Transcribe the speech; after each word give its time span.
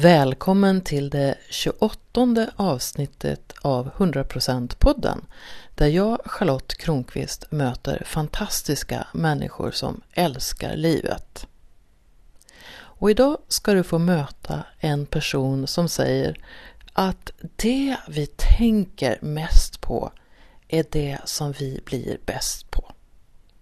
Välkommen 0.00 0.80
till 0.80 1.10
det 1.10 1.34
28 1.50 2.50
avsnittet 2.56 3.52
av 3.62 3.90
100%-podden 3.90 5.24
där 5.74 5.86
jag, 5.86 6.20
Charlotte 6.24 6.74
Kronqvist, 6.74 7.50
möter 7.50 8.02
fantastiska 8.06 9.06
människor 9.12 9.70
som 9.70 10.00
älskar 10.12 10.76
livet. 10.76 11.46
Och 12.70 13.10
idag 13.10 13.38
ska 13.48 13.74
du 13.74 13.82
få 13.82 13.98
möta 13.98 14.64
en 14.78 15.06
person 15.06 15.66
som 15.66 15.88
säger 15.88 16.44
att 16.92 17.30
det 17.56 17.96
vi 18.08 18.26
tänker 18.26 19.18
mest 19.22 19.80
på 19.80 20.12
är 20.68 20.84
det 20.90 21.18
som 21.24 21.52
vi 21.52 21.80
blir 21.84 22.18
bäst 22.26 22.70
på. 22.70 22.92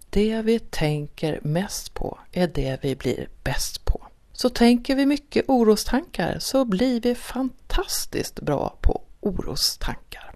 Det 0.09 0.41
vi 0.41 0.59
tänker 0.59 1.39
mest 1.43 1.93
på 1.93 2.19
är 2.31 2.47
det 2.47 2.77
vi 2.81 2.95
blir 2.95 3.29
bäst 3.43 3.85
på. 3.85 4.06
Så 4.39 4.49
tänker 4.49 4.95
vi 4.95 5.05
mycket 5.05 5.45
orostankar 5.47 6.39
så 6.39 6.65
blir 6.65 7.01
vi 7.01 7.15
fantastiskt 7.15 8.39
bra 8.39 8.77
på 8.81 9.01
orostankar. 9.19 10.33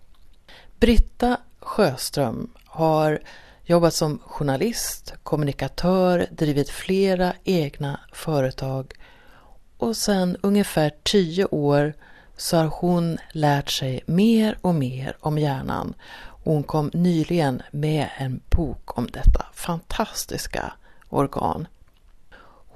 Britta 0.79 1.37
Sjöström 1.59 2.51
har 2.65 3.19
jobbat 3.63 3.93
som 3.93 4.19
journalist, 4.19 5.13
kommunikatör, 5.23 6.27
drivit 6.31 6.69
flera 6.69 7.33
egna 7.43 7.99
företag 8.13 8.93
och 9.77 9.97
sedan 9.97 10.37
ungefär 10.41 10.91
tio 11.03 11.45
år 11.45 11.93
så 12.37 12.57
har 12.57 12.67
hon 12.67 13.17
lärt 13.31 13.69
sig 13.69 14.03
mer 14.05 14.57
och 14.61 14.75
mer 14.75 15.17
om 15.19 15.37
hjärnan. 15.37 15.93
Hon 16.43 16.63
kom 16.63 16.91
nyligen 16.93 17.61
med 17.71 18.09
en 18.17 18.41
bok 18.55 18.97
om 18.97 19.07
detta 19.07 19.45
fantastiska 19.53 20.73
organ. 21.09 21.67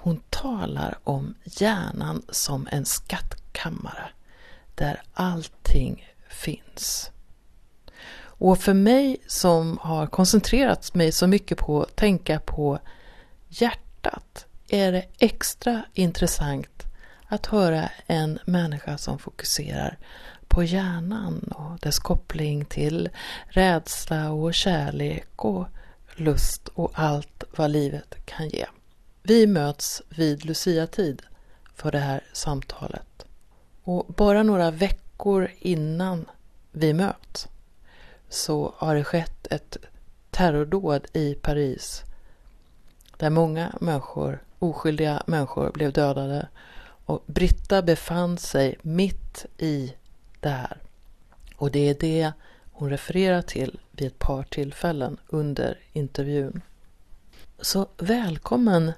Hon 0.05 0.21
talar 0.29 0.97
om 1.03 1.35
hjärnan 1.43 2.21
som 2.29 2.67
en 2.71 2.85
skattkammare 2.85 4.09
där 4.75 5.01
allting 5.13 6.13
finns. 6.29 7.11
Och 8.17 8.59
för 8.59 8.73
mig 8.73 9.17
som 9.27 9.77
har 9.81 10.07
koncentrerat 10.07 10.93
mig 10.93 11.11
så 11.11 11.27
mycket 11.27 11.57
på 11.57 11.81
att 11.81 11.95
tänka 11.95 12.39
på 12.39 12.79
hjärtat 13.47 14.45
är 14.69 14.91
det 14.91 15.05
extra 15.19 15.83
intressant 15.93 16.83
att 17.27 17.45
höra 17.45 17.89
en 18.07 18.39
människa 18.45 18.97
som 18.97 19.19
fokuserar 19.19 19.97
på 20.47 20.63
hjärnan 20.63 21.39
och 21.55 21.79
dess 21.79 21.99
koppling 21.99 22.65
till 22.65 23.09
rädsla 23.47 24.31
och 24.31 24.53
kärlek 24.53 25.45
och 25.45 25.67
lust 26.15 26.67
och 26.67 26.91
allt 26.93 27.43
vad 27.55 27.71
livet 27.71 28.15
kan 28.25 28.49
ge. 28.49 28.65
Vi 29.27 29.47
möts 29.47 30.01
vid 30.09 30.45
Lucia-tid 30.45 31.21
för 31.75 31.91
det 31.91 31.99
här 31.99 32.23
samtalet. 32.33 33.25
Och 33.83 34.05
bara 34.05 34.43
några 34.43 34.71
veckor 34.71 35.51
innan 35.59 36.25
vi 36.71 36.93
möts 36.93 37.47
så 38.29 38.73
har 38.77 38.95
det 38.95 39.03
skett 39.03 39.47
ett 39.49 39.77
terrordåd 40.31 41.07
i 41.13 41.33
Paris 41.33 42.03
där 43.17 43.29
många 43.29 43.77
människor, 43.81 44.43
oskyldiga 44.59 45.23
människor 45.27 45.71
blev 45.71 45.91
dödade 45.91 46.47
och 47.05 47.23
Britta 47.25 47.81
befann 47.81 48.37
sig 48.37 48.77
mitt 48.81 49.45
i 49.57 49.93
det 50.39 50.49
här. 50.49 50.77
Och 51.55 51.71
det 51.71 51.89
är 51.89 51.95
det 51.99 52.31
hon 52.71 52.89
refererar 52.89 53.41
till 53.41 53.79
vid 53.91 54.07
ett 54.07 54.19
par 54.19 54.43
tillfällen 54.43 55.17
under 55.27 55.79
intervjun. 55.93 56.61
Så 57.59 57.87
välkommen 57.97 58.91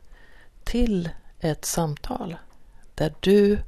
till 0.67 1.09
ett 1.39 1.65
samtal 1.65 2.37
där 2.95 3.13
du 3.19 3.59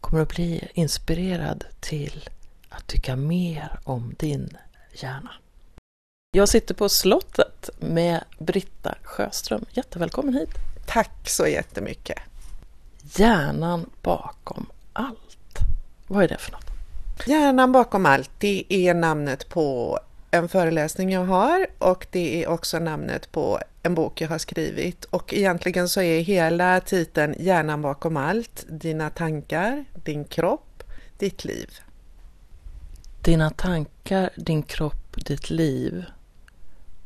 kommer 0.00 0.22
att 0.22 0.28
bli 0.28 0.68
inspirerad 0.74 1.64
till 1.80 2.28
att 2.68 2.86
tycka 2.86 3.16
mer 3.16 3.78
om 3.84 4.14
din 4.18 4.56
hjärna. 4.92 5.30
Jag 6.32 6.48
sitter 6.48 6.74
på 6.74 6.88
slottet 6.88 7.70
med 7.78 8.24
Britta 8.38 8.94
Sjöström. 9.02 9.64
Jättevälkommen 9.72 10.34
hit! 10.34 10.50
Tack 10.86 11.28
så 11.28 11.46
jättemycket! 11.46 12.18
Hjärnan 13.16 13.90
bakom 14.02 14.66
allt. 14.92 15.58
Vad 16.06 16.24
är 16.24 16.28
det 16.28 16.38
för 16.38 16.52
något? 16.52 16.70
Hjärnan 17.26 17.72
bakom 17.72 18.06
allt, 18.06 18.30
det 18.38 18.64
är 18.68 18.94
namnet 18.94 19.48
på 19.48 19.98
en 20.30 20.48
föreläsning 20.48 21.12
jag 21.12 21.24
har 21.24 21.66
och 21.78 22.06
det 22.10 22.44
är 22.44 22.48
också 22.48 22.78
namnet 22.78 23.32
på 23.32 23.60
en 23.82 23.94
bok 23.94 24.20
jag 24.20 24.28
har 24.28 24.38
skrivit 24.38 25.04
och 25.04 25.34
egentligen 25.34 25.88
så 25.88 26.00
är 26.02 26.20
hela 26.20 26.80
titeln 26.80 27.34
Hjärnan 27.38 27.82
bakom 27.82 28.16
allt, 28.16 28.66
dina 28.68 29.10
tankar, 29.10 29.84
din 30.04 30.24
kropp, 30.24 30.82
ditt 31.18 31.44
liv. 31.44 31.70
Dina 33.22 33.50
tankar, 33.50 34.30
din 34.36 34.62
kropp, 34.62 35.16
ditt 35.26 35.50
liv. 35.50 36.04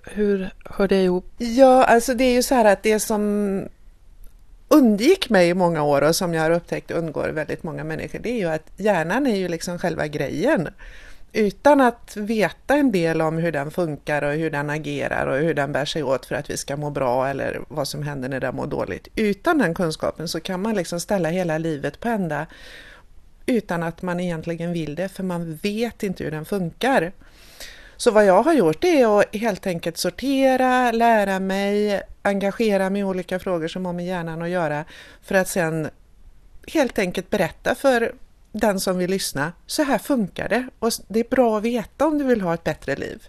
Hur 0.02 0.50
hör 0.64 0.88
det 0.88 1.02
ihop? 1.02 1.26
Ja, 1.38 1.84
alltså 1.84 2.14
det 2.14 2.24
är 2.24 2.32
ju 2.32 2.42
så 2.42 2.54
här 2.54 2.64
att 2.64 2.82
det 2.82 3.00
som 3.00 3.68
undgick 4.68 5.30
mig 5.30 5.48
i 5.48 5.54
många 5.54 5.82
år 5.82 6.02
och 6.02 6.16
som 6.16 6.34
jag 6.34 6.42
har 6.42 6.50
upptäckt 6.50 6.90
undgår 6.90 7.28
väldigt 7.28 7.62
många 7.62 7.84
människor, 7.84 8.18
det 8.18 8.30
är 8.30 8.38
ju 8.38 8.48
att 8.48 8.70
hjärnan 8.76 9.26
är 9.26 9.36
ju 9.36 9.48
liksom 9.48 9.78
själva 9.78 10.06
grejen 10.06 10.68
utan 11.34 11.80
att 11.80 12.16
veta 12.16 12.74
en 12.74 12.92
del 12.92 13.22
om 13.22 13.38
hur 13.38 13.52
den 13.52 13.70
funkar 13.70 14.22
och 14.22 14.32
hur 14.32 14.50
den 14.50 14.70
agerar 14.70 15.26
och 15.26 15.36
hur 15.36 15.54
den 15.54 15.72
bär 15.72 15.84
sig 15.84 16.02
åt 16.02 16.26
för 16.26 16.34
att 16.34 16.50
vi 16.50 16.56
ska 16.56 16.76
må 16.76 16.90
bra 16.90 17.28
eller 17.28 17.60
vad 17.68 17.88
som 17.88 18.02
händer 18.02 18.28
när 18.28 18.40
den 18.40 18.56
mår 18.56 18.66
dåligt. 18.66 19.08
Utan 19.16 19.58
den 19.58 19.74
kunskapen 19.74 20.28
så 20.28 20.40
kan 20.40 20.62
man 20.62 20.74
liksom 20.74 21.00
ställa 21.00 21.28
hela 21.28 21.58
livet 21.58 22.00
på 22.00 22.08
ända 22.08 22.46
utan 23.46 23.82
att 23.82 24.02
man 24.02 24.20
egentligen 24.20 24.72
vill 24.72 24.94
det, 24.94 25.08
för 25.08 25.22
man 25.22 25.56
vet 25.56 26.02
inte 26.02 26.24
hur 26.24 26.30
den 26.30 26.44
funkar. 26.44 27.12
Så 27.96 28.10
vad 28.10 28.24
jag 28.24 28.42
har 28.42 28.52
gjort 28.52 28.84
är 28.84 29.20
att 29.20 29.36
helt 29.36 29.66
enkelt 29.66 29.96
sortera, 29.96 30.92
lära 30.92 31.40
mig, 31.40 32.02
engagera 32.22 32.90
mig 32.90 33.00
i 33.00 33.04
olika 33.04 33.38
frågor 33.38 33.68
som 33.68 33.86
har 33.86 33.92
med 33.92 34.06
hjärnan 34.06 34.42
att 34.42 34.48
göra 34.48 34.84
för 35.22 35.34
att 35.34 35.48
sen 35.48 35.88
helt 36.66 36.98
enkelt 36.98 37.30
berätta 37.30 37.74
för 37.74 38.14
den 38.54 38.80
som 38.80 38.98
vill 38.98 39.10
lyssna, 39.10 39.52
så 39.66 39.82
här 39.82 39.98
funkar 39.98 40.48
det 40.48 40.66
och 40.78 40.92
det 41.08 41.20
är 41.20 41.28
bra 41.30 41.58
att 41.58 41.62
veta 41.62 42.06
om 42.06 42.18
du 42.18 42.24
vill 42.24 42.40
ha 42.40 42.54
ett 42.54 42.64
bättre 42.64 42.96
liv. 42.96 43.28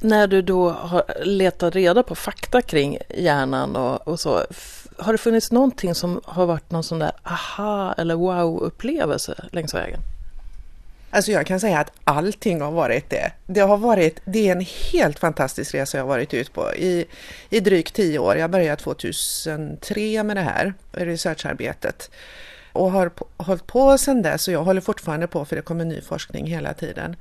När 0.00 0.26
du 0.26 0.42
då 0.42 0.70
har 0.70 1.04
letat 1.24 1.74
reda 1.74 2.02
på 2.02 2.14
fakta 2.14 2.62
kring 2.62 2.98
hjärnan 3.08 3.76
och, 3.76 4.08
och 4.08 4.20
så, 4.20 4.44
har 4.98 5.12
det 5.12 5.18
funnits 5.18 5.50
någonting 5.50 5.94
som 5.94 6.20
har 6.24 6.46
varit 6.46 6.70
någon 6.70 6.84
sån 6.84 6.98
där 6.98 7.12
aha 7.22 7.94
eller 7.98 8.14
wow-upplevelse 8.14 9.48
längs 9.52 9.74
vägen? 9.74 10.00
Alltså 11.10 11.32
jag 11.32 11.46
kan 11.46 11.60
säga 11.60 11.78
att 11.78 11.92
allting 12.04 12.60
har 12.60 12.70
varit 12.70 13.10
det. 13.10 13.32
Det 13.46 13.60
har 13.60 13.76
varit, 13.76 14.20
det 14.24 14.48
är 14.48 14.52
en 14.52 14.66
helt 14.92 15.18
fantastisk 15.18 15.74
resa 15.74 15.96
jag 15.98 16.04
har 16.04 16.08
varit 16.08 16.34
ut 16.34 16.52
på 16.52 16.74
i, 16.74 17.04
i 17.50 17.60
drygt 17.60 17.94
tio 17.94 18.18
år. 18.18 18.36
Jag 18.36 18.50
började 18.50 18.82
2003 18.82 20.22
med 20.22 20.36
det 20.36 20.40
här 20.40 20.74
researcharbetet 20.92 22.10
och 22.72 22.90
har 22.90 23.10
hållit 23.36 23.66
på 23.66 23.98
sedan 23.98 24.22
dess 24.22 24.48
och 24.48 24.54
jag 24.54 24.64
håller 24.64 24.80
fortfarande 24.80 25.26
på 25.26 25.44
för 25.44 25.56
det 25.56 25.62
kommer 25.62 25.84
ny 25.84 26.00
forskning 26.00 26.46
hela 26.46 26.74
tiden. 26.74 27.16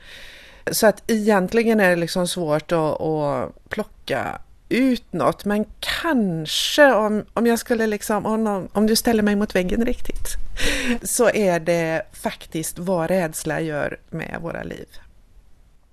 Så 0.72 0.88
att 0.88 1.04
egentligen 1.08 1.80
är 1.80 1.90
det 1.90 1.96
liksom 1.96 2.28
svårt 2.28 2.72
att, 2.72 3.02
att 3.02 3.70
plocka 3.70 4.42
ut 4.70 5.14
något, 5.14 5.46
men 5.46 5.66
kanske 5.80 6.94
om, 6.94 7.26
om 7.34 7.48
jag 7.48 7.60
skulle 7.60 7.88
liksom, 7.88 8.26
om, 8.26 8.70
om 8.74 8.88
du 8.88 8.96
ställer 8.96 9.24
mig 9.24 9.36
mot 9.36 9.56
väggen 9.56 9.86
riktigt, 9.86 10.28
så 11.04 11.30
är 11.30 11.60
det 11.60 12.02
faktiskt 12.14 12.80
vad 12.80 13.10
rädsla 13.10 13.62
gör 13.62 14.00
med 14.10 14.38
våra 14.42 14.64
liv. 14.64 14.88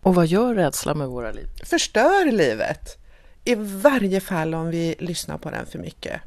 Och 0.03 0.15
vad 0.15 0.27
gör 0.27 0.55
rädsla 0.55 0.95
med 0.95 1.09
våra 1.09 1.33
liv? 1.33 1.47
Förstör 1.65 2.33
livet. 2.33 2.99
I 3.45 3.55
varje 3.55 4.21
fall 4.21 4.55
om 4.55 4.71
vi 4.71 4.95
lyssnar 4.99 5.39
på 5.39 5.51
den 5.51 5.67
för 5.67 5.79
mycket. 5.79 6.21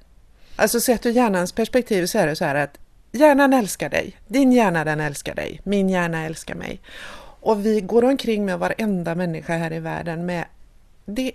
Alltså 0.55 0.79
sett 0.79 1.05
ur 1.05 1.11
hjärnans 1.11 1.51
perspektiv 1.51 2.05
så 2.05 2.17
är 2.17 2.27
det 2.27 2.35
så 2.35 2.45
här 2.45 2.55
att 2.55 2.77
Hjärnan 3.11 3.53
älskar 3.53 3.89
dig, 3.89 4.17
din 4.27 4.51
hjärna 4.51 4.83
den 4.83 4.99
älskar 4.99 5.35
dig, 5.35 5.61
min 5.63 5.89
hjärna 5.89 6.25
älskar 6.25 6.55
mig. 6.55 6.81
Och 7.41 7.65
vi 7.65 7.81
går 7.81 8.03
omkring 8.03 8.45
med 8.45 8.59
varenda 8.59 9.15
människa 9.15 9.57
här 9.57 9.73
i 9.73 9.79
världen 9.79 10.25
med 10.25 10.45
det 11.05 11.31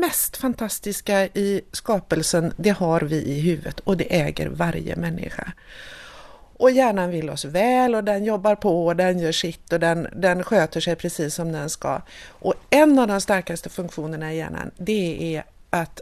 mest 0.00 0.36
fantastiska 0.36 1.24
i 1.24 1.60
skapelsen, 1.72 2.52
det 2.56 2.70
har 2.70 3.00
vi 3.00 3.16
i 3.16 3.40
huvudet 3.40 3.80
och 3.80 3.96
det 3.96 4.16
äger 4.20 4.48
varje 4.48 4.96
människa. 4.96 5.52
Och 6.56 6.70
hjärnan 6.70 7.10
vill 7.10 7.30
oss 7.30 7.44
väl 7.44 7.94
och 7.94 8.04
den 8.04 8.24
jobbar 8.24 8.54
på 8.54 8.86
och 8.86 8.96
den 8.96 9.18
gör 9.18 9.32
sitt 9.32 9.72
och 9.72 9.80
den, 9.80 10.08
den 10.16 10.42
sköter 10.42 10.80
sig 10.80 10.96
precis 10.96 11.34
som 11.34 11.52
den 11.52 11.70
ska. 11.70 12.02
Och 12.28 12.54
en 12.70 12.98
av 12.98 13.08
de 13.08 13.20
starkaste 13.20 13.68
funktionerna 13.68 14.32
i 14.32 14.36
hjärnan, 14.36 14.70
det 14.76 15.36
är 15.36 15.44
att, 15.70 16.00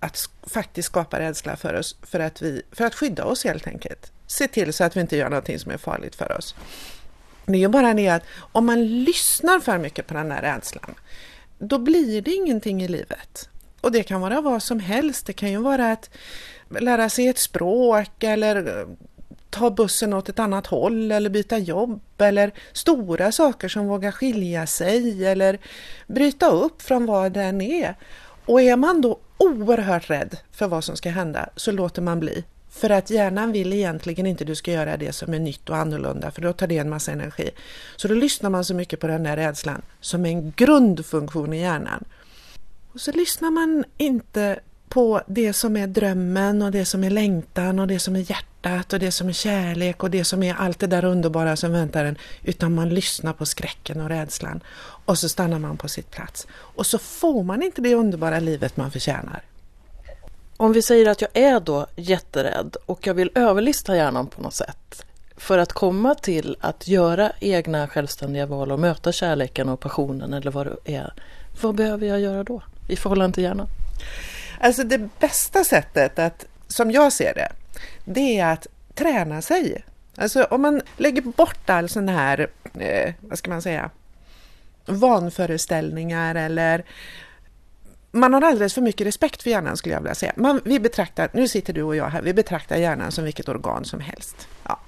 att 0.00 0.18
faktiskt 0.42 0.86
skapa 0.86 1.18
rädsla 1.18 1.56
för 1.56 1.74
oss, 1.74 1.96
för 2.02 2.20
att, 2.20 2.42
vi, 2.42 2.62
för 2.72 2.84
att 2.84 2.94
skydda 2.94 3.24
oss 3.24 3.44
helt 3.44 3.66
enkelt 3.66 4.13
se 4.26 4.48
till 4.48 4.72
så 4.72 4.84
att 4.84 4.96
vi 4.96 5.00
inte 5.00 5.16
gör 5.16 5.28
någonting 5.28 5.58
som 5.58 5.72
är 5.72 5.76
farligt 5.76 6.14
för 6.14 6.38
oss. 6.38 6.54
Det 7.46 7.52
är 7.52 7.60
ju 7.60 7.68
bara 7.68 7.94
det 7.94 8.08
att 8.08 8.22
om 8.52 8.66
man 8.66 9.04
lyssnar 9.04 9.60
för 9.60 9.78
mycket 9.78 10.06
på 10.06 10.14
den 10.14 10.30
här 10.30 10.42
rädslan, 10.42 10.94
då 11.58 11.78
blir 11.78 12.22
det 12.22 12.30
ingenting 12.30 12.82
i 12.82 12.88
livet. 12.88 13.48
Och 13.80 13.92
det 13.92 14.02
kan 14.02 14.20
vara 14.20 14.40
vad 14.40 14.62
som 14.62 14.80
helst. 14.80 15.26
Det 15.26 15.32
kan 15.32 15.50
ju 15.50 15.58
vara 15.58 15.92
att 15.92 16.10
lära 16.68 17.08
sig 17.08 17.28
ett 17.28 17.38
språk 17.38 18.22
eller 18.22 18.80
eh, 18.80 18.86
ta 19.50 19.70
bussen 19.70 20.12
åt 20.12 20.28
ett 20.28 20.38
annat 20.38 20.66
håll 20.66 21.12
eller 21.12 21.30
byta 21.30 21.58
jobb 21.58 22.00
eller 22.18 22.52
stora 22.72 23.32
saker 23.32 23.68
som 23.68 23.86
vågar 23.86 24.10
skilja 24.10 24.66
sig 24.66 25.26
eller 25.26 25.58
bryta 26.06 26.50
upp 26.50 26.82
från 26.82 27.06
vad 27.06 27.32
den 27.32 27.60
är. 27.60 27.94
Och 28.46 28.62
är 28.62 28.76
man 28.76 29.00
då 29.00 29.18
oerhört 29.38 30.10
rädd 30.10 30.36
för 30.52 30.68
vad 30.68 30.84
som 30.84 30.96
ska 30.96 31.10
hända 31.10 31.48
så 31.56 31.72
låter 31.72 32.02
man 32.02 32.20
bli. 32.20 32.44
För 32.74 32.90
att 32.90 33.10
hjärnan 33.10 33.52
vill 33.52 33.72
egentligen 33.72 34.26
inte 34.26 34.44
du 34.44 34.54
ska 34.54 34.72
göra 34.72 34.96
det 34.96 35.12
som 35.12 35.34
är 35.34 35.38
nytt 35.38 35.70
och 35.70 35.76
annorlunda 35.76 36.30
för 36.30 36.42
då 36.42 36.52
tar 36.52 36.66
det 36.66 36.78
en 36.78 36.90
massa 36.90 37.12
energi. 37.12 37.50
Så 37.96 38.08
då 38.08 38.14
lyssnar 38.14 38.50
man 38.50 38.64
så 38.64 38.74
mycket 38.74 39.00
på 39.00 39.06
den 39.06 39.22
där 39.22 39.36
rädslan 39.36 39.82
som 40.00 40.26
är 40.26 40.30
en 40.30 40.52
grundfunktion 40.56 41.52
i 41.52 41.60
hjärnan. 41.60 42.04
Och 42.92 43.00
så 43.00 43.12
lyssnar 43.12 43.50
man 43.50 43.84
inte 43.96 44.60
på 44.88 45.22
det 45.26 45.52
som 45.52 45.76
är 45.76 45.86
drömmen 45.86 46.62
och 46.62 46.70
det 46.70 46.84
som 46.84 47.04
är 47.04 47.10
längtan 47.10 47.78
och 47.78 47.86
det 47.86 47.98
som 47.98 48.16
är 48.16 48.30
hjärtat 48.30 48.92
och 48.92 48.98
det 48.98 49.12
som 49.12 49.28
är 49.28 49.32
kärlek 49.32 50.02
och 50.02 50.10
det 50.10 50.24
som 50.24 50.42
är 50.42 50.54
allt 50.54 50.78
det 50.78 50.86
där 50.86 51.04
underbara 51.04 51.56
som 51.56 51.72
väntar 51.72 52.04
en. 52.04 52.18
Utan 52.42 52.74
man 52.74 52.88
lyssnar 52.88 53.32
på 53.32 53.46
skräcken 53.46 54.00
och 54.00 54.08
rädslan. 54.08 54.60
Och 55.06 55.18
så 55.18 55.28
stannar 55.28 55.58
man 55.58 55.76
på 55.76 55.88
sitt 55.88 56.10
plats. 56.10 56.46
Och 56.50 56.86
så 56.86 56.98
får 56.98 57.42
man 57.42 57.62
inte 57.62 57.80
det 57.80 57.94
underbara 57.94 58.40
livet 58.40 58.76
man 58.76 58.90
förtjänar. 58.90 59.42
Om 60.56 60.72
vi 60.72 60.82
säger 60.82 61.08
att 61.08 61.20
jag 61.20 61.30
är 61.34 61.60
då 61.60 61.86
jätterädd 61.96 62.76
och 62.86 63.06
jag 63.06 63.14
vill 63.14 63.30
överlista 63.34 63.96
hjärnan 63.96 64.26
på 64.26 64.42
något 64.42 64.54
sätt 64.54 65.04
för 65.36 65.58
att 65.58 65.72
komma 65.72 66.14
till 66.14 66.56
att 66.60 66.88
göra 66.88 67.32
egna 67.40 67.88
självständiga 67.88 68.46
val 68.46 68.72
och 68.72 68.80
möta 68.80 69.12
kärleken 69.12 69.68
och 69.68 69.80
passionen 69.80 70.32
eller 70.32 70.50
vad 70.50 70.66
det 70.66 70.94
är. 70.94 71.12
Vad 71.62 71.74
behöver 71.74 72.06
jag 72.06 72.20
göra 72.20 72.44
då 72.44 72.62
i 72.88 72.96
förhållande 72.96 73.34
till 73.34 73.44
hjärnan? 73.44 73.66
Alltså 74.60 74.84
det 74.84 75.08
bästa 75.20 75.64
sättet 75.64 76.18
att, 76.18 76.46
som 76.68 76.90
jag 76.90 77.12
ser 77.12 77.34
det, 77.34 77.52
det 78.04 78.38
är 78.38 78.52
att 78.52 78.66
träna 78.94 79.42
sig. 79.42 79.84
Alltså 80.16 80.44
om 80.44 80.62
man 80.62 80.82
lägger 80.96 81.22
bort 81.22 81.70
all 81.70 81.88
sån 81.88 82.08
här, 82.08 82.48
eh, 82.78 83.14
vad 83.20 83.38
ska 83.38 83.50
man 83.50 83.62
säga, 83.62 83.90
vanföreställningar 84.86 86.34
eller 86.34 86.84
man 88.14 88.34
har 88.34 88.42
alldeles 88.42 88.74
för 88.74 88.82
mycket 88.82 89.06
respekt 89.06 89.42
för 89.42 89.50
hjärnan 89.50 89.76
skulle 89.76 89.94
jag 89.94 90.00
vilja 90.00 90.14
säga. 90.14 90.32
Man, 90.36 90.60
vi 90.64 90.80
betraktar, 90.80 91.28
nu 91.32 91.48
sitter 91.48 91.72
du 91.72 91.82
och 91.82 91.96
jag 91.96 92.06
här, 92.06 92.22
vi 92.22 92.34
betraktar 92.34 92.76
hjärnan 92.76 93.12
som 93.12 93.24
vilket 93.24 93.48
organ 93.48 93.84
som 93.84 94.00
helst. 94.00 94.48
Ja. 94.64 94.80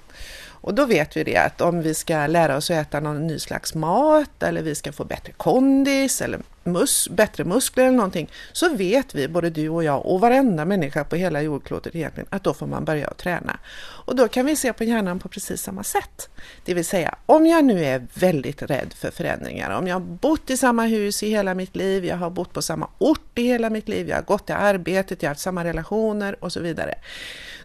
Och 0.61 0.73
då 0.73 0.85
vet 0.85 1.17
vi 1.17 1.23
det 1.23 1.37
att 1.37 1.61
om 1.61 1.81
vi 1.81 1.93
ska 1.93 2.27
lära 2.27 2.57
oss 2.57 2.71
att 2.71 2.77
äta 2.77 2.99
någon 2.99 3.27
ny 3.27 3.39
slags 3.39 3.75
mat 3.75 4.43
eller 4.43 4.61
vi 4.61 4.75
ska 4.75 4.91
få 4.91 5.03
bättre 5.03 5.33
kondis 5.37 6.21
eller 6.21 6.39
mus 6.67 7.09
bättre 7.09 7.43
muskler 7.43 7.85
eller 7.85 7.97
någonting 7.97 8.29
så 8.51 8.69
vet 8.69 9.15
vi, 9.15 9.27
både 9.27 9.49
du 9.49 9.69
och 9.69 9.83
jag 9.83 10.05
och 10.05 10.19
varenda 10.19 10.65
människa 10.65 11.03
på 11.03 11.15
hela 11.15 11.41
jordklotet 11.41 11.95
egentligen, 11.95 12.27
att 12.29 12.43
då 12.43 12.53
får 12.53 12.67
man 12.67 12.85
börja 12.85 13.07
att 13.07 13.17
träna. 13.17 13.59
Och 14.07 14.15
då 14.15 14.27
kan 14.27 14.45
vi 14.45 14.55
se 14.55 14.73
på 14.73 14.83
hjärnan 14.83 15.19
på 15.19 15.29
precis 15.29 15.61
samma 15.61 15.83
sätt. 15.83 16.29
Det 16.65 16.73
vill 16.73 16.85
säga, 16.85 17.15
om 17.25 17.45
jag 17.45 17.65
nu 17.65 17.85
är 17.85 18.07
väldigt 18.13 18.61
rädd 18.61 18.93
för 18.93 19.11
förändringar, 19.11 19.77
om 19.77 19.87
jag 19.87 19.95
har 19.95 19.99
bott 20.01 20.49
i 20.49 20.57
samma 20.57 20.85
hus 20.85 21.23
i 21.23 21.29
hela 21.29 21.53
mitt 21.53 21.75
liv, 21.75 22.05
jag 22.05 22.17
har 22.17 22.29
bott 22.29 22.53
på 22.53 22.61
samma 22.61 22.89
ort 22.97 23.39
i 23.39 23.43
hela 23.43 23.69
mitt 23.69 23.87
liv, 23.87 24.09
jag 24.09 24.15
har 24.15 24.23
gått 24.23 24.45
till 24.45 24.55
arbetet, 24.55 25.23
jag 25.23 25.29
har 25.29 25.31
haft 25.31 25.41
samma 25.41 25.63
relationer 25.63 26.43
och 26.43 26.51
så 26.51 26.59
vidare. 26.59 26.95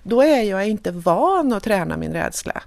Då 0.02 0.22
är 0.22 0.42
jag 0.42 0.68
inte 0.68 0.90
van 0.90 1.52
att 1.52 1.62
träna 1.62 1.96
min 1.96 2.12
rädsla. 2.12 2.62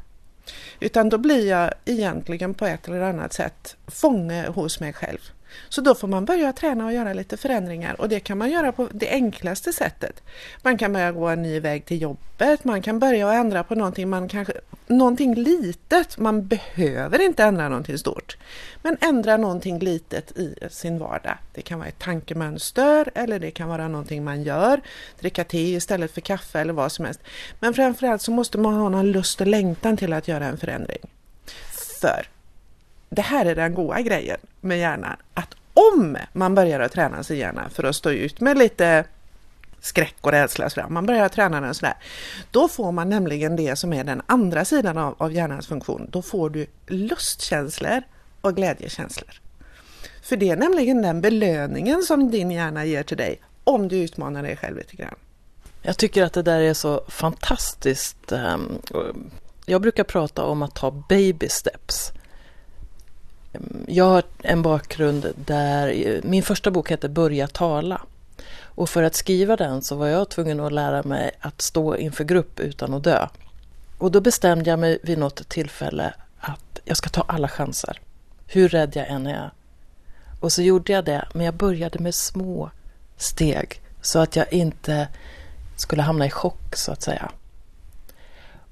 Utan 0.79 1.09
då 1.09 1.17
blir 1.17 1.49
jag 1.49 1.73
egentligen 1.85 2.53
på 2.53 2.65
ett 2.65 2.87
eller 2.87 3.01
annat 3.01 3.33
sätt 3.33 3.75
fånge 3.87 4.47
hos 4.47 4.79
mig 4.79 4.93
själv. 4.93 5.19
Så 5.69 5.81
då 5.81 5.96
får 5.96 6.07
man 6.07 6.25
börja 6.25 6.54
träna 6.54 6.86
och 6.86 6.94
göra 6.94 7.13
lite 7.13 7.38
förändringar 7.38 8.02
och 8.02 8.10
det 8.10 8.19
kan 8.19 8.38
man 8.38 8.52
göra 8.52 8.72
på 8.72 8.90
det 8.92 9.10
enklaste 9.10 9.74
sättet. 9.74 10.24
Man 10.62 10.78
kan 10.78 10.94
börja 10.94 11.12
gå 11.12 11.28
en 11.28 11.42
ny 11.42 11.60
väg 11.60 11.86
till 11.86 12.02
jobbet, 12.02 12.63
man 12.63 12.81
kan 12.81 13.00
börja 13.00 13.34
ändra 13.34 13.63
på 13.63 13.75
någonting, 13.75 14.10
man 14.10 14.28
kanske, 14.28 14.54
någonting 14.88 15.36
litet. 15.36 16.18
Man 16.18 16.48
behöver 16.48 17.22
inte 17.22 17.44
ändra 17.44 17.69
någonting 17.69 17.98
stort, 17.98 18.38
men 18.81 18.98
ändra 19.02 19.38
någonting 19.38 19.80
litet 19.80 20.38
i 20.38 20.56
sin 20.69 21.00
vardag. 21.00 21.38
Det 21.54 21.62
kan 21.62 21.80
vara 21.80 21.90
ett 21.90 22.00
tankemönster 22.00 23.12
eller 23.16 23.40
det 23.40 23.52
kan 23.52 23.69
vara 23.69 23.88
någonting 23.88 24.24
man 24.24 24.44
gör, 24.44 24.81
dricka 25.19 25.44
te 25.44 25.74
istället 25.74 26.12
för 26.12 26.22
kaffe 26.22 26.60
eller 26.60 26.74
vad 26.74 26.92
som 26.92 27.06
helst. 27.06 27.19
Men 27.60 27.74
framförallt 27.74 28.22
så 28.22 28.31
måste 28.31 28.57
man 28.57 28.74
ha 28.74 28.90
någon 28.90 29.12
lust 29.12 29.42
och 29.42 29.48
längtan 29.48 29.98
till 29.98 30.13
att 30.13 30.28
göra 30.28 30.46
en 30.46 30.57
förändring. 30.57 31.02
För 32.02 32.34
det 33.15 33.21
här 33.21 33.45
är 33.45 33.56
den 33.56 33.73
goda 33.73 34.01
grejen 34.01 34.38
med 34.62 34.79
hjärnan, 34.79 35.15
att 35.33 35.56
om 35.73 36.17
man 36.33 36.56
börjar 36.56 36.79
att 36.79 36.91
träna 36.91 37.23
sin 37.23 37.38
hjärna 37.38 37.69
för 37.69 37.83
att 37.83 37.95
stå 37.95 38.12
ut 38.12 38.41
med 38.41 38.57
lite 38.57 39.06
skräck 39.81 40.15
och 40.21 40.31
rädsla, 40.31 40.69
sådär. 40.69 40.88
man 40.89 41.06
börjar 41.06 41.29
träna 41.29 41.62
den 41.62 41.73
sådär, 41.73 41.94
då 42.51 42.67
får 42.67 42.91
man 42.91 43.09
nämligen 43.09 43.56
det 43.56 43.75
som 43.75 43.94
är 43.94 44.03
den 44.03 44.21
andra 44.25 44.65
sidan 44.65 44.97
av, 44.97 45.15
av 45.17 45.33
hjärnans 45.33 45.67
funktion. 45.67 46.07
Då 46.12 46.21
får 46.21 46.50
du 46.50 46.67
lustkänslor 46.88 48.01
och 48.41 48.56
glädjekänslor. 48.56 49.41
För 50.21 50.38
det 50.38 50.50
är 50.50 50.56
nämligen 50.56 51.01
den 51.01 51.21
belöningen 51.21 52.03
som 52.03 52.31
din 52.31 52.51
hjärna 52.51 52.85
ger 52.85 53.03
till 53.03 53.18
dig 53.18 53.41
om 53.63 53.88
du 53.88 53.97
utmanar 53.97 54.44
dig 54.44 54.57
själv 54.57 54.77
lite 54.77 54.95
grann. 54.95 55.15
Jag 55.81 55.97
tycker 55.97 56.23
att 56.23 56.33
det 56.33 56.41
där 56.41 56.59
är 56.59 56.73
så 56.73 57.03
fantastiskt. 57.07 58.31
Ehm, 58.31 58.81
jag 59.65 59.81
brukar 59.81 60.03
prata 60.03 60.44
om 60.44 60.61
att 60.61 60.75
ta 60.75 60.91
baby 60.91 61.50
steps. 61.50 62.11
Jag 63.88 64.06
har 64.06 64.24
en 64.44 64.62
bakgrund 64.62 65.28
där 65.36 66.19
min 66.24 66.44
första 66.44 66.72
bok 66.72 66.92
heter 66.92 67.10
Börja 67.10 67.48
tala. 67.48 68.02
Och 68.60 68.90
för 68.90 69.04
att 69.04 69.16
skriva 69.16 69.56
den 69.56 69.81
så 69.81 69.96
var 69.96 70.07
jag 70.07 70.30
tvungen 70.30 70.60
att 70.60 70.72
lära 70.72 71.04
mig 71.04 71.31
att 71.40 71.62
stå 71.62 71.96
inför 71.96 72.24
grupp 72.24 72.60
utan 72.60 72.94
att 72.94 73.04
dö. 73.04 73.28
Och 73.98 74.12
då 74.12 74.22
bestämde 74.22 74.69
jag 74.69 74.80
mig 74.80 75.00
vid 75.04 75.18
något 75.18 75.50
tillfälle 75.50 76.13
att 76.40 76.80
jag 76.86 76.98
ska 76.98 77.10
ta 77.10 77.22
alla 77.22 77.48
chanser. 77.48 78.02
Hur 78.48 78.69
rädd 78.69 78.96
jag 78.96 79.07
än 79.07 79.28
är. 79.28 79.52
Och 80.40 80.52
så 80.52 80.62
gjorde 80.62 80.94
jag 80.94 81.06
det, 81.06 81.28
men 81.34 81.46
jag 81.46 81.56
började 81.56 82.00
med 82.00 82.16
små 82.16 82.72
steg 83.18 83.81
så 84.02 84.19
att 84.19 84.36
jag 84.36 84.54
inte 84.54 85.07
skulle 85.75 86.02
hamna 86.02 86.25
i 86.25 86.30
chock 86.30 86.75
så 86.75 86.92
att 86.92 87.02
säga. 87.02 87.31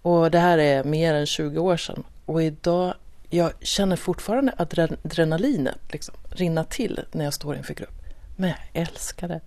Och 0.02 0.32
det 0.32 0.40
här 0.40 0.58
är 0.58 0.84
mer 0.84 1.14
än 1.14 1.26
20 1.26 1.60
år 1.60 1.78
sedan. 1.78 2.04
Och 2.26 2.44
idag 2.44 2.94
jag 3.34 3.52
känner 3.60 3.96
fortfarande 3.96 4.54
adrenalinet 4.58 5.78
liksom, 5.92 6.16
rinna 6.30 6.64
till 6.64 7.00
när 7.12 7.26
jag 7.26 7.34
står 7.34 7.56
inför 7.56 7.74
grupp. 7.74 8.02
Men 8.36 8.50
jag 8.50 8.82
älskar 8.82 9.28
det. 9.28 9.42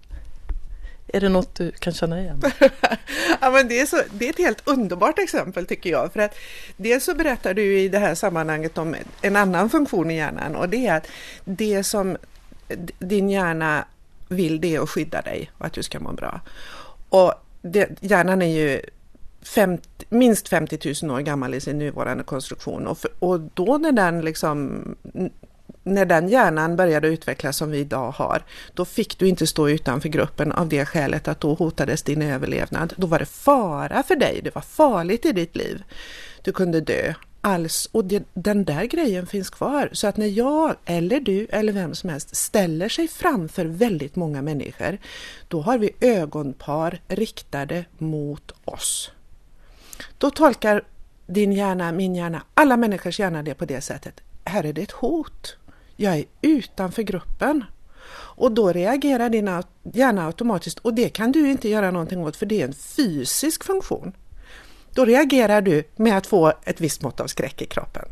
Är 1.09 1.21
det 1.21 1.29
något 1.29 1.55
du 1.55 1.71
kan 1.71 1.93
känna 1.93 2.21
igen? 2.21 2.43
ja, 3.41 3.51
men 3.51 3.69
det, 3.69 3.81
är 3.81 3.87
så, 3.87 4.03
det 4.13 4.27
är 4.27 4.31
ett 4.31 4.39
helt 4.39 4.69
underbart 4.69 5.19
exempel 5.19 5.67
tycker 5.67 5.91
jag. 5.91 6.13
För 6.13 6.21
att 6.21 6.35
dels 6.77 7.05
så 7.05 7.15
berättar 7.15 7.55
du 7.55 7.79
i 7.79 7.89
det 7.89 7.99
här 7.99 8.15
sammanhanget 8.15 8.79
om 8.79 8.97
en 9.23 9.37
annan 9.37 9.71
funktion 9.71 10.11
i 10.11 10.17
hjärnan 10.17 10.57
och 10.57 10.69
det 10.69 10.87
är 10.87 10.97
att 10.97 11.09
det 11.45 11.85
som 11.85 12.17
din 12.99 13.31
hjärna 13.31 13.85
vill 14.29 14.61
det 14.61 14.75
är 14.75 14.81
att 14.81 14.91
skydda 14.91 15.23
dig 15.23 15.51
och 15.59 15.67
att 15.67 15.73
du 15.73 15.83
ska 15.83 16.01
må 16.01 16.13
bra. 16.13 16.41
Och 17.09 17.35
det, 17.63 17.89
hjärnan 18.01 18.43
är 18.43 18.47
ju 18.47 18.81
50, 19.47 19.89
minst 20.09 20.49
50 20.49 20.95
000 21.03 21.17
år 21.17 21.21
gammal 21.21 21.55
i 21.55 21.61
sin 21.61 21.79
nuvarande 21.79 22.25
konstruktion 22.25 22.87
och, 22.87 22.99
för, 22.99 23.11
och 23.19 23.41
då 23.41 23.79
när 23.79 23.93
den 23.93 24.21
liksom 24.21 24.83
när 25.83 26.05
den 26.05 26.29
hjärnan 26.29 26.77
började 26.77 27.09
utvecklas 27.09 27.57
som 27.57 27.71
vi 27.71 27.79
idag 27.79 28.11
har, 28.11 28.43
då 28.75 28.85
fick 28.85 29.19
du 29.19 29.29
inte 29.29 29.47
stå 29.47 29.69
utanför 29.69 30.09
gruppen 30.09 30.53
av 30.53 30.69
det 30.69 30.87
skälet 30.87 31.29
att 31.29 31.41
då 31.41 31.55
hotades 31.55 32.03
din 32.03 32.23
överlevnad. 32.23 32.95
Då 32.97 33.07
var 33.07 33.19
det 33.19 33.27
fara 33.27 34.03
för 34.03 34.17
dig, 34.17 34.41
det 34.45 34.55
var 34.55 34.63
farligt 34.63 35.27
i 35.27 35.33
ditt 35.33 35.57
liv. 35.57 35.83
Du 36.43 36.53
kunde 36.53 36.81
dö 36.81 37.15
alls 37.41 37.89
och 37.93 38.05
det, 38.05 38.25
den 38.35 38.65
där 38.65 38.85
grejen 38.85 39.27
finns 39.27 39.51
kvar. 39.51 39.89
Så 39.93 40.07
att 40.07 40.17
när 40.17 40.27
jag 40.27 40.75
eller 40.85 41.21
du 41.21 41.47
eller 41.51 41.73
vem 41.73 41.95
som 41.95 42.11
helst 42.11 42.37
ställer 42.37 42.89
sig 42.89 43.09
framför 43.09 43.65
väldigt 43.65 44.17
många 44.17 44.43
människor, 44.43 44.99
då 45.49 45.61
har 45.61 45.79
vi 45.79 45.91
ögonpar 46.01 47.01
riktade 47.09 47.85
mot 47.99 48.53
oss. 48.65 49.11
Då 50.19 50.31
tolkar 50.31 50.83
din 51.27 51.53
hjärna, 51.53 51.93
min 51.93 52.15
hjärna, 52.15 52.43
alla 52.55 52.77
människors 52.77 53.21
hjärna 53.21 53.43
det 53.43 53.55
på 53.55 53.65
det 53.65 53.81
sättet. 53.81 54.21
Här 54.45 54.65
är 54.65 54.73
det 54.73 54.83
ett 54.83 54.93
hot. 54.93 55.57
Jag 55.97 56.17
är 56.17 56.25
utanför 56.43 57.03
gruppen. 57.03 57.65
Och 58.37 58.53
då 58.53 58.73
reagerar 58.73 59.29
din 59.29 59.63
hjärna 59.83 60.27
automatiskt 60.27 60.79
och 60.79 60.95
det 60.95 61.09
kan 61.09 61.33
du 61.33 61.51
inte 61.51 61.69
göra 61.69 61.91
någonting 61.91 62.21
åt 62.21 62.37
för 62.37 62.47
det 62.47 62.61
är 62.61 62.65
en 62.65 62.75
fysisk 62.75 63.65
funktion. 63.65 64.13
Då 64.93 65.05
reagerar 65.05 65.61
du 65.61 65.85
med 65.97 66.17
att 66.17 66.27
få 66.27 66.53
ett 66.65 66.81
visst 66.81 67.03
mått 67.03 67.21
av 67.21 67.27
skräck 67.27 67.63
i 67.63 67.67
kroppen. 67.67 68.05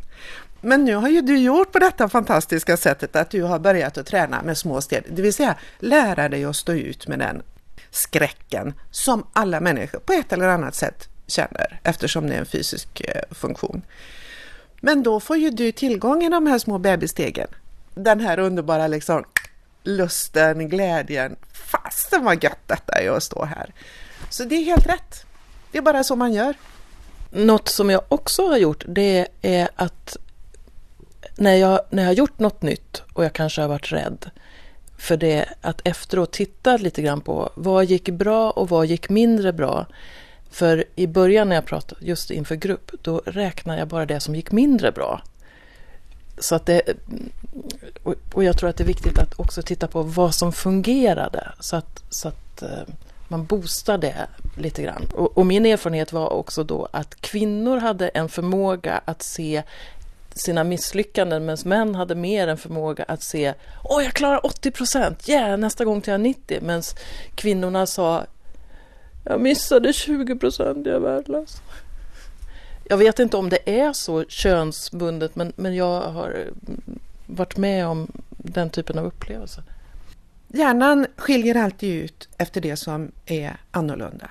Men 0.61 0.85
nu 0.85 0.95
har 0.95 1.09
ju 1.09 1.21
du 1.21 1.37
gjort 1.37 1.71
på 1.71 1.79
detta 1.79 2.09
fantastiska 2.09 2.77
sättet 2.77 3.15
att 3.15 3.29
du 3.29 3.43
har 3.43 3.59
börjat 3.59 3.97
att 3.97 4.05
träna 4.05 4.41
med 4.41 4.57
små 4.57 4.81
steg, 4.81 5.03
det 5.09 5.21
vill 5.21 5.33
säga 5.33 5.55
lära 5.79 6.29
dig 6.29 6.45
att 6.45 6.55
stå 6.55 6.73
ut 6.73 7.07
med 7.07 7.19
den 7.19 7.41
skräcken 7.91 8.73
som 8.91 9.27
alla 9.33 9.59
människor 9.59 9.99
på 9.99 10.13
ett 10.13 10.33
eller 10.33 10.47
annat 10.47 10.75
sätt 10.75 11.09
känner 11.27 11.79
eftersom 11.83 12.27
det 12.27 12.35
är 12.35 12.39
en 12.39 12.45
fysisk 12.45 13.01
eh, 13.01 13.21
funktion. 13.31 13.81
Men 14.81 15.03
då 15.03 15.19
får 15.19 15.37
ju 15.37 15.49
du 15.49 15.71
tillgång 15.71 16.23
i 16.23 16.29
de 16.29 16.47
här 16.47 16.59
små 16.59 16.77
bebisstegen. 16.77 17.47
Den 17.93 18.19
här 18.19 18.39
underbara 18.39 18.87
liksom 18.87 19.23
lusten, 19.83 20.69
glädjen. 20.69 21.35
Fasen 21.53 22.23
vad 22.23 22.43
gött 22.43 22.67
detta 22.67 22.93
är 22.93 23.09
att 23.09 23.23
stå 23.23 23.45
här. 23.45 23.73
Så 24.29 24.43
det 24.43 24.55
är 24.55 24.63
helt 24.63 24.87
rätt. 24.87 25.25
Det 25.71 25.77
är 25.77 25.81
bara 25.81 26.03
så 26.03 26.15
man 26.15 26.33
gör. 26.33 26.53
Något 27.31 27.69
som 27.69 27.89
jag 27.89 28.01
också 28.07 28.47
har 28.47 28.57
gjort 28.57 28.83
det 28.87 29.27
är 29.41 29.69
att 29.75 30.17
när 31.35 31.55
jag, 31.55 31.79
när 31.89 32.03
jag 32.03 32.09
har 32.09 32.15
gjort 32.15 32.39
något 32.39 32.61
nytt 32.61 33.03
och 33.13 33.25
jag 33.25 33.33
kanske 33.33 33.61
har 33.61 33.67
varit 33.67 33.91
rädd 33.91 34.31
för 34.97 35.17
det, 35.17 35.45
att 35.61 35.81
efteråt 35.87 36.31
titta 36.31 36.77
lite 36.77 37.01
grann 37.01 37.21
på 37.21 37.49
vad 37.55 37.85
gick 37.85 38.09
bra 38.09 38.51
och 38.51 38.69
vad 38.69 38.85
gick 38.85 39.09
mindre 39.09 39.53
bra. 39.53 39.85
För 40.55 40.83
i 40.95 41.07
början 41.07 41.49
när 41.49 41.55
jag 41.55 41.65
pratade 41.65 42.05
just 42.05 42.31
inför 42.31 42.55
grupp, 42.55 42.91
då 43.01 43.21
räknade 43.25 43.79
jag 43.79 43.87
bara 43.87 44.05
det 44.05 44.19
som 44.19 44.35
gick 44.35 44.51
mindre 44.51 44.91
bra. 44.91 45.21
Så 46.37 46.55
att 46.55 46.65
det, 46.65 46.81
och 48.33 48.43
jag 48.43 48.57
tror 48.57 48.69
att 48.69 48.77
det 48.77 48.83
är 48.83 48.87
viktigt 48.87 49.19
att 49.19 49.39
också 49.39 49.61
titta 49.61 49.87
på 49.87 50.01
vad 50.01 50.35
som 50.35 50.53
fungerade 50.53 51.51
så 51.59 51.75
att, 51.75 52.03
så 52.09 52.27
att 52.27 52.61
eh, 52.61 52.69
man 53.27 53.45
boostar 53.45 53.97
det 53.97 54.27
lite 54.57 54.83
grann. 54.83 55.05
Och, 55.13 55.37
och, 55.37 55.45
min 55.45 55.65
erfarenhet 55.65 56.13
var 56.13 56.33
också 56.33 56.63
då 56.63 56.87
att 56.91 57.21
kvinnor 57.21 57.77
hade 57.77 58.07
en 58.07 58.29
förmåga 58.29 59.01
att 59.05 59.23
se 59.23 59.63
sina 60.33 60.63
misslyckanden 60.63 61.45
medan 61.45 61.57
män 61.65 61.95
hade 61.95 62.15
mer 62.15 62.47
en 62.47 62.57
förmåga 62.57 63.05
att 63.07 63.23
se 63.23 63.53
Åh, 63.83 64.03
jag 64.03 64.13
klarar 64.13 64.45
80 64.45 64.71
procent, 64.71 65.29
yeah, 65.29 65.57
nästa 65.57 65.85
gång 65.85 66.01
till 66.01 66.11
jag 66.11 66.21
90. 66.21 66.59
Medan 66.61 66.83
kvinnorna 67.35 67.85
sa 67.85 68.25
jag 69.27 69.41
missade 69.41 69.93
20 69.93 70.35
procent, 70.35 70.85
jag 70.85 70.95
är 70.95 70.99
värdelös. 70.99 71.61
Jag 72.83 72.97
vet 72.97 73.19
inte 73.19 73.37
om 73.37 73.49
det 73.49 73.79
är 73.79 73.93
så 73.93 74.23
könsbundet 74.23 75.35
men, 75.35 75.53
men 75.55 75.75
jag 75.75 76.01
har 76.01 76.49
varit 77.25 77.57
med 77.57 77.87
om 77.87 78.11
den 78.29 78.69
typen 78.69 78.99
av 78.99 79.05
upplevelser. 79.05 79.63
Hjärnan 80.47 81.07
skiljer 81.17 81.55
alltid 81.55 82.03
ut 82.03 82.29
efter 82.37 82.61
det 82.61 82.77
som 82.77 83.11
är 83.25 83.57
annorlunda. 83.71 84.29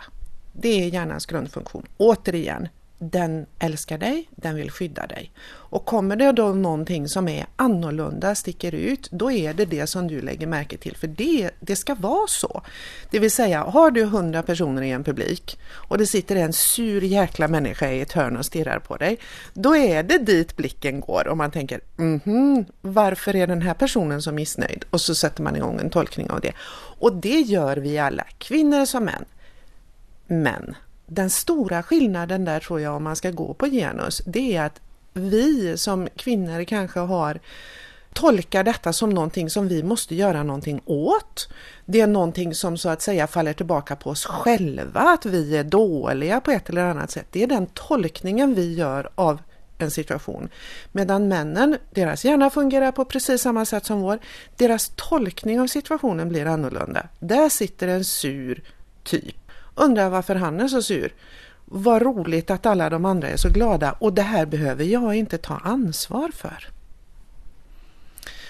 Det 0.53 0.85
är 0.85 0.89
hjärnans 0.89 1.27
grundfunktion. 1.27 1.87
Återigen, 1.97 2.69
den 2.99 3.47
älskar 3.59 3.99
dig, 3.99 4.29
den 4.31 4.55
vill 4.55 4.71
skydda 4.71 5.07
dig. 5.07 5.33
Och 5.47 5.85
kommer 5.85 6.17
det 6.17 6.33
då 6.33 6.49
någonting 6.49 7.09
som 7.09 7.29
är 7.29 7.47
annorlunda, 7.57 8.35
sticker 8.35 8.75
ut, 8.75 9.09
då 9.11 9.31
är 9.33 9.55
det 9.55 9.65
det 9.65 9.87
som 9.87 10.09
du 10.09 10.21
lägger 10.21 10.47
märke 10.47 10.77
till. 10.77 10.97
För 10.97 11.07
det, 11.07 11.51
det 11.61 11.77
ska 11.77 11.95
vara 11.95 12.27
så. 12.27 12.63
Det 13.11 13.19
vill 13.19 13.31
säga, 13.31 13.63
har 13.63 13.91
du 13.91 14.05
hundra 14.05 14.43
personer 14.43 14.83
i 14.83 14.91
en 14.91 15.05
publik 15.05 15.59
och 15.73 15.99
det 15.99 16.07
sitter 16.07 16.37
en 16.37 16.53
sur 16.53 17.03
jäkla 17.03 17.49
människa 17.49 17.91
i 17.91 18.01
ett 18.01 18.13
hörn 18.13 18.37
och 18.37 18.47
stirrar 18.47 18.79
på 18.79 18.97
dig, 18.97 19.19
då 19.55 19.77
är 19.77 20.03
det 20.03 20.19
dit 20.19 20.57
blicken 20.57 21.01
går 21.01 21.29
och 21.29 21.37
man 21.37 21.51
tänker, 21.51 21.81
mhm, 21.97 22.65
varför 22.81 23.37
är 23.37 23.47
den 23.47 23.63
här 23.63 23.75
personen 23.75 24.23
så 24.23 24.33
missnöjd? 24.33 24.85
Och 24.91 25.01
så 25.01 25.15
sätter 25.15 25.43
man 25.43 25.57
igång 25.57 25.81
en 25.81 25.91
tolkning 25.91 26.31
av 26.31 26.41
det. 26.41 26.53
Och 26.99 27.17
det 27.17 27.41
gör 27.41 27.77
vi 27.77 27.99
alla, 27.99 28.25
kvinnor 28.39 28.85
som 28.85 29.05
män. 29.05 29.25
Men 30.27 30.75
den 31.07 31.31
stora 31.31 31.83
skillnaden 31.83 32.45
där 32.45 32.61
tror 32.61 32.81
jag 32.81 32.97
om 32.97 33.05
man 33.05 33.17
ska 33.17 33.31
gå 33.31 33.55
på 33.55 33.67
genus, 33.67 34.23
det 34.27 34.57
är 34.57 34.63
att 34.63 34.81
vi 35.13 35.77
som 35.77 36.09
kvinnor 36.17 36.65
kanske 36.65 37.01
har 37.01 37.41
tolkar 38.15 38.65
detta 38.65 38.93
som 38.93 39.11
någonting 39.11 39.51
som 39.51 39.69
vi 39.69 39.83
måste 39.83 40.15
göra 40.15 40.43
någonting 40.43 40.81
åt. 40.85 41.49
Det 41.85 42.01
är 42.01 42.07
någonting 42.07 42.55
som 42.55 42.79
så 42.79 42.89
att 42.89 43.03
säga 43.03 43.27
faller 43.27 43.53
tillbaka 43.53 43.97
på 43.97 44.11
oss 44.11 44.25
själva, 44.25 45.01
att 45.01 45.27
vi 45.27 45.57
är 45.57 45.65
dåliga 45.65 46.41
på 46.41 46.51
ett 46.51 46.69
eller 46.69 46.83
annat 46.83 47.11
sätt. 47.11 47.27
Det 47.31 47.43
är 47.43 47.47
den 47.47 47.67
tolkningen 47.67 48.55
vi 48.55 48.75
gör 48.75 49.11
av 49.15 49.41
en 49.79 49.91
situation. 49.91 50.49
Medan 50.93 51.29
männen, 51.29 51.77
deras 51.91 52.25
hjärna 52.25 52.51
fungerar 52.51 52.93
på 52.93 53.05
precis 53.05 53.43
samma 53.43 53.65
sätt 53.65 53.87
som 53.87 54.01
vår. 54.01 54.19
Deras 54.57 54.93
tolkning 54.97 55.61
av 55.61 55.67
situationen 55.67 56.29
blir 56.29 56.47
annorlunda. 56.47 57.09
Där 57.21 57.49
sitter 57.49 57.89
en 57.89 58.05
sur 58.05 58.63
typ 59.05 59.44
Undrar 59.75 60.11
varför 60.11 60.35
han 60.35 60.61
är 60.61 60.69
så 60.69 60.83
sur. 60.83 61.13
Vad 61.65 62.03
roligt 62.03 62.51
att 62.51 62.67
alla 62.67 62.91
de 62.91 63.05
andra 63.05 63.29
är 63.29 63.37
så 63.37 63.49
glada 63.49 63.93
och 63.93 64.13
det 64.13 64.23
här 64.23 64.47
behöver 64.47 64.85
jag 64.85 65.15
inte 65.15 65.39
ta 65.39 65.57
ansvar 65.57 66.31
för. 66.35 66.69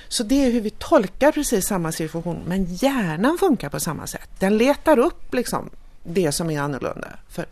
Så 0.09 0.23
det 0.23 0.45
är 0.45 0.51
hur 0.51 0.61
vi 0.61 0.71
tolkar 0.71 1.33
precis 1.33 1.67
samma 1.67 1.93
situation, 1.93 2.43
men 2.47 2.65
hjärnan 2.65 3.39
funkar 3.39 3.69
på 3.69 3.81
samma 3.81 4.07
sätt. 4.07 4.29
Den 4.39 4.59
letar 4.59 4.99
upp 4.99 5.35
liksom 5.35 5.71
det 6.03 6.33
som 6.33 6.51
är 6.51 6.61
annorlunda 6.61 7.09
för, 7.29 7.47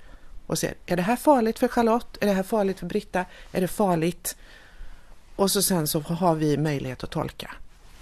och 0.47 0.59
ser, 0.59 0.75
är 0.87 0.97
det 0.97 1.02
här 1.02 1.17
farligt 1.17 1.59
för 1.59 1.69
Charlotte? 1.69 2.19
Är 2.21 2.26
det 2.26 2.33
här 2.33 2.43
farligt 2.43 2.79
för 2.79 2.87
Britta? 2.87 3.25
Är 3.52 3.61
det 3.61 3.69
farligt? 3.69 4.37
Och 5.37 5.50
så 5.50 5.62
sen 5.62 5.88
så 5.88 6.00
har 6.00 6.35
vi 6.35 6.57
möjlighet 6.57 7.05
att 7.05 7.11
tolka. 7.11 7.50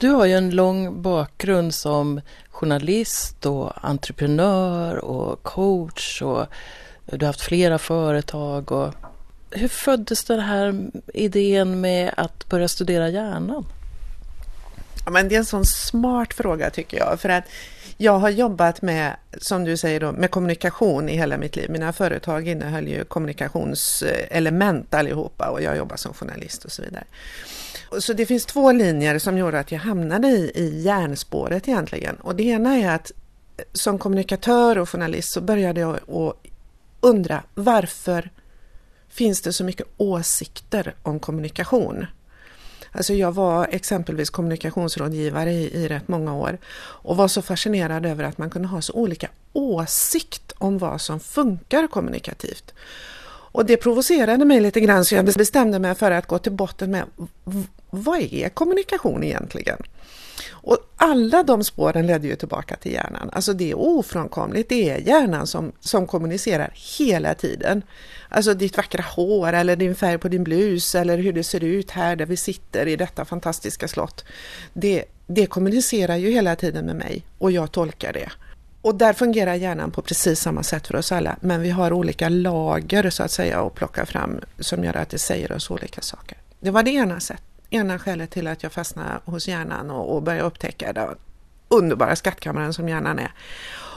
Du 0.00 0.08
har 0.08 0.26
ju 0.26 0.34
en 0.34 0.50
lång 0.50 1.02
bakgrund 1.02 1.74
som 1.74 2.20
journalist 2.50 3.46
och 3.46 3.72
entreprenör 3.84 4.96
och 4.96 5.42
coach 5.42 6.22
och 6.22 6.46
du 7.06 7.24
har 7.24 7.26
haft 7.26 7.40
flera 7.40 7.78
företag. 7.78 8.72
Och 8.72 8.94
hur 9.50 9.68
föddes 9.68 10.24
den 10.24 10.40
här 10.40 10.90
idén 11.14 11.80
med 11.80 12.14
att 12.16 12.48
börja 12.48 12.68
studera 12.68 13.08
hjärnan? 13.08 13.66
Ja, 15.04 15.10
men 15.10 15.28
det 15.28 15.34
är 15.34 15.38
en 15.38 15.44
sån 15.44 15.66
smart 15.66 16.34
fråga 16.34 16.70
tycker 16.70 16.98
jag. 16.98 17.20
För 17.20 17.28
att 17.28 17.44
jag 17.96 18.18
har 18.18 18.30
jobbat 18.30 18.82
med, 18.82 19.16
som 19.38 19.64
du 19.64 19.76
säger, 19.76 20.00
då, 20.00 20.12
med 20.12 20.30
kommunikation 20.30 21.08
i 21.08 21.16
hela 21.16 21.36
mitt 21.36 21.56
liv. 21.56 21.70
Mina 21.70 21.92
företag 21.92 22.48
innehöll 22.48 22.88
ju 22.88 23.04
kommunikationselement 23.04 24.94
allihopa 24.94 25.48
och 25.48 25.62
jag 25.62 25.76
jobbar 25.76 25.96
som 25.96 26.14
journalist 26.14 26.64
och 26.64 26.72
så 26.72 26.82
vidare. 26.82 27.04
Så 27.98 28.12
det 28.12 28.26
finns 28.26 28.46
två 28.46 28.72
linjer 28.72 29.18
som 29.18 29.38
gjorde 29.38 29.60
att 29.60 29.72
jag 29.72 29.78
hamnade 29.78 30.28
i, 30.28 30.52
i 30.54 30.82
järnspåret 30.82 31.68
egentligen. 31.68 32.16
Och 32.16 32.36
det 32.36 32.42
ena 32.42 32.76
är 32.76 32.94
att 32.94 33.12
eh, 33.56 33.64
som 33.72 33.98
kommunikatör 33.98 34.78
och 34.78 34.88
journalist 34.88 35.32
så 35.32 35.40
började 35.40 35.80
jag 35.80 35.96
att 35.96 36.36
undra 37.00 37.42
varför 37.54 38.30
finns 39.08 39.42
det 39.42 39.52
så 39.52 39.64
mycket 39.64 39.86
åsikter 39.96 40.94
om 41.02 41.20
kommunikation? 41.20 42.06
Alltså 42.92 43.14
jag 43.14 43.32
var 43.32 43.68
exempelvis 43.70 44.30
kommunikationsrådgivare 44.30 45.52
i, 45.52 45.84
i 45.84 45.88
rätt 45.88 46.08
många 46.08 46.34
år 46.34 46.58
och 46.76 47.16
var 47.16 47.28
så 47.28 47.42
fascinerad 47.42 48.06
över 48.06 48.24
att 48.24 48.38
man 48.38 48.50
kunde 48.50 48.68
ha 48.68 48.82
så 48.82 48.92
olika 48.92 49.28
åsikt 49.52 50.52
om 50.58 50.78
vad 50.78 51.00
som 51.00 51.20
funkar 51.20 51.86
kommunikativt. 51.86 52.74
Och 53.52 53.66
det 53.66 53.76
provocerade 53.76 54.44
mig 54.44 54.60
lite 54.60 54.80
grann 54.80 55.04
så 55.04 55.14
jag 55.14 55.24
bestämde 55.24 55.78
mig 55.78 55.94
för 55.94 56.10
att 56.10 56.26
gå 56.26 56.38
till 56.38 56.52
botten 56.52 56.90
med 56.90 57.04
vad 57.90 58.20
är 58.20 58.48
kommunikation 58.48 59.24
egentligen? 59.24 59.78
Och 60.50 60.78
alla 60.96 61.42
de 61.42 61.64
spåren 61.64 62.06
ledde 62.06 62.26
ju 62.26 62.36
tillbaka 62.36 62.76
till 62.76 62.92
hjärnan. 62.92 63.30
Alltså 63.32 63.52
det 63.52 63.70
är 63.70 63.78
ofrånkomligt, 63.78 64.68
det 64.68 64.90
är 64.90 64.98
hjärnan 64.98 65.46
som, 65.46 65.72
som 65.80 66.06
kommunicerar 66.06 66.72
hela 66.98 67.34
tiden. 67.34 67.82
Alltså 68.28 68.54
ditt 68.54 68.76
vackra 68.76 69.02
hår 69.02 69.52
eller 69.52 69.76
din 69.76 69.94
färg 69.94 70.18
på 70.18 70.28
din 70.28 70.44
blus 70.44 70.94
eller 70.94 71.18
hur 71.18 71.32
det 71.32 71.44
ser 71.44 71.64
ut 71.64 71.90
här 71.90 72.16
där 72.16 72.26
vi 72.26 72.36
sitter 72.36 72.86
i 72.86 72.96
detta 72.96 73.24
fantastiska 73.24 73.88
slott. 73.88 74.24
Det, 74.72 75.04
det 75.26 75.46
kommunicerar 75.46 76.16
ju 76.16 76.30
hela 76.30 76.56
tiden 76.56 76.86
med 76.86 76.96
mig 76.96 77.22
och 77.38 77.50
jag 77.50 77.72
tolkar 77.72 78.12
det. 78.12 78.30
Och 78.82 78.94
där 78.94 79.12
fungerar 79.12 79.54
hjärnan 79.54 79.90
på 79.90 80.02
precis 80.02 80.40
samma 80.40 80.62
sätt 80.62 80.86
för 80.86 80.96
oss 80.96 81.12
alla, 81.12 81.36
men 81.40 81.62
vi 81.62 81.70
har 81.70 81.92
olika 81.92 82.28
lager 82.28 83.10
så 83.10 83.22
att 83.22 83.30
säga 83.30 83.60
att 83.60 83.74
plocka 83.74 84.06
fram 84.06 84.40
som 84.58 84.84
gör 84.84 84.96
att 84.96 85.10
det 85.10 85.18
säger 85.18 85.52
oss 85.52 85.70
olika 85.70 86.00
saker. 86.00 86.38
Det 86.60 86.70
var 86.70 86.82
det 86.82 86.90
ena, 86.90 87.20
sättet 87.20 87.49
ena 87.70 87.98
skälet 87.98 88.30
till 88.30 88.46
att 88.46 88.62
jag 88.62 88.72
fastnade 88.72 89.20
hos 89.24 89.48
hjärnan 89.48 89.90
och, 89.90 90.14
och 90.14 90.22
började 90.22 90.46
upptäcka 90.46 90.92
den 90.92 91.16
underbara 91.68 92.16
skattkammaren 92.16 92.72
som 92.72 92.88
hjärnan 92.88 93.18
är. 93.18 93.32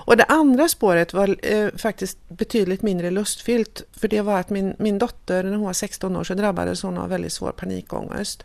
Och 0.06 0.18
det 0.18 0.24
andra 0.24 0.70
spåret 0.70 1.14
var 1.14 1.36
eh, 1.44 1.70
faktiskt 1.78 2.18
betydligt 2.30 2.82
mindre 2.82 3.12
lustfyllt, 3.12 3.84
för 3.92 4.08
det 4.08 4.22
var 4.22 4.40
att 4.40 4.50
min, 4.50 4.76
min 4.80 5.00
dotter, 5.00 5.44
när 5.44 5.52
hon 5.52 5.66
var 5.66 5.74
16 5.74 6.16
år, 6.16 6.24
så 6.24 6.34
drabbades 6.34 6.82
hon 6.82 6.98
av 6.98 7.10
väldigt 7.10 7.34
svår 7.34 7.52
panikångest. 7.52 8.44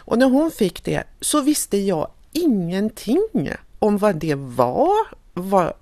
Och 0.00 0.18
när 0.18 0.26
hon 0.26 0.50
fick 0.50 0.84
det 0.84 1.04
så 1.20 1.40
visste 1.40 1.76
jag 1.76 2.10
ingenting 2.32 3.50
om 3.78 3.98
vad 3.98 4.16
det 4.16 4.34
var, 4.34 4.92
vad, 5.34 5.72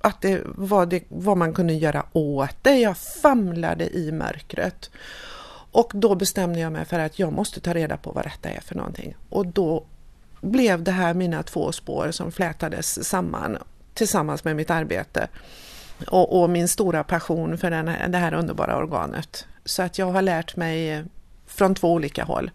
att 0.00 0.20
det, 0.20 0.42
vad, 0.44 0.88
det, 0.88 1.04
vad 1.08 1.36
man 1.36 1.54
kunde 1.54 1.72
göra 1.72 2.06
åt 2.12 2.56
det. 2.62 2.78
Jag 2.78 2.98
famlade 2.98 3.96
i 3.96 4.12
mörkret. 4.12 4.90
Och 5.72 5.92
då 5.94 6.14
bestämde 6.14 6.60
jag 6.60 6.72
mig 6.72 6.84
för 6.84 6.98
att 6.98 7.18
jag 7.18 7.32
måste 7.32 7.60
ta 7.60 7.74
reda 7.74 7.96
på 7.96 8.10
vad 8.10 8.24
detta 8.24 8.48
är 8.48 8.60
för 8.60 8.74
någonting. 8.74 9.16
Och 9.30 9.46
då 9.46 9.84
blev 10.40 10.82
det 10.82 10.92
här 10.92 11.14
mina 11.14 11.42
två 11.42 11.72
spår 11.72 12.10
som 12.10 12.32
flätades 12.32 13.08
samman 13.08 13.58
tillsammans 13.94 14.44
med 14.44 14.56
mitt 14.56 14.70
arbete 14.70 15.28
och, 16.06 16.42
och 16.42 16.50
min 16.50 16.68
stora 16.68 17.04
passion 17.04 17.58
för 17.58 17.70
den, 17.70 18.12
det 18.12 18.18
här 18.18 18.34
underbara 18.34 18.76
organet. 18.76 19.46
Så 19.64 19.82
att 19.82 19.98
jag 19.98 20.12
har 20.12 20.22
lärt 20.22 20.56
mig 20.56 21.04
från 21.46 21.74
två 21.74 21.92
olika 21.92 22.24
håll. 22.24 22.50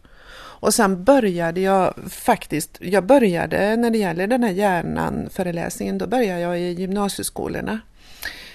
Och 0.64 0.74
sen 0.74 1.04
började 1.04 1.62
jag 1.62 1.94
faktiskt, 2.10 2.78
jag 2.82 3.06
började 3.06 3.76
när 3.76 3.90
det 3.90 3.98
gäller 3.98 4.28
den 4.28 4.44
här 4.44 4.52
hjärnan-föreläsningen, 4.52 5.98
då 5.98 6.08
började 6.08 6.42
jag 6.42 6.60
i 6.60 6.72
gymnasieskolorna. 6.72 7.80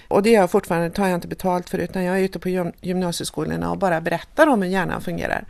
Och 0.09 0.23
det 0.23 0.31
gör 0.31 0.41
jag 0.41 0.51
fortfarande, 0.51 0.91
tar 0.91 1.07
jag 1.07 1.15
inte 1.15 1.29
betalt 1.29 1.71
för, 1.71 1.79
utan 1.79 2.05
jag 2.05 2.19
är 2.19 2.23
ute 2.23 2.39
på 2.39 2.73
gymnasieskolorna 2.81 3.71
och 3.71 3.79
bara 3.79 4.01
berättar 4.01 4.47
om 4.47 4.63
hur 4.63 4.69
hjärnan 4.69 5.03
fungerar. 5.03 5.45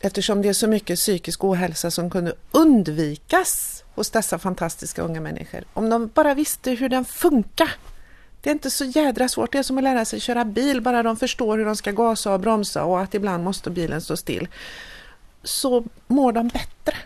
Eftersom 0.00 0.42
det 0.42 0.48
är 0.48 0.52
så 0.52 0.66
mycket 0.66 0.98
psykisk 0.98 1.44
ohälsa 1.44 1.90
som 1.90 2.10
kunde 2.10 2.34
undvikas 2.50 3.84
hos 3.94 4.10
dessa 4.10 4.38
fantastiska 4.38 5.02
unga 5.02 5.20
människor. 5.20 5.64
Om 5.72 5.90
de 5.90 6.10
bara 6.14 6.34
visste 6.34 6.70
hur 6.70 6.88
den 6.88 7.04
funkar. 7.04 7.70
Det 8.40 8.50
är 8.50 8.52
inte 8.52 8.70
så 8.70 8.84
jädra 8.84 9.28
svårt, 9.28 9.52
det 9.52 9.58
är 9.58 9.62
som 9.62 9.78
att 9.78 9.84
lära 9.84 10.04
sig 10.04 10.20
köra 10.20 10.44
bil, 10.44 10.80
bara 10.80 11.02
de 11.02 11.16
förstår 11.16 11.58
hur 11.58 11.64
de 11.64 11.76
ska 11.76 11.92
gasa 11.92 12.34
och 12.34 12.40
bromsa 12.40 12.84
och 12.84 13.00
att 13.00 13.14
ibland 13.14 13.44
måste 13.44 13.70
bilen 13.70 14.00
stå 14.00 14.16
still. 14.16 14.48
Så 15.42 15.84
mår 16.06 16.32
de 16.32 16.48
bättre. 16.48 16.96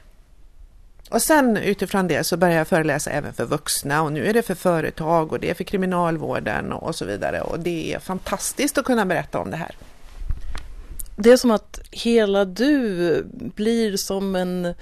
Och 1.10 1.22
sen 1.22 1.56
utifrån 1.56 2.08
det 2.08 2.24
så 2.24 2.36
började 2.36 2.58
jag 2.58 2.68
föreläsa 2.68 3.10
även 3.10 3.32
för 3.32 3.44
vuxna 3.44 4.02
och 4.02 4.12
nu 4.12 4.26
är 4.26 4.32
det 4.32 4.42
för 4.42 4.54
företag 4.54 5.32
och 5.32 5.40
det 5.40 5.50
är 5.50 5.54
för 5.54 5.64
kriminalvården 5.64 6.72
och 6.72 6.94
så 6.94 7.04
vidare 7.04 7.40
och 7.40 7.60
det 7.60 7.94
är 7.94 7.98
fantastiskt 7.98 8.78
att 8.78 8.84
kunna 8.84 9.06
berätta 9.06 9.38
om 9.38 9.50
det 9.50 9.56
här. 9.56 9.76
Det 11.16 11.30
är 11.30 11.36
som 11.36 11.50
att 11.50 11.80
hela 11.90 12.44
du 12.44 13.22
blir 13.32 13.96
som 13.96 14.36
en 14.36 14.74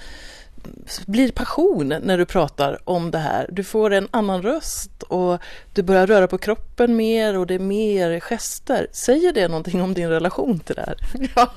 blir 1.06 1.32
passion 1.32 1.88
när 1.88 2.18
du 2.18 2.26
pratar 2.26 2.78
om 2.84 3.10
det 3.10 3.18
här. 3.18 3.46
Du 3.52 3.64
får 3.64 3.92
en 3.92 4.08
annan 4.10 4.42
röst 4.42 5.02
och 5.02 5.38
du 5.72 5.82
börjar 5.82 6.06
röra 6.06 6.28
på 6.28 6.38
kroppen 6.38 6.96
mer 6.96 7.38
och 7.38 7.46
det 7.46 7.54
är 7.54 7.58
mer 7.58 8.20
gester. 8.20 8.86
Säger 8.92 9.32
det 9.32 9.48
någonting 9.48 9.82
om 9.82 9.94
din 9.94 10.08
relation 10.08 10.58
till 10.58 10.74
det 10.74 10.82
här? 10.86 10.96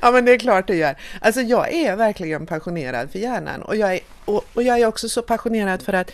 Ja, 0.00 0.10
men 0.10 0.24
det 0.24 0.32
är 0.32 0.38
klart 0.38 0.66
det 0.66 0.76
gör. 0.76 0.96
Alltså 1.20 1.40
jag 1.40 1.72
är 1.72 1.96
verkligen 1.96 2.46
passionerad 2.46 3.10
för 3.10 3.18
hjärnan 3.18 3.62
och 3.62 3.76
jag 3.76 3.94
är, 3.94 4.00
och, 4.24 4.44
och 4.54 4.62
jag 4.62 4.80
är 4.80 4.86
också 4.86 5.08
så 5.08 5.22
passionerad 5.22 5.82
för 5.82 5.92
att 5.92 6.10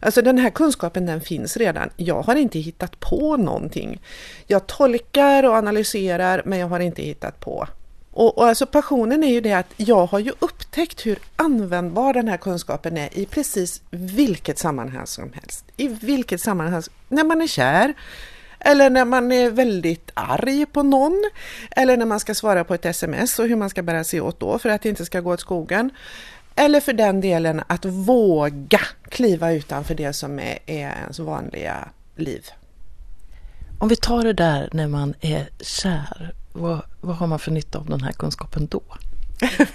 Alltså 0.00 0.22
den 0.22 0.38
här 0.38 0.50
kunskapen 0.50 1.06
den 1.06 1.20
finns 1.20 1.56
redan. 1.56 1.90
Jag 1.96 2.22
har 2.22 2.36
inte 2.36 2.58
hittat 2.58 3.00
på 3.00 3.36
någonting. 3.36 4.00
Jag 4.46 4.66
tolkar 4.66 5.42
och 5.44 5.54
analyserar 5.54 6.42
men 6.44 6.58
jag 6.58 6.68
har 6.68 6.80
inte 6.80 7.02
hittat 7.02 7.40
på. 7.40 7.68
Och, 8.16 8.38
och 8.38 8.46
alltså 8.46 8.66
passionen 8.66 9.24
är 9.24 9.32
ju 9.32 9.40
det 9.40 9.52
att 9.52 9.72
jag 9.76 10.06
har 10.06 10.18
ju 10.18 10.32
upptäckt 10.38 11.06
hur 11.06 11.18
användbar 11.36 12.12
den 12.12 12.28
här 12.28 12.36
kunskapen 12.36 12.96
är 12.96 13.18
i 13.18 13.26
precis 13.26 13.82
vilket 13.90 14.58
sammanhang 14.58 15.06
som 15.06 15.32
helst. 15.32 15.64
I 15.76 15.88
vilket 15.88 16.40
sammanhang, 16.40 16.82
när 17.08 17.24
man 17.24 17.42
är 17.42 17.46
kär, 17.46 17.94
eller 18.60 18.90
när 18.90 19.04
man 19.04 19.32
är 19.32 19.50
väldigt 19.50 20.10
arg 20.14 20.66
på 20.66 20.82
någon, 20.82 21.30
eller 21.70 21.96
när 21.96 22.06
man 22.06 22.20
ska 22.20 22.34
svara 22.34 22.64
på 22.64 22.74
ett 22.74 22.84
sms 22.84 23.38
och 23.38 23.48
hur 23.48 23.56
man 23.56 23.70
ska 23.70 23.82
bära 23.82 24.04
sig 24.04 24.20
åt 24.20 24.40
då 24.40 24.58
för 24.58 24.68
att 24.68 24.82
det 24.82 24.88
inte 24.88 25.04
ska 25.04 25.20
gå 25.20 25.32
åt 25.32 25.40
skogen. 25.40 25.90
Eller 26.54 26.80
för 26.80 26.92
den 26.92 27.20
delen 27.20 27.62
att 27.66 27.84
våga 27.84 28.80
kliva 29.08 29.52
utanför 29.52 29.94
det 29.94 30.12
som 30.12 30.38
är, 30.38 30.58
är 30.66 30.92
ens 31.02 31.18
vanliga 31.18 31.88
liv. 32.16 32.46
Om 33.78 33.88
vi 33.88 33.96
tar 33.96 34.22
det 34.22 34.32
där 34.32 34.68
när 34.72 34.88
man 34.88 35.14
är 35.20 35.48
kär, 35.60 36.34
vad, 36.54 36.80
vad 37.00 37.16
har 37.16 37.26
man 37.26 37.38
för 37.38 37.50
nytta 37.50 37.78
av 37.78 37.86
den 37.86 38.00
här 38.00 38.12
kunskapen 38.12 38.66
då? 38.66 38.82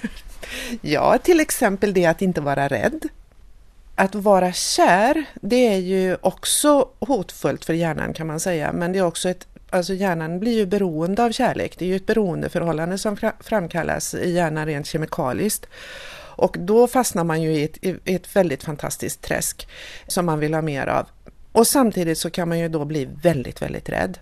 ja, 0.81 1.17
till 1.17 1.39
exempel 1.39 1.93
det 1.93 2.05
att 2.05 2.21
inte 2.21 2.41
vara 2.41 2.67
rädd. 2.67 3.07
Att 3.95 4.15
vara 4.15 4.53
kär, 4.53 5.25
det 5.41 5.67
är 5.67 5.77
ju 5.77 6.17
också 6.21 6.87
hotfullt 6.99 7.65
för 7.65 7.73
hjärnan 7.73 8.13
kan 8.13 8.27
man 8.27 8.39
säga, 8.39 8.73
men 8.73 8.91
det 8.91 8.99
är 8.99 9.05
också 9.05 9.29
ett 9.29 9.47
Alltså 9.71 9.93
hjärnan 9.93 10.39
blir 10.39 10.57
ju 10.57 10.65
beroende 10.65 11.23
av 11.23 11.31
kärlek. 11.31 11.75
Det 11.77 11.85
är 11.85 11.89
ju 11.89 11.95
ett 11.95 12.05
beroendeförhållande 12.05 12.97
som 12.97 13.17
framkallas 13.39 14.13
i 14.13 14.31
hjärnan 14.31 14.65
rent 14.65 14.87
kemikaliskt. 14.87 15.65
Och 16.39 16.57
då 16.59 16.87
fastnar 16.87 17.23
man 17.23 17.41
ju 17.41 17.51
i 17.51 17.63
ett, 17.63 17.77
i 17.83 18.15
ett 18.15 18.35
väldigt 18.35 18.63
fantastiskt 18.63 19.21
träsk 19.21 19.67
som 20.07 20.25
man 20.25 20.39
vill 20.39 20.53
ha 20.53 20.61
mer 20.61 20.87
av. 20.87 21.07
Och 21.51 21.67
samtidigt 21.67 22.17
så 22.17 22.29
kan 22.29 22.49
man 22.49 22.59
ju 22.59 22.69
då 22.69 22.85
bli 22.85 23.09
väldigt, 23.23 23.61
väldigt 23.61 23.89
rädd. 23.89 24.17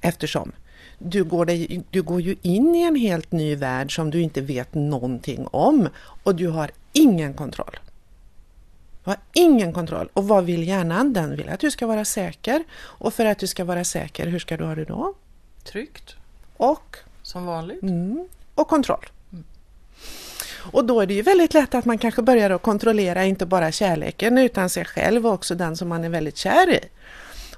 Eftersom 0.00 0.52
du 1.02 1.24
går, 1.24 1.44
dig, 1.44 1.82
du 1.90 2.02
går 2.02 2.20
ju 2.20 2.36
in 2.42 2.74
i 2.74 2.82
en 2.82 2.96
helt 2.96 3.32
ny 3.32 3.56
värld 3.56 3.94
som 3.94 4.10
du 4.10 4.20
inte 4.20 4.40
vet 4.40 4.74
någonting 4.74 5.46
om 5.46 5.88
och 6.22 6.34
du 6.34 6.48
har 6.48 6.70
ingen 6.92 7.34
kontroll. 7.34 7.78
Du 9.04 9.10
har 9.10 9.18
ingen 9.32 9.72
kontroll. 9.72 10.08
Och 10.12 10.28
vad 10.28 10.44
vill 10.44 10.68
hjärnan? 10.68 11.12
Den 11.12 11.36
vill 11.36 11.48
att 11.48 11.60
du 11.60 11.70
ska 11.70 11.86
vara 11.86 12.04
säker. 12.04 12.64
Och 12.72 13.14
för 13.14 13.24
att 13.24 13.38
du 13.38 13.46
ska 13.46 13.64
vara 13.64 13.84
säker, 13.84 14.26
hur 14.26 14.38
ska 14.38 14.56
du 14.56 14.64
ha 14.64 14.74
det 14.74 14.84
då? 14.84 15.14
Tryggt. 15.64 16.14
Och? 16.56 16.96
Som 17.22 17.46
vanligt. 17.46 17.82
Mm, 17.82 18.28
och 18.54 18.68
kontroll. 18.68 19.06
Mm. 19.32 19.44
Och 20.72 20.84
då 20.84 21.00
är 21.00 21.06
det 21.06 21.14
ju 21.14 21.22
väldigt 21.22 21.54
lätt 21.54 21.74
att 21.74 21.84
man 21.84 21.98
kanske 21.98 22.22
börjar 22.22 22.50
att 22.50 22.62
kontrollera 22.62 23.24
inte 23.24 23.46
bara 23.46 23.72
kärleken 23.72 24.38
utan 24.38 24.70
sig 24.70 24.84
själv 24.84 25.26
och 25.26 25.32
också 25.32 25.54
den 25.54 25.76
som 25.76 25.88
man 25.88 26.04
är 26.04 26.08
väldigt 26.08 26.36
kär 26.36 26.70
i. 26.70 26.80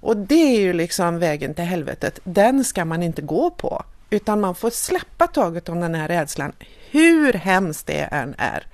Och 0.02 0.16
det 0.16 0.56
är 0.56 0.60
ju 0.60 0.72
liksom 0.72 1.18
vägen 1.18 1.54
till 1.54 1.64
helvetet. 1.64 2.20
Den 2.24 2.64
ska 2.64 2.84
man 2.84 3.02
inte 3.02 3.22
gå 3.22 3.50
på. 3.50 3.82
Utan 4.10 4.40
man 4.40 4.54
får 4.54 4.70
släppa 4.70 5.26
taget 5.26 5.68
om 5.68 5.80
den 5.80 5.94
här 5.94 6.08
rädslan, 6.08 6.52
hur 6.90 7.32
hemskt 7.32 7.86
det 7.86 8.00
än 8.00 8.34
är. 8.38 8.66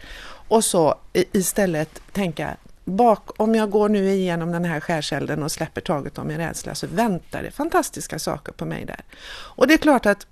Och 0.49 0.64
så 0.64 0.95
istället 1.12 2.01
tänka, 2.12 2.57
bak, 2.85 3.41
om 3.41 3.55
jag 3.55 3.71
går 3.71 3.88
nu 3.88 4.11
igenom 4.11 4.53
den 4.53 4.64
här 4.64 4.81
skärselden 4.81 5.43
och 5.43 5.53
släpper 5.53 5.81
taget 5.81 6.19
om 6.19 6.27
min 6.27 6.37
rädsla 6.37 6.75
så 6.75 6.87
väntar 6.87 7.43
det 7.43 7.51
fantastiska 7.51 8.19
saker 8.19 8.53
på 8.53 8.64
mig 8.64 8.85
där. 8.85 9.05
Och 9.31 9.67
det 9.67 9.75
är 9.75 9.79
klart 9.79 10.07
att 10.07 10.27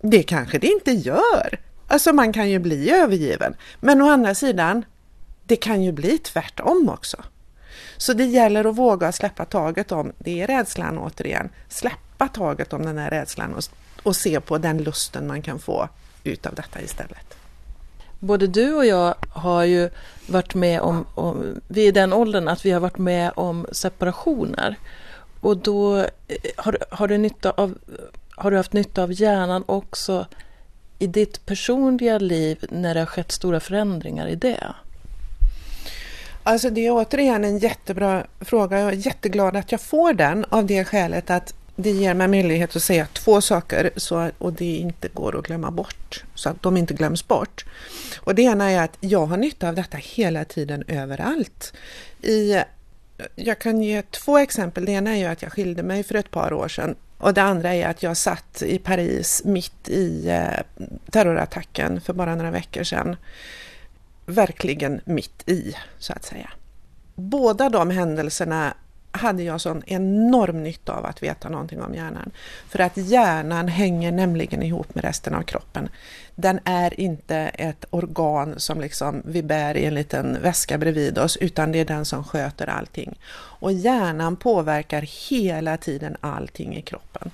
det 0.00 0.22
kanske 0.22 0.58
det 0.58 0.66
inte 0.66 0.92
gör. 0.92 1.58
Alltså 1.88 2.12
man 2.12 2.32
kan 2.32 2.50
ju 2.50 2.58
bli 2.58 2.90
övergiven. 2.90 3.54
Men 3.80 4.02
å 4.02 4.10
andra 4.10 4.34
sidan, 4.34 4.84
det 5.44 5.56
kan 5.56 5.82
ju 5.82 5.92
bli 5.92 6.18
tvärtom 6.18 6.88
också. 6.88 7.16
Så 8.00 8.12
det 8.12 8.24
gäller 8.24 8.64
att 8.64 8.76
våga 8.76 9.12
släppa 9.12 9.44
taget 9.44 9.92
om, 9.92 10.12
det 10.18 10.40
är 10.40 10.46
rädslan 10.46 10.98
återigen, 10.98 11.48
släppa 11.68 12.28
taget 12.28 12.72
om 12.72 12.86
den 12.86 12.98
här 12.98 13.10
rädslan 13.10 13.54
och, 13.54 13.62
och 14.02 14.16
se 14.16 14.40
på 14.40 14.58
den 14.58 14.78
lusten 14.78 15.26
man 15.26 15.42
kan 15.42 15.58
få 15.58 15.88
utav 16.24 16.54
detta 16.54 16.80
istället. 16.80 17.34
Både 18.18 18.46
du 18.46 18.74
och 18.74 18.86
jag 18.86 19.14
har 19.30 19.64
ju 19.64 19.90
varit 20.26 20.54
med 20.54 20.80
om, 20.80 21.06
om 21.14 21.60
vi 21.68 21.82
är 21.82 21.88
i 21.88 21.92
den 21.92 22.12
åldern 22.12 22.48
att 22.48 22.66
vi 22.66 22.70
har 22.70 22.80
varit 22.80 22.98
med 22.98 23.32
om 23.36 23.66
separationer. 23.72 24.76
Och 25.40 25.56
då 25.56 25.98
eh, 25.98 26.06
har, 26.56 26.78
har, 26.90 27.08
du 27.08 27.18
nytta 27.18 27.50
av, 27.50 27.78
har 28.30 28.50
du 28.50 28.56
haft 28.56 28.72
nytta 28.72 29.02
av 29.02 29.12
hjärnan 29.12 29.64
också 29.66 30.26
i 30.98 31.06
ditt 31.06 31.46
personliga 31.46 32.18
liv 32.18 32.64
när 32.70 32.94
det 32.94 33.00
har 33.00 33.06
skett 33.06 33.32
stora 33.32 33.60
förändringar 33.60 34.26
i 34.26 34.34
det? 34.34 34.74
Alltså 36.42 36.70
det 36.70 36.86
är 36.86 36.90
återigen 36.90 37.44
en 37.44 37.58
jättebra 37.58 38.26
fråga. 38.40 38.80
Jag 38.80 38.88
är 38.88 39.06
jätteglad 39.06 39.56
att 39.56 39.72
jag 39.72 39.80
får 39.80 40.12
den 40.12 40.44
av 40.48 40.66
det 40.66 40.84
skälet 40.84 41.30
att 41.30 41.54
det 41.76 41.90
ger 41.90 42.14
mig 42.14 42.28
möjlighet 42.28 42.76
att 42.76 42.82
säga 42.82 43.06
två 43.12 43.40
saker 43.40 43.90
så, 43.96 44.30
och 44.38 44.52
det 44.52 44.76
inte 44.76 45.08
går 45.08 45.38
att 45.38 45.44
glömma 45.44 45.70
bort, 45.70 46.24
så 46.34 46.48
att 46.48 46.62
de 46.62 46.76
inte 46.76 46.94
glöms 46.94 47.28
bort. 47.28 47.64
Och 48.18 48.34
det 48.34 48.42
ena 48.42 48.70
är 48.70 48.82
att 48.82 48.96
jag 49.00 49.26
har 49.26 49.36
nytta 49.36 49.68
av 49.68 49.74
detta 49.74 49.96
hela 49.96 50.44
tiden 50.44 50.84
överallt. 50.88 51.72
I, 52.22 52.62
jag 53.34 53.58
kan 53.58 53.82
ge 53.82 54.02
två 54.02 54.38
exempel. 54.38 54.84
Det 54.84 54.92
ena 54.92 55.10
är 55.10 55.16
ju 55.16 55.24
att 55.24 55.42
jag 55.42 55.52
skilde 55.52 55.82
mig 55.82 56.02
för 56.02 56.14
ett 56.14 56.30
par 56.30 56.52
år 56.52 56.68
sedan 56.68 56.94
och 57.20 57.34
det 57.34 57.42
andra 57.42 57.74
är 57.74 57.86
att 57.86 58.02
jag 58.02 58.16
satt 58.16 58.62
i 58.62 58.78
Paris 58.78 59.42
mitt 59.44 59.88
i 59.88 60.28
eh, 60.28 60.84
terrorattacken 61.10 62.00
för 62.00 62.12
bara 62.12 62.34
några 62.34 62.50
veckor 62.50 62.82
sedan. 62.82 63.16
Verkligen 64.30 65.00
mitt 65.04 65.48
i, 65.48 65.76
så 65.98 66.12
att 66.12 66.24
säga. 66.24 66.50
Båda 67.14 67.68
de 67.68 67.90
händelserna 67.90 68.74
hade 69.12 69.42
jag 69.42 69.60
sån 69.60 69.82
enorm 69.86 70.62
nytta 70.62 70.92
av 70.92 71.06
att 71.06 71.22
veta 71.22 71.48
någonting 71.48 71.82
om 71.82 71.94
hjärnan. 71.94 72.30
För 72.68 72.78
att 72.78 72.96
hjärnan 72.96 73.68
hänger 73.68 74.12
nämligen 74.12 74.62
ihop 74.62 74.94
med 74.94 75.04
resten 75.04 75.34
av 75.34 75.42
kroppen. 75.42 75.88
Den 76.34 76.60
är 76.64 77.00
inte 77.00 77.36
ett 77.36 77.84
organ 77.90 78.54
som 78.56 78.80
liksom 78.80 79.22
vi 79.24 79.42
bär 79.42 79.76
i 79.76 79.84
en 79.84 79.94
liten 79.94 80.42
väska 80.42 80.78
bredvid 80.78 81.18
oss, 81.18 81.36
utan 81.36 81.72
det 81.72 81.78
är 81.78 81.84
den 81.84 82.04
som 82.04 82.24
sköter 82.24 82.66
allting. 82.66 83.18
Och 83.32 83.72
hjärnan 83.72 84.36
påverkar 84.36 85.30
hela 85.30 85.76
tiden 85.76 86.16
allting 86.20 86.76
i 86.76 86.82
kroppen. 86.82 87.30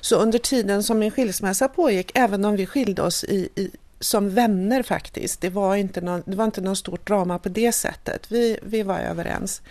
Så 0.00 0.16
under 0.16 0.38
tiden 0.38 0.82
som 0.82 0.98
min 0.98 1.10
skilsmässa 1.10 1.68
pågick, 1.68 2.10
även 2.14 2.44
om 2.44 2.56
vi 2.56 2.66
skilde 2.66 3.02
oss 3.02 3.24
i, 3.24 3.48
i 3.54 3.70
som 4.00 4.30
vänner 4.30 4.82
faktiskt, 4.82 5.40
det 5.40 5.50
var 5.50 5.76
inte 5.76 6.00
någon, 6.00 6.22
det 6.26 6.36
var 6.36 6.44
inte 6.44 6.60
någon 6.60 6.76
stort 6.76 7.06
drama 7.06 7.38
på 7.38 7.48
det 7.48 7.72
sättet, 7.72 8.32
vi, 8.32 8.58
vi 8.62 8.82
var 8.82 8.98
överens. 8.98 9.62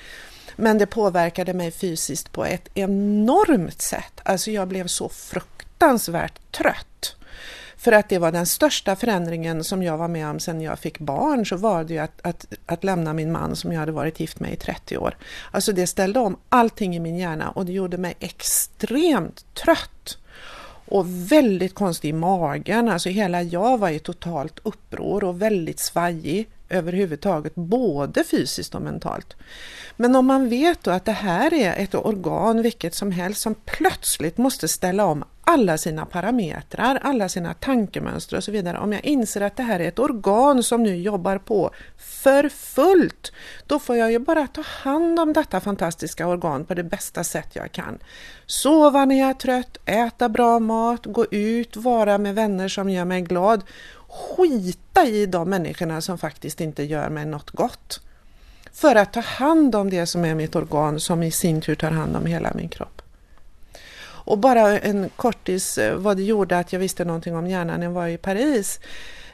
Men 0.56 0.78
det 0.78 0.86
påverkade 0.86 1.54
mig 1.54 1.72
fysiskt 1.72 2.32
på 2.32 2.46
ett 2.46 2.70
enormt 2.74 3.82
sätt. 3.82 4.22
Alltså 4.24 4.52
jag 4.52 4.68
blev 4.68 4.88
så 4.88 5.10
fruktansvärt 5.10 6.52
trött. 6.52 7.16
För 7.78 7.92
att 7.92 8.10
det 8.10 8.18
var 8.18 8.32
den 8.32 8.46
största 8.46 8.96
förändringen 8.96 9.64
som 9.64 9.84
jag 9.84 9.98
var 9.98 10.08
med 10.08 10.28
om 10.28 10.40
sedan 10.40 10.62
jag 10.62 10.80
fick 10.80 11.00
barn 11.00 11.46
så 11.46 11.58
var 11.58 11.84
det 11.84 11.94
ju 11.94 12.00
att, 12.00 12.22
att, 12.22 12.46
att 12.66 12.84
lämna 12.84 13.14
min 13.14 13.32
man 13.32 13.56
som 13.56 13.72
jag 13.72 13.80
hade 13.80 13.92
varit 13.92 14.20
gift 14.20 14.40
med 14.40 14.54
i 14.54 14.56
30 14.56 14.98
år. 14.98 15.18
Alltså 15.52 15.72
det 15.72 15.88
ställde 15.88 16.20
om 16.20 16.38
allting 16.50 16.96
i 16.96 17.00
min 17.00 17.18
hjärna 17.18 17.50
och 17.50 17.66
det 17.66 17.72
gjorde 17.72 17.98
mig 17.98 18.16
extremt 18.20 19.46
trött 19.54 20.18
och 20.88 21.32
väldigt 21.32 21.74
konstig 21.74 22.10
i 22.10 22.14
magen. 22.14 22.90
Alltså 22.90 23.10
hela 23.10 23.44
jag 23.44 23.78
var 23.78 23.90
i 23.90 24.00
totalt 24.00 24.60
uppror 24.64 25.24
och 25.24 25.42
väldigt 25.42 25.80
svajig 25.80 26.48
överhuvudtaget, 26.70 27.56
både 27.56 28.24
fysiskt 28.24 28.76
och 28.76 28.82
mentalt. 28.82 29.36
Men 29.96 30.16
om 30.16 30.26
man 30.26 30.50
vet 30.50 30.84
då 30.84 30.92
att 30.92 31.06
det 31.06 31.12
här 31.12 31.54
är 31.54 31.84
ett 31.84 31.96
organ, 31.96 32.62
vilket 32.62 32.96
som 32.96 33.12
helst, 33.12 33.42
som 33.42 33.56
plötsligt 33.66 34.38
måste 34.38 34.68
ställa 34.68 35.06
om 35.06 35.24
alla 35.50 35.78
sina 35.78 36.06
parametrar, 36.06 37.00
alla 37.04 37.30
sina 37.30 37.54
tankemönster 37.54 38.38
och 38.38 38.44
så 38.44 38.52
vidare. 38.52 38.78
Om 38.78 38.94
jag 38.94 39.06
inser 39.06 39.42
att 39.42 39.56
det 39.56 39.64
här 39.64 39.80
är 39.80 39.88
ett 39.88 40.00
organ 40.00 40.64
som 40.64 40.84
nu 40.84 40.96
jobbar 40.96 41.38
på 41.38 41.72
för 41.98 42.50
fullt, 42.50 43.32
då 43.68 43.80
får 43.80 43.96
jag 43.96 44.12
ju 44.12 44.20
bara 44.20 44.48
ta 44.48 44.62
hand 44.62 45.20
om 45.20 45.34
detta 45.34 45.60
fantastiska 45.60 46.28
organ 46.28 46.66
på 46.66 46.74
det 46.74 46.84
bästa 46.84 47.24
sätt 47.24 47.50
jag 47.54 47.72
kan. 47.72 47.98
Sova 48.46 49.06
när 49.06 49.20
jag 49.20 49.30
är 49.30 49.34
trött, 49.34 49.78
äta 49.86 50.30
bra 50.30 50.60
mat, 50.60 51.06
gå 51.06 51.26
ut, 51.32 51.76
vara 51.76 52.18
med 52.18 52.36
vänner 52.36 52.68
som 52.68 52.90
gör 52.90 53.06
mig 53.06 53.22
glad. 53.22 53.64
Skita 54.08 55.06
i 55.06 55.26
de 55.26 55.50
människorna 55.50 56.02
som 56.02 56.18
faktiskt 56.18 56.62
inte 56.62 56.84
gör 56.84 57.10
mig 57.10 57.26
något 57.26 57.52
gott. 57.52 58.02
För 58.74 58.96
att 58.96 59.14
ta 59.14 59.20
hand 59.20 59.76
om 59.76 59.90
det 59.90 60.06
som 60.06 60.26
är 60.26 60.36
mitt 60.36 60.56
organ 60.56 61.00
som 61.00 61.24
i 61.24 61.32
sin 61.32 61.62
tur 61.62 61.76
tar 61.76 61.92
hand 61.92 62.16
om 62.16 62.26
hela 62.26 62.52
min 62.56 62.70
kropp. 62.70 63.02
Och 64.28 64.38
bara 64.38 64.80
en 64.80 65.10
kortis 65.16 65.78
eh, 65.78 65.96
vad 65.96 66.18
det 66.18 66.24
gjorde 66.24 66.58
att 66.58 66.74
jag 66.74 66.80
visste 66.80 67.06
någonting 67.06 67.36
om 67.36 67.48
hjärnan 67.48 67.80
när 67.80 67.88
jag 67.88 67.94
var 67.94 68.08
i 68.08 68.18
Paris. 68.18 68.80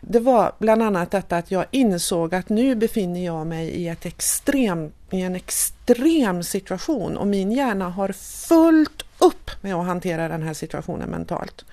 Det 0.02 0.20
var 0.20 0.52
bland 0.60 0.84
annat 0.84 1.12
detta 1.12 1.38
att 1.38 1.52
jag 1.52 1.66
insåg 1.72 2.36
att 2.36 2.50
nu 2.50 2.76
befinner 2.76 3.26
jag 3.26 3.48
mig 3.48 3.68
i, 3.68 3.88
ett 3.88 4.06
extrem, 4.06 4.92
i 5.12 5.22
en 5.22 5.36
extrem 5.36 6.44
situation 6.44 7.18
och 7.18 7.28
min 7.28 7.52
hjärna 7.52 7.90
har 7.90 8.12
fullt 8.48 9.04
upp 9.18 9.52
med 9.62 9.76
att 9.76 9.86
hantera 9.86 10.28
den 10.28 10.44
här 10.44 10.54
situationen 10.54 11.10
mentalt. 11.10 11.66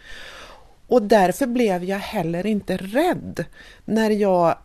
Och 0.90 1.03
därför 1.03 1.46
blev 1.46 1.85
jag 1.85 1.98
heller 1.98 2.46
inte 2.46 2.76
rädd 2.76 3.44
när 3.85 4.11
jag 4.11 4.57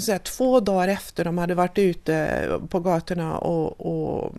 säga, 0.00 0.18
två 0.18 0.60
dagar 0.60 0.88
efter 0.88 1.24
de 1.24 1.38
hade 1.38 1.54
varit 1.54 1.78
ute 1.78 2.48
på 2.68 2.80
gatorna 2.80 3.38
och, 3.38 3.80
och, 3.80 4.34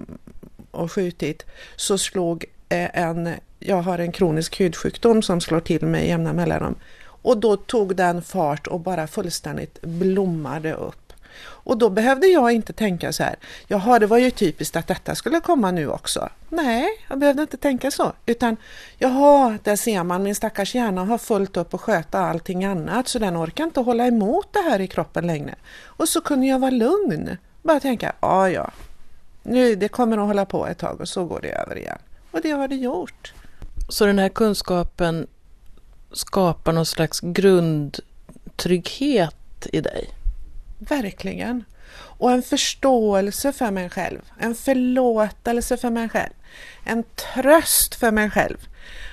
och 0.72 0.92
skjutit 0.92 1.46
så 1.76 1.98
slog 1.98 2.46
eh, 2.70 2.90
en, 2.94 3.30
jag 3.60 3.82
har 3.82 4.00
en 4.00 4.12
kronisk 4.12 4.60
hudsjukdom 4.60 5.22
som 5.22 5.42
slår 5.42 5.60
till 5.60 5.86
mig 5.86 6.08
jämna 6.08 6.34
mellanrum. 6.34 6.76
Och 7.06 7.38
då 7.38 7.58
tog 7.58 7.96
den 7.96 8.22
fart 8.22 8.68
och 8.68 8.80
bara 8.80 9.08
fullständigt 9.08 9.82
blommade 9.82 10.74
upp. 10.74 11.03
Och 11.42 11.78
då 11.78 11.90
behövde 11.90 12.28
jag 12.28 12.52
inte 12.52 12.74
tänka 12.74 13.14
så 13.14 13.24
här, 13.24 13.36
jaha 13.68 14.00
det 14.00 14.08
var 14.08 14.18
ju 14.18 14.32
typiskt 14.32 14.76
att 14.76 14.88
detta 14.88 15.16
skulle 15.16 15.40
komma 15.40 15.72
nu 15.72 15.90
också. 15.90 16.30
Nej, 16.50 16.88
jag 17.10 17.20
behövde 17.20 17.42
inte 17.42 17.58
tänka 17.58 17.92
så, 17.92 18.14
utan 18.26 18.58
jaha, 18.98 19.58
där 19.64 19.76
ser 19.76 20.04
man 20.04 20.24
min 20.24 20.36
stackars 20.36 20.76
hjärna 20.76 21.06
har 21.06 21.18
fullt 21.18 21.58
upp 21.58 21.74
och 21.74 21.82
sköta 21.82 22.20
allting 22.20 22.66
annat 22.66 23.08
så 23.08 23.20
den 23.20 23.38
orkar 23.38 23.64
inte 23.64 23.80
hålla 23.80 24.08
emot 24.08 24.48
det 24.52 24.60
här 24.60 24.82
i 24.82 24.88
kroppen 24.88 25.28
längre. 25.28 25.56
Och 25.86 26.10
så 26.10 26.22
kunde 26.22 26.48
jag 26.48 26.60
vara 26.60 26.72
lugn, 26.72 27.38
bara 27.62 27.80
tänka, 27.80 28.14
ja 28.20 28.50
ja, 28.50 28.72
nu 29.44 29.76
det 29.76 29.88
kommer 29.88 30.18
att 30.18 30.28
hålla 30.28 30.46
på 30.46 30.68
ett 30.68 30.78
tag 30.78 31.02
och 31.02 31.08
så 31.08 31.26
går 31.26 31.40
det 31.42 31.52
över 31.52 31.78
igen. 31.78 31.98
Och 32.32 32.42
det 32.42 32.52
har 32.52 32.68
det 32.68 32.76
gjort. 32.76 33.34
Så 33.90 34.06
den 34.06 34.20
här 34.20 34.30
kunskapen 34.30 35.28
skapar 36.12 36.74
någon 36.74 36.86
slags 36.86 37.20
grundtrygghet 37.20 39.68
i 39.72 39.82
dig? 39.82 40.10
Verkligen. 40.90 41.64
Och 41.96 42.32
en 42.32 42.44
förståelse 42.44 43.52
för 43.52 43.72
mig 43.72 43.90
själv, 43.90 44.22
en 44.40 44.56
förlåtelse 44.56 45.78
för 45.78 45.90
mig 45.90 46.10
själv, 46.10 46.34
en 46.84 47.04
tröst 47.04 47.96
för 47.96 48.12
mig 48.12 48.30
själv. 48.30 48.58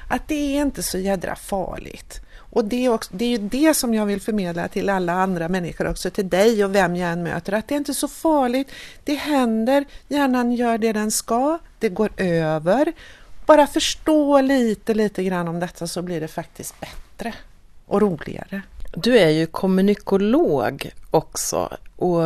Att 0.09 0.29
det 0.29 0.57
är 0.57 0.63
inte 0.63 0.83
så 0.83 0.99
jädra 0.99 1.37
farligt. 1.37 2.21
Och 2.53 2.65
det 2.65 2.85
är, 2.85 2.89
också, 2.89 3.11
det 3.15 3.25
är 3.25 3.29
ju 3.29 3.39
det 3.39 3.75
som 3.75 3.95
jag 3.95 4.07
vill 4.07 4.21
förmedla 4.21 4.69
till 4.69 4.89
alla 4.89 5.13
andra 5.13 5.49
människor 5.49 5.87
också, 5.87 6.11
till 6.11 6.29
dig 6.29 6.65
och 6.65 6.75
vem 6.75 6.97
jag 6.97 7.13
än 7.13 7.23
möter, 7.23 7.53
att 7.53 7.69
det 7.69 7.75
är 7.75 7.77
inte 7.77 7.95
så 7.95 8.09
farligt. 8.09 8.69
Det 9.05 9.15
händer, 9.15 9.85
hjärnan 10.09 10.53
gör 10.53 10.79
det 10.79 10.93
den 10.93 11.11
ska, 11.11 11.59
det 11.79 11.89
går 11.89 12.11
över. 12.17 12.93
Bara 13.47 13.67
förstå 13.67 14.41
lite, 14.41 14.95
lite 14.95 15.25
grann 15.25 15.49
om 15.49 15.61
detta 15.61 15.87
så 15.87 16.03
blir 16.03 16.21
det 16.21 16.29
faktiskt 16.29 16.75
bättre 16.81 17.35
och 17.87 18.01
roligare. 18.01 18.63
Du 18.95 19.19
är 19.19 19.29
ju 19.29 19.47
kommunikolog 19.47 20.91
också 21.11 21.77
och 21.97 22.23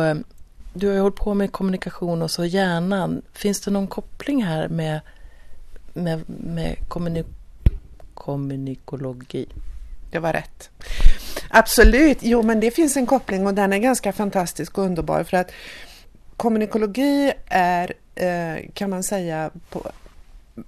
du 0.73 0.87
har 0.87 0.93
ju 0.93 0.99
hållit 0.99 1.15
på 1.15 1.33
med 1.33 1.51
kommunikation 1.51 2.21
och 2.21 2.31
så 2.31 2.45
hjärnan. 2.45 3.21
Finns 3.33 3.61
det 3.61 3.71
någon 3.71 3.87
koppling 3.87 4.43
här 4.43 4.67
med, 4.67 4.99
med, 5.93 6.23
med 6.27 6.75
kommunik 6.87 7.27
kommunikologi? 8.13 9.47
Det 10.11 10.19
var 10.19 10.33
rätt. 10.33 10.69
Absolut, 11.49 12.17
jo 12.21 12.41
men 12.41 12.59
det 12.59 12.71
finns 12.71 12.97
en 12.97 13.05
koppling 13.05 13.47
och 13.47 13.53
den 13.53 13.73
är 13.73 13.77
ganska 13.77 14.13
fantastisk 14.13 14.77
och 14.77 14.83
underbar 14.83 15.23
för 15.23 15.37
att 15.37 15.51
kommunikologi 16.37 17.33
är, 17.45 17.93
eh, 18.15 18.69
kan 18.73 18.89
man 18.89 19.03
säga, 19.03 19.51
på 19.69 19.91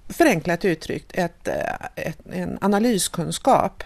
förenklat 0.08 0.64
uttryckt, 0.64 1.10
ett, 1.14 1.48
eh, 1.48 2.06
ett, 2.06 2.18
en 2.32 2.58
analyskunskap. 2.60 3.82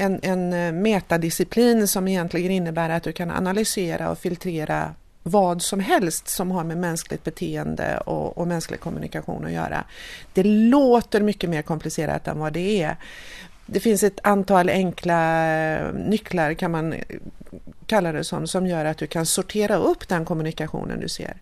En, 0.00 0.20
en 0.22 0.52
eh, 0.52 0.72
metadisciplin 0.72 1.88
som 1.88 2.08
egentligen 2.08 2.50
innebär 2.52 2.90
att 2.90 3.02
du 3.02 3.12
kan 3.12 3.30
analysera 3.30 4.10
och 4.10 4.18
filtrera 4.18 4.94
vad 5.22 5.62
som 5.62 5.80
helst 5.80 6.28
som 6.28 6.50
har 6.50 6.64
med 6.64 6.76
mänskligt 6.76 7.24
beteende 7.24 7.98
och, 7.98 8.38
och, 8.38 8.46
mänsklig 8.46 8.80
kommunikation 8.80 9.44
att 9.44 9.52
göra. 9.52 9.84
Det 10.32 10.42
låter 10.44 11.20
mycket 11.20 11.50
mer 11.50 11.62
komplicerat 11.62 12.28
än 12.28 12.38
vad 12.38 12.52
det 12.52 12.82
är. 12.82 12.96
Det 13.66 13.80
finns 13.80 14.02
ett 14.02 14.20
antal 14.22 14.68
enkla 14.68 15.50
eh, 15.50 15.92
nycklar 15.94 16.54
kan 16.54 16.70
man 16.70 16.92
eh, 16.92 17.00
kalla 17.86 18.12
det 18.12 18.24
som, 18.24 18.46
som 18.46 18.66
gör 18.66 18.84
att 18.84 18.98
du 18.98 19.06
kan 19.06 19.26
sortera 19.26 19.76
upp 19.76 20.08
den 20.08 20.24
kommunikationen 20.24 21.00
du 21.00 21.08
ser. 21.08 21.36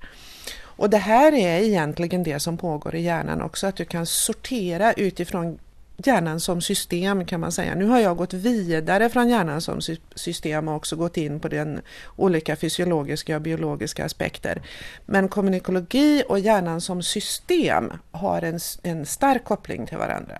Och 0.58 0.90
det 0.90 0.98
här 0.98 1.32
är 1.32 1.60
egentligen 1.60 2.22
det 2.22 2.40
som 2.40 2.56
pågår 2.56 2.94
i 2.94 3.02
hjärnan 3.02 3.42
också, 3.42 3.66
att 3.66 3.76
du 3.76 3.84
kan 3.84 4.06
sortera 4.06 4.92
utifrån 4.92 5.58
hjärnan 5.96 6.40
som 6.40 6.60
system 6.60 7.24
kan 7.24 7.40
man 7.40 7.52
säga. 7.52 7.74
Nu 7.74 7.86
har 7.86 8.00
jag 8.00 8.16
gått 8.16 8.34
vidare 8.34 9.08
från 9.08 9.28
hjärnan 9.28 9.60
som 9.60 9.80
system 10.14 10.68
och 10.68 10.74
också 10.74 10.96
gått 10.96 11.16
in 11.16 11.40
på 11.40 11.48
den 11.48 11.80
olika 12.16 12.56
fysiologiska 12.56 13.36
och 13.36 13.42
biologiska 13.42 14.04
aspekter. 14.04 14.62
Men 15.06 15.28
kommunikologi 15.28 16.22
och 16.28 16.38
hjärnan 16.38 16.80
som 16.80 17.02
system 17.02 17.92
har 18.10 18.42
en, 18.42 18.60
en 18.82 19.06
stark 19.06 19.44
koppling 19.44 19.86
till 19.86 19.98
varandra 19.98 20.38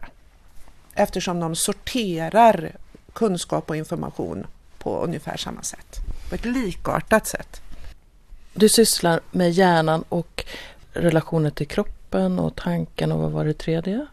eftersom 0.94 1.40
de 1.40 1.54
sorterar 1.56 2.72
kunskap 3.12 3.70
och 3.70 3.76
information 3.76 4.46
på 4.78 5.00
ungefär 5.00 5.36
samma 5.36 5.62
sätt, 5.62 5.96
på 6.28 6.34
ett 6.34 6.44
likartat 6.44 7.26
sätt. 7.26 7.60
Du 8.54 8.68
sysslar 8.68 9.20
med 9.30 9.50
hjärnan 9.50 10.04
och 10.08 10.44
relationen 10.92 11.52
till 11.52 11.68
kroppen 11.68 12.38
och 12.38 12.56
tanken 12.56 13.12
och 13.12 13.20
vad 13.20 13.32
var 13.32 13.44
det 13.44 13.58
tredje? 13.58 14.06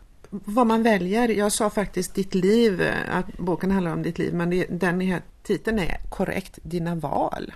Vad 0.46 0.68
man 0.68 0.84
väljer. 0.84 1.30
Jag 1.30 1.52
sa 1.52 1.70
faktiskt 1.70 2.16
ditt 2.16 2.36
liv, 2.36 2.84
att 3.12 3.38
boken 3.38 3.72
handlar 3.72 3.94
om 3.94 4.04
ditt 4.04 4.18
liv, 4.18 4.34
men 4.34 4.50
det, 4.50 4.66
den 4.70 5.02
här 5.02 5.22
titeln 5.44 5.80
är 5.80 5.98
korrekt, 6.10 6.60
dina 6.62 6.96
val. 6.96 7.54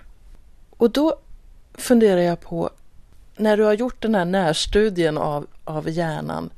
Och 0.69 0.91
då 0.91 1.19
funderar 1.73 2.21
jag 2.21 2.41
på, 2.41 2.69
när 3.37 3.57
du 3.57 3.63
har 3.63 3.73
gjort 3.73 4.01
den 4.01 4.15
här 4.15 4.25
närstudien 4.25 5.17
av, 5.17 5.47
av 5.63 5.89
hjärnan, 5.89 6.49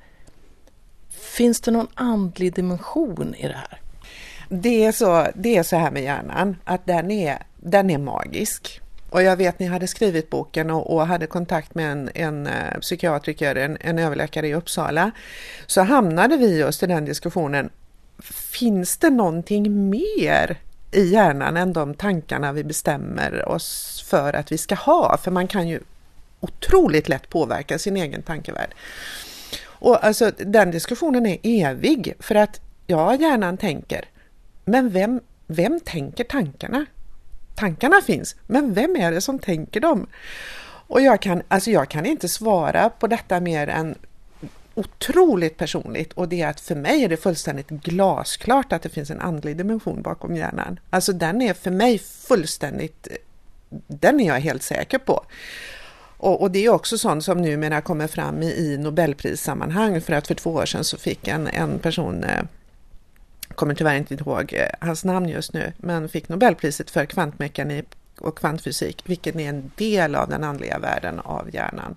finns 1.09 1.61
det 1.61 1.71
någon 1.71 1.87
andlig 1.93 2.55
dimension 2.55 3.35
i 3.35 3.47
det 3.47 3.57
här? 3.57 3.81
Det 4.49 4.85
är 4.85 4.91
så, 4.91 5.27
det 5.35 5.57
är 5.57 5.63
så 5.63 5.75
här 5.75 5.91
med 5.91 6.03
hjärnan, 6.03 6.55
att 6.63 6.85
den 6.85 7.11
är, 7.11 7.43
den 7.57 7.89
är 7.89 7.97
magisk. 7.97 8.81
Och 9.09 9.23
jag 9.23 9.35
vet 9.35 9.59
ni 9.59 9.65
hade 9.65 9.87
skrivit 9.87 10.29
boken 10.29 10.69
och, 10.69 10.93
och 10.93 11.07
hade 11.07 11.27
kontakt 11.27 11.75
med 11.75 11.91
en, 11.91 12.09
en 12.13 12.47
eh, 12.47 12.79
psykiatriker, 12.81 13.55
en, 13.55 13.77
en 13.81 13.99
överläkare 13.99 14.47
i 14.47 14.53
Uppsala. 14.53 15.11
Så 15.67 15.81
hamnade 15.81 16.37
vi 16.37 16.59
just 16.59 16.83
i 16.83 16.87
den 16.87 17.05
diskussionen. 17.05 17.69
Finns 18.51 18.97
det 18.97 19.09
någonting 19.09 19.89
mer 19.89 20.57
i 20.91 21.01
hjärnan 21.01 21.57
än 21.57 21.73
de 21.73 21.93
tankarna 21.93 22.51
vi 22.51 22.63
bestämmer 22.63 23.49
oss 23.49 24.01
för 24.07 24.33
att 24.33 24.51
vi 24.51 24.57
ska 24.57 24.75
ha? 24.75 25.17
För 25.17 25.31
man 25.31 25.47
kan 25.47 25.67
ju 25.67 25.79
otroligt 26.39 27.09
lätt 27.09 27.29
påverka 27.29 27.79
sin 27.79 27.97
egen 27.97 28.21
tankevärld. 28.21 28.73
Och 29.63 30.05
alltså 30.05 30.31
den 30.37 30.71
diskussionen 30.71 31.25
är 31.25 31.37
evig 31.43 32.13
för 32.19 32.35
att 32.35 32.61
ja, 32.87 33.15
hjärnan 33.15 33.57
tänker. 33.57 34.05
Men 34.65 34.89
vem, 34.89 35.21
vem 35.47 35.79
tänker 35.79 36.23
tankarna? 36.23 36.85
Tankarna 37.59 38.01
finns, 38.01 38.35
men 38.47 38.73
vem 38.73 38.95
är 38.95 39.11
det 39.11 39.21
som 39.21 39.39
tänker 39.39 39.79
dem? 39.79 40.07
Och 40.87 41.01
jag 41.01 41.21
kan, 41.21 41.41
alltså 41.47 41.71
jag 41.71 41.89
kan 41.89 42.05
inte 42.05 42.29
svara 42.29 42.89
på 42.89 43.07
detta 43.07 43.39
mer 43.39 43.67
än 43.67 43.95
otroligt 44.75 45.57
personligt 45.57 46.13
och 46.13 46.29
det 46.29 46.41
är 46.41 46.47
att 46.47 46.59
för 46.59 46.75
mig 46.75 47.03
är 47.03 47.09
det 47.09 47.17
fullständigt 47.17 47.69
glasklart 47.69 48.73
att 48.73 48.81
det 48.81 48.89
finns 48.89 49.11
en 49.11 49.19
andlig 49.19 49.57
dimension 49.57 50.01
bakom 50.01 50.35
hjärnan. 50.35 50.79
Alltså 50.89 51.13
den 51.13 51.41
är 51.41 51.53
för 51.53 51.71
mig 51.71 51.99
fullständigt, 51.99 53.07
den 53.87 54.19
är 54.19 54.27
jag 54.27 54.39
helt 54.39 54.63
säker 54.63 54.97
på. 54.97 55.25
Och, 56.17 56.41
och 56.41 56.51
det 56.51 56.65
är 56.65 56.69
också 56.69 56.97
sånt 56.97 57.23
som 57.23 57.41
numera 57.41 57.81
kommer 57.81 58.07
fram 58.07 58.43
i, 58.43 58.51
i 58.51 58.77
Nobelprissammanhang 58.77 60.01
för 60.01 60.13
att 60.13 60.27
för 60.27 60.35
två 60.35 60.51
år 60.51 60.65
sedan 60.65 60.83
så 60.83 60.97
fick 60.97 61.27
en, 61.27 61.47
en 61.47 61.79
person 61.79 62.23
eh, 62.23 62.43
kommer 63.55 63.75
tyvärr 63.75 63.95
inte 63.95 64.13
ihåg 64.13 64.53
eh, 64.53 64.67
hans 64.79 65.05
namn 65.05 65.29
just 65.29 65.53
nu, 65.53 65.73
men 65.77 66.09
fick 66.09 66.29
Nobelpriset 66.29 66.89
för 66.89 67.05
kvantmekanik 67.05 67.85
och 68.19 68.37
kvantfysik, 68.37 69.01
vilket 69.05 69.35
är 69.35 69.39
en 69.39 69.71
del 69.75 70.15
av 70.15 70.29
den 70.29 70.43
andliga 70.43 70.79
världen 70.79 71.19
av 71.19 71.55
hjärnan. 71.55 71.95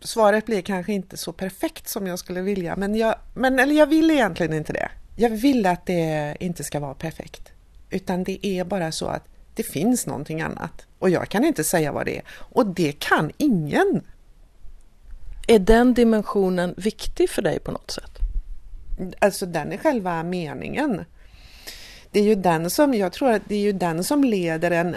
Svaret 0.00 0.46
blir 0.46 0.62
kanske 0.62 0.92
inte 0.92 1.16
så 1.16 1.32
perfekt 1.32 1.88
som 1.88 2.06
jag 2.06 2.18
skulle 2.18 2.40
vilja, 2.40 2.76
men 2.76 2.94
jag, 2.94 3.14
men, 3.34 3.58
eller 3.58 3.74
jag 3.74 3.86
vill 3.86 4.10
egentligen 4.10 4.52
inte 4.52 4.72
det. 4.72 4.88
jag 5.16 5.30
vill 5.30 5.66
att 5.66 5.86
det 5.86 6.36
inte 6.40 6.64
ska 6.64 6.80
vara 6.80 6.94
perfekt. 6.94 7.52
Utan 7.90 8.24
det 8.24 8.46
är 8.46 8.64
bara 8.64 8.92
så 8.92 9.06
att 9.06 9.24
det 9.54 9.62
finns 9.62 10.06
någonting 10.06 10.40
annat. 10.40 10.86
Och 10.98 11.10
jag 11.10 11.28
kan 11.28 11.44
inte 11.44 11.64
säga 11.64 11.92
vad 11.92 12.06
det 12.06 12.16
är. 12.16 12.22
Och 12.28 12.66
det 12.66 12.92
kan 12.92 13.30
ingen. 13.36 14.02
Är 15.46 15.58
den 15.58 15.94
dimensionen 15.94 16.74
viktig 16.76 17.30
för 17.30 17.42
dig 17.42 17.58
på 17.58 17.72
något 17.72 17.90
sätt? 17.90 18.13
Alltså 19.18 19.46
den 19.46 19.72
är 19.72 19.76
själva 19.76 20.22
meningen. 20.22 21.04
Det 22.10 22.20
är 22.20 22.24
ju 22.24 22.34
den 22.34 22.70
som, 22.70 22.94
jag 22.94 23.12
tror 23.12 23.30
att 23.30 23.42
det 23.48 23.54
är 23.54 23.60
ju 23.60 23.72
den 23.72 24.04
som 24.04 24.24
leder 24.24 24.70
en 24.70 24.96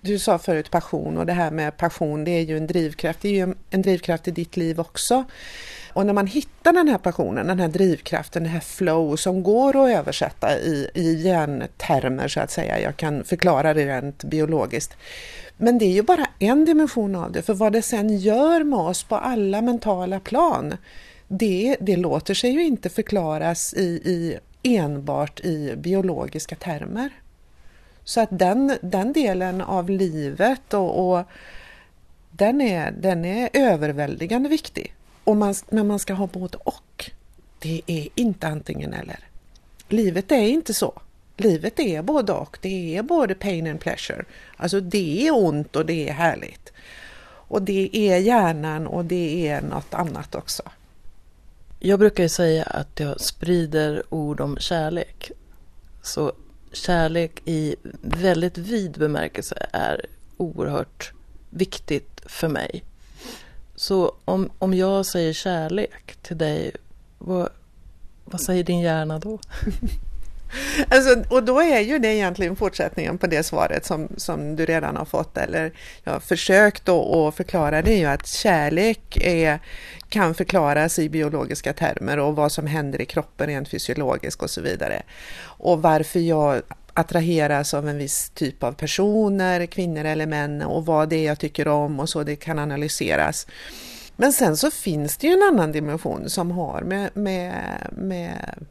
du 0.00 0.18
sa 0.18 0.38
förut 0.38 0.70
passion 0.70 1.18
och 1.18 1.26
det 1.26 1.32
här 1.32 1.50
med 1.50 1.76
passion 1.76 2.24
det 2.24 2.30
är 2.30 2.40
ju 2.40 2.56
en 2.56 2.66
drivkraft, 2.66 3.20
det 3.22 3.28
är 3.28 3.46
ju 3.46 3.54
en 3.70 3.82
drivkraft 3.82 4.28
i 4.28 4.30
ditt 4.30 4.56
liv 4.56 4.80
också. 4.80 5.24
Och 5.92 6.06
när 6.06 6.12
man 6.12 6.26
hittar 6.26 6.72
den 6.72 6.88
här 6.88 6.98
passionen, 6.98 7.46
den 7.46 7.60
här 7.60 7.68
drivkraften, 7.68 8.42
det 8.42 8.48
här 8.48 8.60
flow 8.60 9.16
som 9.16 9.42
går 9.42 9.84
att 9.84 9.98
översätta 9.98 10.58
i, 10.58 10.90
i 10.94 11.22
hjärntermer 11.22 12.28
så 12.28 12.40
att 12.40 12.50
säga, 12.50 12.80
jag 12.80 12.96
kan 12.96 13.24
förklara 13.24 13.74
det 13.74 13.86
rent 13.86 14.24
biologiskt. 14.24 14.96
Men 15.56 15.78
det 15.78 15.84
är 15.84 15.92
ju 15.92 16.02
bara 16.02 16.26
en 16.38 16.64
dimension 16.64 17.16
av 17.16 17.32
det, 17.32 17.42
för 17.42 17.54
vad 17.54 17.72
det 17.72 17.82
sen 17.82 18.18
gör 18.18 18.64
med 18.64 18.78
oss 18.78 19.04
på 19.04 19.16
alla 19.16 19.62
mentala 19.62 20.20
plan, 20.20 20.74
det, 21.28 21.76
det 21.80 21.96
låter 21.96 22.34
sig 22.34 22.50
ju 22.50 22.64
inte 22.64 22.88
förklaras 22.88 23.74
i, 23.74 23.86
i 24.04 24.38
enbart 24.62 25.40
i 25.40 25.76
biologiska 25.76 26.56
termer. 26.56 27.10
Så 28.04 28.20
att 28.20 28.28
den, 28.38 28.78
den 28.82 29.12
delen 29.12 29.60
av 29.60 29.90
livet 29.90 30.74
och, 30.74 31.10
och 31.18 31.24
den, 32.30 32.60
är, 32.60 32.90
den 32.90 33.24
är 33.24 33.48
överväldigande 33.52 34.48
viktig. 34.48 34.94
Och 35.24 35.36
man, 35.36 35.54
men 35.68 35.86
man 35.86 35.98
ska 35.98 36.14
ha 36.14 36.26
både 36.26 36.58
och. 36.58 37.10
Det 37.58 37.82
är 37.86 38.08
inte 38.14 38.48
antingen 38.48 38.92
eller. 38.92 39.18
Livet 39.88 40.32
är 40.32 40.48
inte 40.48 40.74
så. 40.74 40.92
Livet 41.36 41.80
är 41.80 42.02
både 42.02 42.32
och. 42.32 42.58
Det 42.60 42.96
är 42.96 43.02
både 43.02 43.34
pain 43.34 43.66
and 43.66 43.80
pleasure. 43.80 44.24
Alltså 44.56 44.80
det 44.80 45.26
är 45.26 45.34
ont 45.34 45.76
och 45.76 45.86
det 45.86 46.08
är 46.08 46.12
härligt. 46.12 46.72
Och 47.48 47.62
det 47.62 47.90
är 47.92 48.18
hjärnan 48.18 48.86
och 48.86 49.04
det 49.04 49.48
är 49.48 49.62
något 49.62 49.94
annat 49.94 50.34
också. 50.34 50.62
Jag 51.78 51.98
brukar 51.98 52.22
ju 52.22 52.28
säga 52.28 52.62
att 52.62 53.00
jag 53.00 53.20
sprider 53.20 54.02
ord 54.08 54.40
om 54.40 54.56
kärlek. 54.58 55.30
Så 56.02 56.32
kärlek 56.72 57.42
i 57.44 57.76
väldigt 58.02 58.58
vid 58.58 58.92
bemärkelse 58.92 59.66
är 59.72 60.06
oerhört 60.36 61.12
viktigt 61.50 62.20
för 62.26 62.48
mig. 62.48 62.84
Så 63.74 64.14
om, 64.24 64.50
om 64.58 64.74
jag 64.74 65.06
säger 65.06 65.32
kärlek 65.32 66.16
till 66.22 66.38
dig, 66.38 66.72
vad, 67.18 67.48
vad 68.24 68.40
säger 68.40 68.64
din 68.64 68.80
hjärna 68.80 69.18
då? 69.18 69.38
Alltså, 70.88 71.34
och 71.34 71.42
då 71.42 71.60
är 71.60 71.80
ju 71.80 71.98
det 71.98 72.14
egentligen 72.14 72.56
fortsättningen 72.56 73.18
på 73.18 73.26
det 73.26 73.42
svaret 73.42 73.84
som, 73.84 74.08
som 74.16 74.56
du 74.56 74.66
redan 74.66 74.96
har 74.96 75.04
fått 75.04 75.36
eller 75.36 75.72
jag 76.04 76.12
har 76.12 76.20
försökt 76.20 76.88
att 76.88 77.34
förklara 77.34 77.82
det 77.82 77.92
är 77.92 77.98
ju 77.98 78.06
att 78.06 78.26
kärlek 78.26 79.16
är, 79.20 79.60
kan 80.08 80.34
förklaras 80.34 80.98
i 80.98 81.08
biologiska 81.08 81.72
termer 81.72 82.18
och 82.18 82.36
vad 82.36 82.52
som 82.52 82.66
händer 82.66 83.00
i 83.00 83.06
kroppen 83.06 83.46
rent 83.46 83.68
fysiologiskt 83.68 84.42
och 84.42 84.50
så 84.50 84.60
vidare. 84.60 85.02
Och 85.42 85.82
varför 85.82 86.20
jag 86.20 86.62
attraheras 86.94 87.74
av 87.74 87.88
en 87.88 87.98
viss 87.98 88.30
typ 88.30 88.62
av 88.62 88.72
personer, 88.72 89.66
kvinnor 89.66 90.04
eller 90.04 90.26
män 90.26 90.62
och 90.62 90.86
vad 90.86 91.08
det 91.08 91.16
är 91.16 91.26
jag 91.26 91.38
tycker 91.38 91.68
om 91.68 92.00
och 92.00 92.08
så, 92.08 92.22
det 92.22 92.36
kan 92.36 92.58
analyseras. 92.58 93.46
Men 94.16 94.32
sen 94.32 94.56
så 94.56 94.70
finns 94.70 95.16
det 95.16 95.26
ju 95.26 95.32
en 95.32 95.42
annan 95.42 95.72
dimension 95.72 96.30
som 96.30 96.50
har 96.50 96.82
med, 96.82 97.10
med, 97.14 97.54
med 97.92 98.66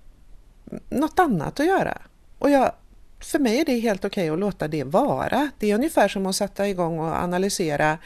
något 0.89 1.19
annat 1.19 1.59
att 1.59 1.65
göra. 1.65 1.97
Och 2.39 2.49
jag, 2.49 2.71
för 3.19 3.39
mig 3.39 3.59
är 3.59 3.65
det 3.65 3.79
helt 3.79 4.05
okej 4.05 4.23
okay 4.23 4.33
att 4.33 4.39
låta 4.39 4.67
det 4.67 4.83
vara. 4.83 5.49
Det 5.59 5.71
är 5.71 5.75
ungefär 5.75 6.07
som 6.07 6.25
att 6.25 6.35
sätta 6.35 6.67
igång 6.67 6.99
och 6.99 7.15
analysera 7.15 7.97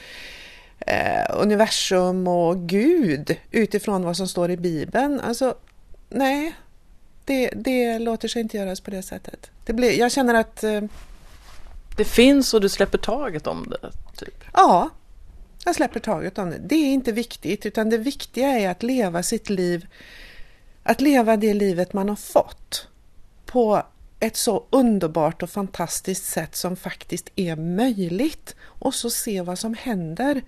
eh, 0.80 1.26
universum 1.30 2.28
och 2.28 2.58
Gud 2.58 3.38
utifrån 3.52 4.04
vad 4.04 4.17
som 4.17 4.28
står 4.28 4.52
i 4.52 4.58
Bibeln. 4.58 5.19
Alltså, 5.19 5.56
nej, 6.10 6.54
det, 7.26 7.50
det 7.56 8.00
låter 8.00 8.28
sig 8.28 8.41
inte 8.41 8.58
göras 8.58 8.82
på 8.82 8.91
det 8.91 9.04
sättet. 9.04 9.52
Det 9.65 9.74
blir, 9.74 10.00
jag 10.00 10.12
känner 10.12 10.34
att... 10.34 10.63
Eh, 10.63 10.82
det 11.98 12.06
finns 12.06 12.54
och 12.54 12.62
du 12.62 12.69
släpper 12.69 12.98
taget 12.98 13.48
om 13.48 13.69
det? 13.69 13.91
Typ. 14.26 14.43
Ja, 14.54 14.89
jag 15.65 15.76
släpper 15.76 16.00
taget 16.00 16.38
om 16.38 16.50
det. 16.50 16.58
Det 16.58 16.76
är 16.76 16.93
inte 16.93 17.12
viktigt, 17.12 17.65
utan 17.65 17.89
det 17.89 17.98
viktiga 17.98 18.48
är 18.48 18.69
att 18.69 18.84
leva 18.84 19.24
sitt 19.24 19.50
liv, 19.50 19.88
att 20.89 21.02
leva 21.02 21.38
det 21.38 21.54
livet 21.54 21.93
man 21.93 22.10
har 22.10 22.15
fått 22.15 22.88
på 23.45 23.84
ett 24.19 24.38
så 24.38 24.63
underbart 24.69 25.43
och 25.43 25.49
fantastiskt 25.49 26.25
sätt 26.25 26.56
som 26.56 26.75
faktiskt 26.75 27.30
är 27.36 27.56
möjligt 27.56 28.56
och 28.62 28.93
så 28.93 29.10
se 29.10 29.41
vad 29.41 29.60
som 29.60 29.73
händer. 29.73 30.41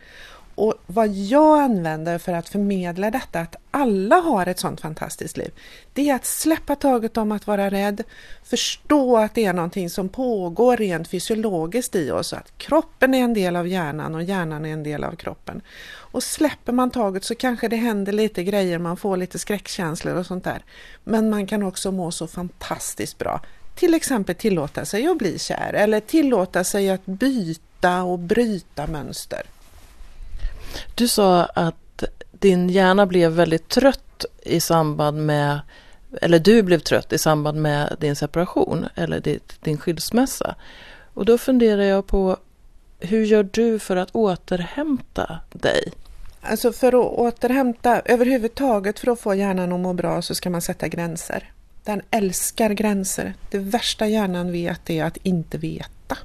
Och 0.55 0.73
vad 0.87 1.07
jag 1.07 1.59
använder 1.59 2.17
för 2.17 2.33
att 2.33 2.49
förmedla 2.49 3.11
detta, 3.11 3.39
att 3.39 3.55
alla 3.71 4.15
har 4.15 4.45
ett 4.45 4.59
sånt 4.59 4.81
fantastiskt 4.81 5.37
liv, 5.37 5.51
det 5.93 6.09
är 6.09 6.15
att 6.15 6.25
släppa 6.25 6.75
taget 6.75 7.17
om 7.17 7.31
att 7.31 7.47
vara 7.47 7.69
rädd, 7.69 8.03
förstå 8.43 9.17
att 9.17 9.35
det 9.35 9.45
är 9.45 9.53
någonting 9.53 9.89
som 9.89 10.09
pågår 10.09 10.77
rent 10.77 11.07
fysiologiskt 11.07 11.95
i 11.95 12.11
oss, 12.11 12.33
att 12.33 12.57
kroppen 12.57 13.13
är 13.13 13.23
en 13.23 13.33
del 13.33 13.55
av 13.55 13.67
hjärnan 13.67 14.15
och 14.15 14.23
hjärnan 14.23 14.65
är 14.65 14.73
en 14.73 14.83
del 14.83 15.03
av 15.03 15.15
kroppen. 15.15 15.61
Och 16.11 16.23
släpper 16.23 16.73
man 16.73 16.91
taget 16.91 17.23
så 17.23 17.35
kanske 17.35 17.67
det 17.67 17.75
händer 17.75 18.11
lite 18.11 18.43
grejer, 18.43 18.77
man 18.77 18.97
får 18.97 19.17
lite 19.17 19.39
skräckkänslor 19.39 20.15
och 20.15 20.25
sånt 20.25 20.43
där. 20.43 20.63
Men 21.03 21.29
man 21.29 21.47
kan 21.47 21.63
också 21.63 21.91
må 21.91 22.11
så 22.11 22.27
fantastiskt 22.27 23.17
bra. 23.17 23.41
Till 23.75 23.93
exempel 23.93 24.35
tillåta 24.35 24.85
sig 24.85 25.07
att 25.07 25.17
bli 25.17 25.39
kär 25.39 25.73
eller 25.73 25.99
tillåta 25.99 26.63
sig 26.63 26.89
att 26.89 27.05
byta 27.05 28.03
och 28.03 28.19
bryta 28.19 28.87
mönster. 28.87 29.41
Du 30.95 31.07
sa 31.07 31.43
att 31.43 32.03
din 32.31 32.69
hjärna 32.69 33.05
blev 33.05 33.31
väldigt 33.31 33.69
trött 33.69 34.25
i 34.43 34.59
samband 34.59 35.25
med, 35.25 35.61
eller 36.21 36.39
du 36.39 36.63
blev 36.63 36.79
trött 36.79 37.13
i 37.13 37.17
samband 37.17 37.61
med 37.61 37.97
din 37.99 38.15
separation 38.15 38.85
eller 38.95 39.39
din 39.61 39.77
skilsmässa. 39.77 40.55
Och 41.13 41.25
då 41.25 41.37
funderar 41.37 41.83
jag 41.83 42.07
på, 42.07 42.37
hur 43.01 43.25
gör 43.25 43.49
du 43.51 43.79
för 43.79 43.95
att 43.95 44.15
återhämta 44.15 45.39
dig? 45.49 45.91
Alltså 46.41 46.73
för 46.73 46.87
att 46.87 47.19
återhämta, 47.19 48.01
överhuvudtaget 48.05 48.99
för 48.99 49.11
att 49.11 49.19
få 49.19 49.35
hjärnan 49.35 49.71
att 49.71 49.79
må 49.79 49.93
bra 49.93 50.21
så 50.21 50.35
ska 50.35 50.49
man 50.49 50.61
sätta 50.61 50.87
gränser. 50.87 51.51
Den 51.83 52.01
älskar 52.11 52.69
gränser. 52.69 53.33
Det 53.49 53.57
värsta 53.57 54.07
hjärnan 54.07 54.51
vet 54.51 54.89
är 54.89 55.03
att 55.03 55.17
inte 55.17 55.57
veta. 55.57 56.17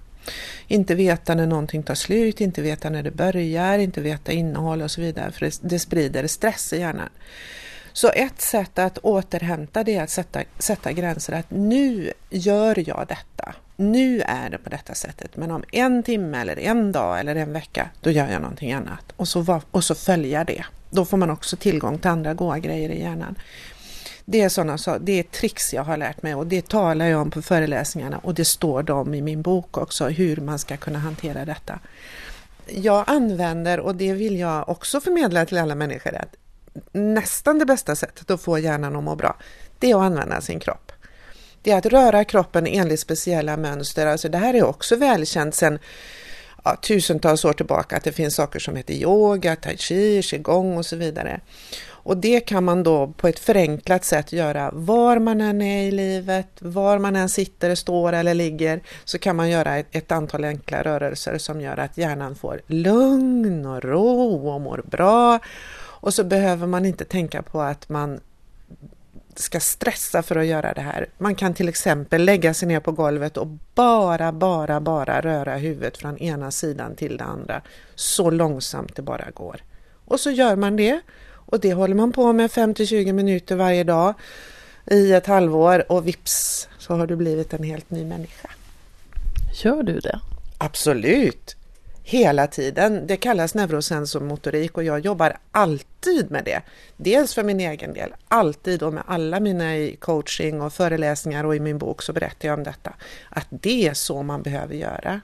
Inte 0.66 0.94
veta 0.94 1.34
när 1.34 1.46
någonting 1.46 1.82
tar 1.82 1.94
slut, 1.94 2.40
inte 2.40 2.62
veta 2.62 2.90
när 2.90 3.02
det 3.02 3.10
börjar, 3.10 3.78
inte 3.78 4.00
veta 4.00 4.32
innehåll 4.32 4.82
och 4.82 4.90
så 4.90 5.00
vidare, 5.00 5.32
för 5.32 5.50
det, 5.68 5.78
sprider 5.78 6.26
stress 6.26 6.72
i 6.72 6.78
hjärnan. 6.78 7.08
Så 7.92 8.08
ett 8.08 8.40
sätt 8.40 8.78
att 8.78 8.98
återhämta 8.98 9.84
det 9.84 9.96
är 9.96 10.02
att 10.02 10.10
sätta, 10.10 10.42
sätta 10.58 10.92
gränser, 10.92 11.32
att 11.32 11.50
nu 11.50 12.12
gör 12.30 12.88
jag 12.88 13.06
detta. 13.08 13.54
Nu 13.76 14.20
är 14.20 14.50
det 14.50 14.58
på 14.58 14.70
detta 14.70 14.94
sättet, 14.94 15.36
men 15.36 15.50
om 15.50 15.64
en 15.72 16.02
timme 16.02 16.40
eller 16.40 16.58
en 16.58 16.92
dag 16.92 17.20
eller 17.20 17.36
en 17.36 17.52
vecka, 17.52 17.90
då 18.00 18.10
gör 18.10 18.28
jag 18.28 18.42
någonting 18.42 18.72
annat. 18.72 19.12
Och 19.16 19.28
så, 19.28 19.60
och 19.70 19.84
så 19.84 19.94
följa 19.94 20.44
det. 20.44 20.64
Då 20.90 21.04
får 21.04 21.16
man 21.16 21.30
också 21.30 21.56
tillgång 21.56 21.98
till 21.98 22.10
andra 22.10 22.34
goa 22.34 22.58
grejer 22.58 22.90
i 22.90 23.00
hjärnan. 23.00 23.38
Det 24.24 24.40
är 24.40 24.48
sådana 24.48 24.78
så, 24.78 24.98
det 24.98 25.18
är 25.18 25.22
tricks 25.22 25.74
jag 25.74 25.84
har 25.84 25.96
lärt 25.96 26.22
mig 26.22 26.34
och 26.34 26.46
det 26.46 26.68
talar 26.68 27.06
jag 27.06 27.20
om 27.20 27.30
på 27.30 27.42
föreläsningarna 27.42 28.18
och 28.18 28.34
det 28.34 28.44
står 28.44 28.82
de 28.82 29.14
i 29.14 29.22
min 29.22 29.42
bok 29.42 29.78
också, 29.78 30.08
hur 30.08 30.36
man 30.36 30.58
ska 30.58 30.76
kunna 30.76 30.98
hantera 30.98 31.44
detta. 31.44 31.78
Jag 32.66 33.04
använder, 33.06 33.80
och 33.80 33.94
det 33.94 34.12
vill 34.12 34.38
jag 34.38 34.68
också 34.68 35.00
förmedla 35.00 35.46
till 35.46 35.58
alla 35.58 35.74
människor, 35.74 36.14
att 36.14 36.34
nästan 36.92 37.58
det 37.58 37.66
bästa 37.66 37.96
sättet 37.96 38.30
att 38.30 38.40
få 38.40 38.58
hjärnan 38.58 38.96
att 38.96 39.04
må 39.04 39.14
bra, 39.14 39.36
det 39.78 39.90
är 39.90 39.96
att 39.96 40.02
använda 40.02 40.40
sin 40.40 40.60
kropp. 40.60 40.85
Det 41.66 41.72
är 41.72 41.78
att 41.78 41.86
röra 41.86 42.24
kroppen 42.24 42.66
enligt 42.66 43.00
speciella 43.00 43.56
mönster. 43.56 44.06
Alltså 44.06 44.28
det 44.28 44.38
här 44.38 44.54
är 44.54 44.64
också 44.64 44.96
välkänt 44.96 45.54
sedan 45.54 45.78
ja, 46.64 46.76
tusentals 46.76 47.44
år 47.44 47.52
tillbaka 47.52 47.96
att 47.96 48.04
det 48.04 48.12
finns 48.12 48.34
saker 48.34 48.58
som 48.58 48.76
heter 48.76 48.94
yoga, 48.94 49.56
tai 49.56 49.76
chi, 49.76 50.22
qigong 50.22 50.78
och 50.78 50.86
så 50.86 50.96
vidare. 50.96 51.40
Och 51.88 52.16
det 52.16 52.40
kan 52.40 52.64
man 52.64 52.82
då 52.82 53.06
på 53.06 53.28
ett 53.28 53.38
förenklat 53.38 54.04
sätt 54.04 54.32
göra 54.32 54.70
var 54.74 55.18
man 55.18 55.40
än 55.40 55.62
är 55.62 55.82
i 55.82 55.90
livet, 55.90 56.48
var 56.58 56.98
man 56.98 57.16
än 57.16 57.28
sitter, 57.28 57.74
står 57.74 58.12
eller 58.12 58.34
ligger, 58.34 58.82
så 59.04 59.18
kan 59.18 59.36
man 59.36 59.50
göra 59.50 59.76
ett, 59.76 59.86
ett 59.90 60.12
antal 60.12 60.44
enkla 60.44 60.82
rörelser 60.82 61.38
som 61.38 61.60
gör 61.60 61.76
att 61.76 61.98
hjärnan 61.98 62.34
får 62.34 62.60
lugn 62.66 63.66
och 63.66 63.84
ro 63.84 64.48
och 64.48 64.60
mår 64.60 64.82
bra. 64.84 65.38
Och 65.78 66.14
så 66.14 66.24
behöver 66.24 66.66
man 66.66 66.86
inte 66.86 67.04
tänka 67.04 67.42
på 67.42 67.60
att 67.60 67.88
man 67.88 68.20
ska 69.42 69.60
stressa 69.60 70.22
för 70.22 70.36
att 70.36 70.46
göra 70.46 70.72
det 70.74 70.80
här. 70.80 71.06
Man 71.18 71.34
kan 71.34 71.54
till 71.54 71.68
exempel 71.68 72.24
lägga 72.24 72.54
sig 72.54 72.68
ner 72.68 72.80
på 72.80 72.92
golvet 72.92 73.36
och 73.36 73.46
bara, 73.74 74.32
bara, 74.32 74.80
bara 74.80 75.20
röra 75.20 75.56
huvudet 75.56 75.96
från 75.96 76.18
ena 76.18 76.50
sidan 76.50 76.96
till 76.96 77.16
den 77.16 77.26
andra 77.26 77.62
så 77.94 78.30
långsamt 78.30 78.96
det 78.96 79.02
bara 79.02 79.30
går. 79.34 79.60
Och 80.04 80.20
så 80.20 80.30
gör 80.30 80.56
man 80.56 80.76
det 80.76 81.00
och 81.28 81.60
det 81.60 81.72
håller 81.72 81.94
man 81.94 82.12
på 82.12 82.32
med 82.32 82.52
5 82.52 82.74
20 82.74 83.12
minuter 83.12 83.56
varje 83.56 83.84
dag. 83.84 84.14
i 84.90 85.12
ett 85.12 85.26
halvår 85.26 85.92
och 85.92 86.06
vips 86.06 86.68
så 86.78 86.94
har 86.94 87.06
du 87.06 87.16
blivit 87.16 87.52
en 87.52 87.62
helt 87.62 87.90
ny 87.90 88.04
människa. 88.04 88.48
Gör 89.62 89.82
du 89.82 90.00
det? 90.00 90.20
Absolut! 90.58 91.56
Hela 92.08 92.46
tiden. 92.46 93.06
Det 93.06 93.16
kallas 93.16 93.54
neurosensormotorik 93.54 94.76
och 94.76 94.84
jag 94.84 95.00
jobbar 95.00 95.38
alltid 95.50 96.30
med 96.30 96.44
det. 96.44 96.62
Dels 96.96 97.34
för 97.34 97.42
min 97.42 97.60
egen 97.60 97.94
del, 97.94 98.14
alltid 98.28 98.82
och 98.82 98.92
med 98.92 99.02
alla 99.06 99.40
mina 99.40 99.76
i 99.76 99.96
coaching 99.96 100.62
och 100.62 100.72
föreläsningar 100.72 101.44
och 101.44 101.56
i 101.56 101.60
min 101.60 101.78
bok 101.78 102.02
så 102.02 102.12
berättar 102.12 102.48
jag 102.48 102.58
om 102.58 102.64
detta. 102.64 102.92
Att 103.30 103.46
det 103.50 103.88
är 103.88 103.94
så 103.94 104.22
man 104.22 104.42
behöver 104.42 104.74
göra. 104.74 105.20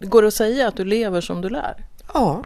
Går 0.00 0.22
det 0.22 0.28
att 0.28 0.34
säga 0.34 0.68
att 0.68 0.76
du 0.76 0.84
lever 0.84 1.20
som 1.20 1.40
du 1.40 1.48
lär? 1.48 1.84
Ja. 2.14 2.44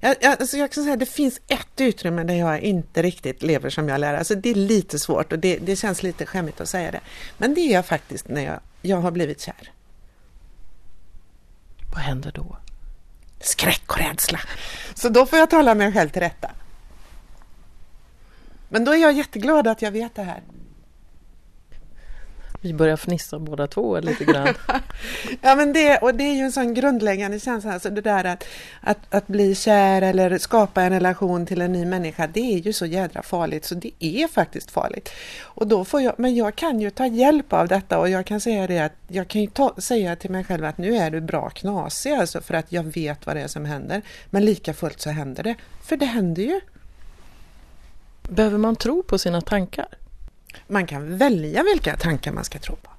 Jag, 0.00 0.16
jag, 0.20 0.40
alltså 0.40 0.56
jag 0.56 0.70
kan 0.70 0.82
säga 0.84 0.94
att 0.94 1.00
det 1.00 1.06
finns 1.06 1.40
ett 1.48 1.80
utrymme 1.80 2.24
där 2.24 2.34
jag 2.34 2.60
inte 2.60 3.02
riktigt 3.02 3.42
lever 3.42 3.70
som 3.70 3.88
jag 3.88 4.00
lär. 4.00 4.14
Alltså 4.14 4.34
det 4.34 4.50
är 4.50 4.54
lite 4.54 4.98
svårt 4.98 5.32
och 5.32 5.38
det, 5.38 5.58
det 5.58 5.76
känns 5.76 6.02
lite 6.02 6.26
skämmigt 6.26 6.60
att 6.60 6.68
säga 6.68 6.90
det. 6.90 7.00
Men 7.38 7.54
det 7.54 7.60
är 7.60 7.72
jag 7.72 7.86
faktiskt 7.86 8.28
när 8.28 8.44
jag, 8.44 8.60
jag 8.82 8.96
har 8.96 9.10
blivit 9.10 9.40
kär. 9.40 9.73
Vad 11.94 12.02
händer 12.02 12.32
då? 12.32 12.56
Skräck 13.40 13.82
och 13.86 13.98
rädsla. 13.98 14.40
Så 14.94 15.08
då 15.08 15.26
får 15.26 15.38
jag 15.38 15.50
tala 15.50 15.74
mig 15.74 15.92
själv 15.92 16.08
till 16.08 16.22
rätta. 16.22 16.50
Men 18.68 18.84
då 18.84 18.92
är 18.92 18.96
jag 18.96 19.12
jätteglad 19.12 19.66
att 19.66 19.82
jag 19.82 19.90
vet 19.90 20.14
det 20.14 20.22
här. 20.22 20.42
Vi 22.64 22.74
börjar 22.74 22.96
fnissa 22.96 23.38
båda 23.38 23.66
två 23.66 24.00
lite 24.00 24.24
grann. 24.24 24.54
ja, 25.40 25.54
men 25.54 25.72
det, 25.72 25.98
och 25.98 26.14
det 26.14 26.24
är 26.24 26.34
ju 26.34 26.40
en 26.40 26.52
sån 26.52 26.74
grundläggande 26.74 27.40
känsla, 27.40 27.72
alltså 27.72 27.90
det 27.90 28.00
där 28.00 28.24
att, 28.24 28.44
att, 28.80 28.98
att 29.14 29.26
bli 29.26 29.54
kär 29.54 30.02
eller 30.02 30.38
skapa 30.38 30.82
en 30.82 30.92
relation 30.92 31.46
till 31.46 31.62
en 31.62 31.72
ny 31.72 31.86
människa, 31.86 32.26
det 32.26 32.54
är 32.54 32.58
ju 32.58 32.72
så 32.72 32.86
jädra 32.86 33.22
farligt, 33.22 33.64
så 33.64 33.74
det 33.74 33.92
är 33.98 34.28
faktiskt 34.28 34.70
farligt. 34.70 35.10
Och 35.42 35.66
då 35.66 35.84
får 35.84 36.02
jag, 36.02 36.14
men 36.18 36.34
jag 36.34 36.56
kan 36.56 36.80
ju 36.80 36.90
ta 36.90 37.06
hjälp 37.06 37.52
av 37.52 37.68
detta 37.68 37.98
och 37.98 38.08
jag 38.08 38.26
kan 38.26 38.40
säga 38.40 38.66
det 38.66 38.78
att 38.78 38.92
jag 39.08 39.28
kan 39.28 39.40
ju 39.40 39.46
ta, 39.46 39.74
säga 39.78 40.16
till 40.16 40.30
mig 40.30 40.44
själv 40.44 40.64
att 40.64 40.78
nu 40.78 40.96
är 40.96 41.10
du 41.10 41.20
bra 41.20 41.50
knasig 41.50 42.12
alltså 42.12 42.40
för 42.40 42.54
att 42.54 42.72
jag 42.72 42.82
vet 42.82 43.26
vad 43.26 43.36
det 43.36 43.42
är 43.42 43.48
som 43.48 43.64
händer. 43.64 44.02
Men 44.30 44.44
lika 44.44 44.74
fullt 44.74 45.00
så 45.00 45.10
händer 45.10 45.42
det, 45.42 45.54
för 45.82 45.96
det 45.96 46.06
händer 46.06 46.42
ju. 46.42 46.60
Behöver 48.22 48.58
man 48.58 48.76
tro 48.76 49.02
på 49.02 49.18
sina 49.18 49.40
tankar? 49.40 49.86
Man 50.66 50.86
kan 50.86 51.18
välja 51.18 51.62
vilka 51.62 51.96
tankar 51.96 52.32
man 52.32 52.44
ska 52.44 52.58
tro 52.58 52.76
på. 52.76 52.90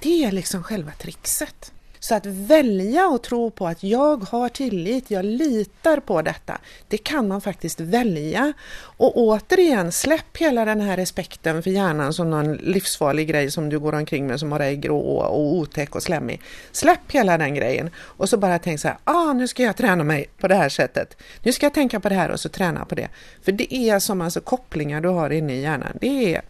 Det 0.00 0.24
är 0.24 0.32
liksom 0.32 0.62
själva 0.62 0.92
trixet. 0.92 1.72
Så 2.04 2.14
att 2.14 2.26
välja 2.26 3.06
och 3.06 3.22
tro 3.22 3.50
på 3.50 3.66
att 3.66 3.82
jag 3.82 4.24
har 4.24 4.48
tillit, 4.48 5.10
jag 5.10 5.24
litar 5.24 6.00
på 6.00 6.22
detta, 6.22 6.58
det 6.88 6.98
kan 6.98 7.28
man 7.28 7.40
faktiskt 7.40 7.80
välja. 7.80 8.52
Och 8.76 9.16
återigen, 9.16 9.92
släpp 9.92 10.36
hela 10.36 10.64
den 10.64 10.80
här 10.80 10.96
respekten 10.96 11.62
för 11.62 11.70
hjärnan 11.70 12.12
som 12.12 12.30
någon 12.30 12.54
livsfarlig 12.54 13.28
grej 13.28 13.50
som 13.50 13.68
du 13.68 13.78
går 13.78 13.94
omkring 13.94 14.26
med 14.26 14.40
som 14.40 14.50
bara 14.50 14.66
är 14.66 14.74
grå 14.74 14.98
och 15.00 15.54
otäck 15.54 15.94
och 15.94 16.02
slemmig. 16.02 16.40
Släpp 16.72 17.12
hela 17.12 17.38
den 17.38 17.54
grejen 17.54 17.90
och 17.96 18.28
så 18.28 18.36
bara 18.36 18.58
tänk 18.58 18.80
så 18.80 18.88
här, 18.88 18.98
ah, 19.04 19.32
nu 19.32 19.48
ska 19.48 19.62
jag 19.62 19.76
träna 19.76 20.04
mig 20.04 20.26
på 20.38 20.48
det 20.48 20.54
här 20.54 20.68
sättet. 20.68 21.16
Nu 21.42 21.52
ska 21.52 21.66
jag 21.66 21.74
tänka 21.74 22.00
på 22.00 22.08
det 22.08 22.14
här 22.14 22.30
och 22.30 22.40
så 22.40 22.48
träna 22.48 22.84
på 22.84 22.94
det. 22.94 23.08
För 23.42 23.52
det 23.52 23.74
är 23.74 23.98
som 23.98 24.20
alltså 24.20 24.40
kopplingar 24.40 25.00
du 25.00 25.08
har 25.08 25.30
inne 25.30 25.54
i 25.54 25.60
hjärnan. 25.60 25.98
Det 26.00 26.34
är 26.34 26.42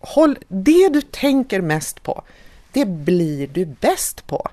håll, 0.00 0.38
det 0.48 0.88
du 0.88 1.00
tänker 1.00 1.60
mest 1.60 2.02
på, 2.02 2.22
det 2.72 2.84
blir 2.84 3.46
du 3.46 3.64
bäst 3.64 4.26
på. 4.26 4.48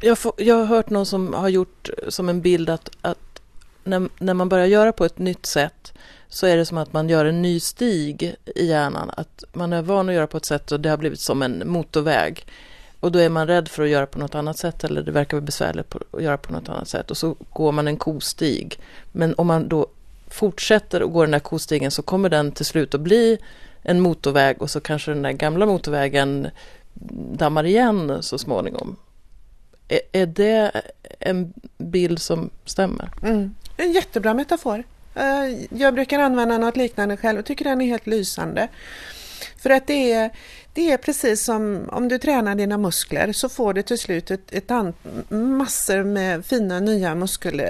Jag, 0.00 0.18
får, 0.18 0.32
jag 0.36 0.54
har 0.54 0.64
hört 0.64 0.90
någon 0.90 1.06
som 1.06 1.34
har 1.34 1.48
gjort 1.48 1.90
som 2.08 2.28
en 2.28 2.40
bild 2.40 2.70
att, 2.70 2.90
att 3.00 3.40
när, 3.84 4.08
när 4.18 4.34
man 4.34 4.48
börjar 4.48 4.66
göra 4.66 4.92
på 4.92 5.04
ett 5.04 5.18
nytt 5.18 5.46
sätt 5.46 5.92
så 6.28 6.46
är 6.46 6.56
det 6.56 6.66
som 6.66 6.78
att 6.78 6.92
man 6.92 7.08
gör 7.08 7.24
en 7.24 7.42
ny 7.42 7.60
stig 7.60 8.34
i 8.54 8.66
hjärnan. 8.66 9.10
Att 9.16 9.44
man 9.52 9.72
är 9.72 9.82
van 9.82 10.08
att 10.08 10.14
göra 10.14 10.26
på 10.26 10.36
ett 10.36 10.44
sätt 10.44 10.72
och 10.72 10.80
det 10.80 10.88
har 10.88 10.96
blivit 10.96 11.20
som 11.20 11.42
en 11.42 11.62
motorväg. 11.66 12.46
Och 13.00 13.12
då 13.12 13.18
är 13.18 13.28
man 13.28 13.46
rädd 13.46 13.68
för 13.68 13.82
att 13.82 13.88
göra 13.88 14.06
på 14.06 14.18
något 14.18 14.34
annat 14.34 14.58
sätt 14.58 14.84
eller 14.84 15.02
det 15.02 15.12
verkar 15.12 15.40
besvärligt 15.40 15.94
att 16.10 16.22
göra 16.22 16.38
på 16.38 16.52
något 16.52 16.68
annat 16.68 16.88
sätt. 16.88 17.10
Och 17.10 17.16
så 17.16 17.36
går 17.52 17.72
man 17.72 17.88
en 17.88 17.96
kostig. 17.96 18.80
Men 19.12 19.34
om 19.34 19.46
man 19.46 19.68
då 19.68 19.86
fortsätter 20.28 21.00
att 21.00 21.12
gå 21.12 21.22
den 21.22 21.30
där 21.30 21.38
kostigen 21.38 21.90
så 21.90 22.02
kommer 22.02 22.28
den 22.28 22.52
till 22.52 22.66
slut 22.66 22.94
att 22.94 23.00
bli 23.00 23.38
en 23.88 24.00
motorväg 24.00 24.62
och 24.62 24.70
så 24.70 24.80
kanske 24.80 25.10
den 25.10 25.22
där 25.22 25.32
gamla 25.32 25.66
motorvägen 25.66 26.48
dammar 27.32 27.66
igen 27.66 28.22
så 28.22 28.38
småningom. 28.38 28.96
Är, 29.88 30.00
är 30.12 30.26
det 30.26 30.82
en 31.20 31.52
bild 31.78 32.20
som 32.20 32.50
stämmer? 32.64 33.10
Mm. 33.22 33.54
En 33.76 33.92
jättebra 33.92 34.34
metafor. 34.34 34.84
Eh, 35.14 35.66
jag 35.70 35.94
brukar 35.94 36.18
använda 36.18 36.58
något 36.58 36.76
liknande 36.76 37.16
själv 37.16 37.38
och 37.38 37.44
tycker 37.44 37.64
den 37.64 37.80
är 37.80 37.86
helt 37.86 38.06
lysande. 38.06 38.68
För 39.56 39.70
att 39.70 39.86
det 39.86 40.12
är, 40.12 40.30
det 40.72 40.90
är 40.90 40.96
precis 40.96 41.44
som 41.44 41.88
om 41.92 42.08
du 42.08 42.18
tränar 42.18 42.54
dina 42.54 42.78
muskler 42.78 43.32
så 43.32 43.48
får 43.48 43.72
du 43.72 43.82
till 43.82 43.98
slut 43.98 44.30
ett, 44.30 44.52
ett 44.52 44.70
massor 45.28 46.04
med 46.04 46.46
fina 46.46 46.80
nya 46.80 47.14
muskel, 47.14 47.60
eh, 47.60 47.66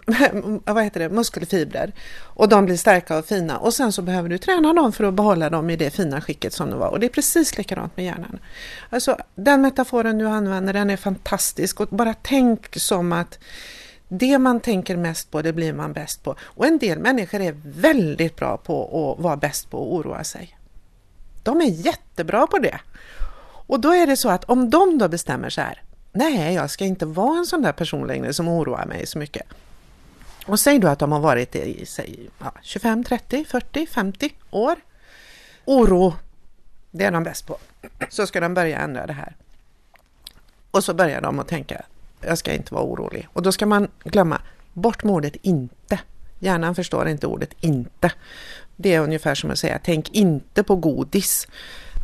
vad 0.64 0.84
heter 0.84 1.00
det, 1.00 1.08
muskelfibrer 1.08 1.92
och 2.20 2.48
de 2.48 2.64
blir 2.64 2.76
starka 2.76 3.18
och 3.18 3.26
fina 3.26 3.58
och 3.58 3.74
sen 3.74 3.92
så 3.92 4.02
behöver 4.02 4.28
du 4.28 4.38
träna 4.38 4.72
dem 4.72 4.92
för 4.92 5.04
att 5.04 5.14
behålla 5.14 5.50
dem 5.50 5.70
i 5.70 5.76
det 5.76 5.90
fina 5.90 6.20
skicket 6.20 6.52
som 6.52 6.70
de 6.70 6.78
var 6.78 6.88
och 6.88 7.00
det 7.00 7.06
är 7.06 7.10
precis 7.10 7.58
likadant 7.58 7.96
med 7.96 8.06
hjärnan. 8.06 8.38
Alltså 8.90 9.16
den 9.34 9.62
metaforen 9.62 10.18
du 10.18 10.26
använder 10.26 10.72
den 10.72 10.90
är 10.90 10.96
fantastisk 10.96 11.80
och 11.80 11.88
bara 11.88 12.14
tänk 12.22 12.76
som 12.76 13.12
att 13.12 13.38
det 14.08 14.38
man 14.38 14.60
tänker 14.60 14.96
mest 14.96 15.30
på, 15.30 15.42
det 15.42 15.52
blir 15.52 15.72
man 15.72 15.92
bäst 15.92 16.22
på. 16.22 16.36
Och 16.42 16.66
en 16.66 16.78
del 16.78 16.98
människor 16.98 17.40
är 17.40 17.56
väldigt 17.64 18.36
bra 18.36 18.56
på 18.56 18.84
att 19.16 19.24
vara 19.24 19.36
bäst 19.36 19.70
på 19.70 19.82
att 19.82 19.88
oroa 19.88 20.24
sig. 20.24 20.58
De 21.42 21.60
är 21.60 21.68
jättebra 21.68 22.46
på 22.46 22.58
det. 22.58 22.80
Och 23.66 23.80
då 23.80 23.94
är 23.94 24.06
det 24.06 24.16
så 24.16 24.28
att 24.28 24.44
om 24.44 24.70
de 24.70 24.98
då 24.98 25.08
bestämmer 25.08 25.50
så 25.50 25.60
här, 25.60 25.82
nej, 26.12 26.54
jag 26.54 26.70
ska 26.70 26.84
inte 26.84 27.06
vara 27.06 27.38
en 27.38 27.46
sån 27.46 27.62
där 27.62 27.72
person 27.72 28.06
längre 28.06 28.32
som 28.32 28.48
oroar 28.48 28.86
mig 28.86 29.06
så 29.06 29.18
mycket. 29.18 29.46
Och 30.46 30.60
säg 30.60 30.78
då 30.78 30.88
att 30.88 30.98
de 30.98 31.12
har 31.12 31.20
varit 31.20 31.56
i 31.56 31.86
säg, 31.86 32.30
25, 32.62 33.04
30, 33.04 33.44
40, 33.44 33.86
50 33.86 34.34
år. 34.50 34.76
Oro, 35.64 36.14
det 36.90 37.04
är 37.04 37.10
de 37.10 37.22
bäst 37.22 37.46
på. 37.46 37.58
Så 38.08 38.26
ska 38.26 38.40
de 38.40 38.54
börja 38.54 38.78
ändra 38.78 39.06
det 39.06 39.12
här. 39.12 39.36
Och 40.70 40.84
så 40.84 40.94
börjar 40.94 41.20
de 41.20 41.38
att 41.38 41.48
tänka, 41.48 41.82
jag 42.20 42.38
ska 42.38 42.52
inte 42.52 42.74
vara 42.74 42.84
orolig. 42.84 43.28
Och 43.32 43.42
då 43.42 43.52
ska 43.52 43.66
man 43.66 43.88
glömma, 44.04 44.40
bort 44.72 45.04
med 45.04 45.14
ordet 45.14 45.36
inte. 45.42 46.00
Hjärnan 46.38 46.74
förstår 46.74 47.08
inte 47.08 47.26
ordet 47.26 47.54
inte. 47.60 48.12
Det 48.76 48.94
är 48.94 49.00
ungefär 49.00 49.34
som 49.34 49.50
att 49.50 49.58
säga, 49.58 49.80
tänk 49.84 50.10
inte 50.10 50.62
på 50.62 50.76
godis. 50.76 51.48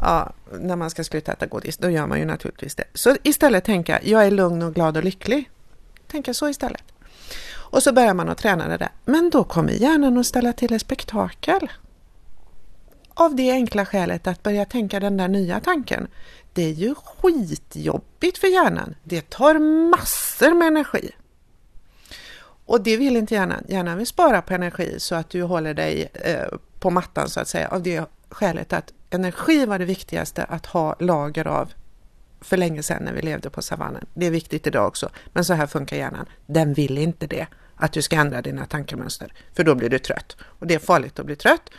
Ja, 0.02 0.32
när 0.60 0.76
man 0.76 0.90
ska 0.90 1.04
sluta 1.04 1.32
äta 1.32 1.46
godis, 1.46 1.76
då 1.76 1.90
gör 1.90 2.06
man 2.06 2.18
ju 2.18 2.24
naturligtvis 2.24 2.74
det. 2.74 2.84
Så 2.94 3.16
istället 3.22 3.64
tänka, 3.64 4.00
jag 4.02 4.26
är 4.26 4.30
lugn 4.30 4.62
och 4.62 4.74
glad 4.74 4.96
och 4.96 5.04
lycklig. 5.04 5.50
Tänka 6.06 6.34
så 6.34 6.48
istället. 6.48 6.82
Och 7.70 7.82
så 7.82 7.92
börjar 7.92 8.14
man 8.14 8.28
att 8.28 8.38
träna 8.38 8.68
det 8.68 8.76
där. 8.76 8.88
Men 9.04 9.30
då 9.30 9.44
kommer 9.44 9.72
hjärnan 9.72 10.18
att 10.18 10.26
ställa 10.26 10.52
till 10.52 10.72
ett 10.72 10.82
spektakel. 10.82 11.70
Av 13.14 13.36
det 13.36 13.50
enkla 13.50 13.86
skälet 13.86 14.26
att 14.26 14.42
börja 14.42 14.64
tänka 14.64 15.00
den 15.00 15.16
där 15.16 15.28
nya 15.28 15.60
tanken. 15.60 16.06
Det 16.52 16.62
är 16.62 16.72
ju 16.72 16.94
skitjobbigt 16.94 18.38
för 18.38 18.46
hjärnan. 18.46 18.94
Det 19.04 19.30
tar 19.30 19.58
massor 19.90 20.54
med 20.54 20.68
energi. 20.68 21.10
Och 22.66 22.82
det 22.82 22.96
vill 22.96 23.16
inte 23.16 23.34
hjärnan. 23.34 23.64
Hjärnan 23.68 23.98
vill 23.98 24.06
spara 24.06 24.42
på 24.42 24.54
energi 24.54 24.94
så 24.98 25.14
att 25.14 25.30
du 25.30 25.42
håller 25.42 25.74
dig 25.74 26.08
eh, 26.14 26.58
på 26.78 26.90
mattan 26.90 27.28
så 27.28 27.40
att 27.40 27.48
säga. 27.48 27.68
Av 27.68 27.82
det 27.82 28.04
skälet 28.30 28.72
att 28.72 28.92
energi 29.10 29.66
var 29.66 29.78
det 29.78 29.84
viktigaste 29.84 30.44
att 30.44 30.66
ha 30.66 30.96
lager 30.98 31.46
av 31.46 31.72
för 32.40 32.56
länge 32.56 32.82
sedan 32.82 33.02
när 33.02 33.12
vi 33.12 33.22
levde 33.22 33.50
på 33.50 33.62
savannen. 33.62 34.06
Det 34.14 34.26
är 34.26 34.30
viktigt 34.30 34.66
idag 34.66 34.86
också, 34.86 35.10
men 35.32 35.44
så 35.44 35.54
här 35.54 35.66
funkar 35.66 35.96
hjärnan. 35.96 36.26
Den 36.46 36.74
vill 36.74 36.98
inte 36.98 37.26
det, 37.26 37.46
att 37.76 37.92
du 37.92 38.02
ska 38.02 38.16
ändra 38.16 38.42
dina 38.42 38.66
tankemönster, 38.66 39.32
för 39.54 39.64
då 39.64 39.74
blir 39.74 39.88
du 39.88 39.98
trött. 39.98 40.36
Och 40.40 40.66
det 40.66 40.74
är 40.74 40.78
farligt 40.78 41.18
att 41.18 41.26
bli 41.26 41.36
trött, 41.36 41.70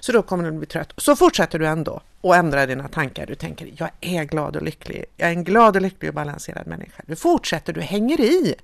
så 0.00 0.12
då 0.12 0.22
kommer 0.22 0.44
du 0.44 0.58
bli 0.58 0.66
trött. 0.66 0.92
Så 0.96 1.16
fortsätter 1.16 1.58
du 1.58 1.66
ändå 1.66 2.02
och 2.20 2.36
ändrar 2.36 2.66
dina 2.66 2.88
tankar. 2.88 3.26
Du 3.26 3.34
tänker, 3.34 3.72
jag 3.78 3.90
är 4.00 4.24
glad 4.24 4.56
och 4.56 4.62
lycklig. 4.62 5.04
Jag 5.16 5.28
är 5.28 5.32
en 5.32 5.44
glad 5.44 5.76
och 5.76 5.82
lycklig 5.82 6.08
och 6.08 6.14
balanserad 6.14 6.66
människa. 6.66 7.02
Du 7.06 7.16
fortsätter, 7.16 7.72
du 7.72 7.80
hänger 7.80 8.20
i. 8.20 8.54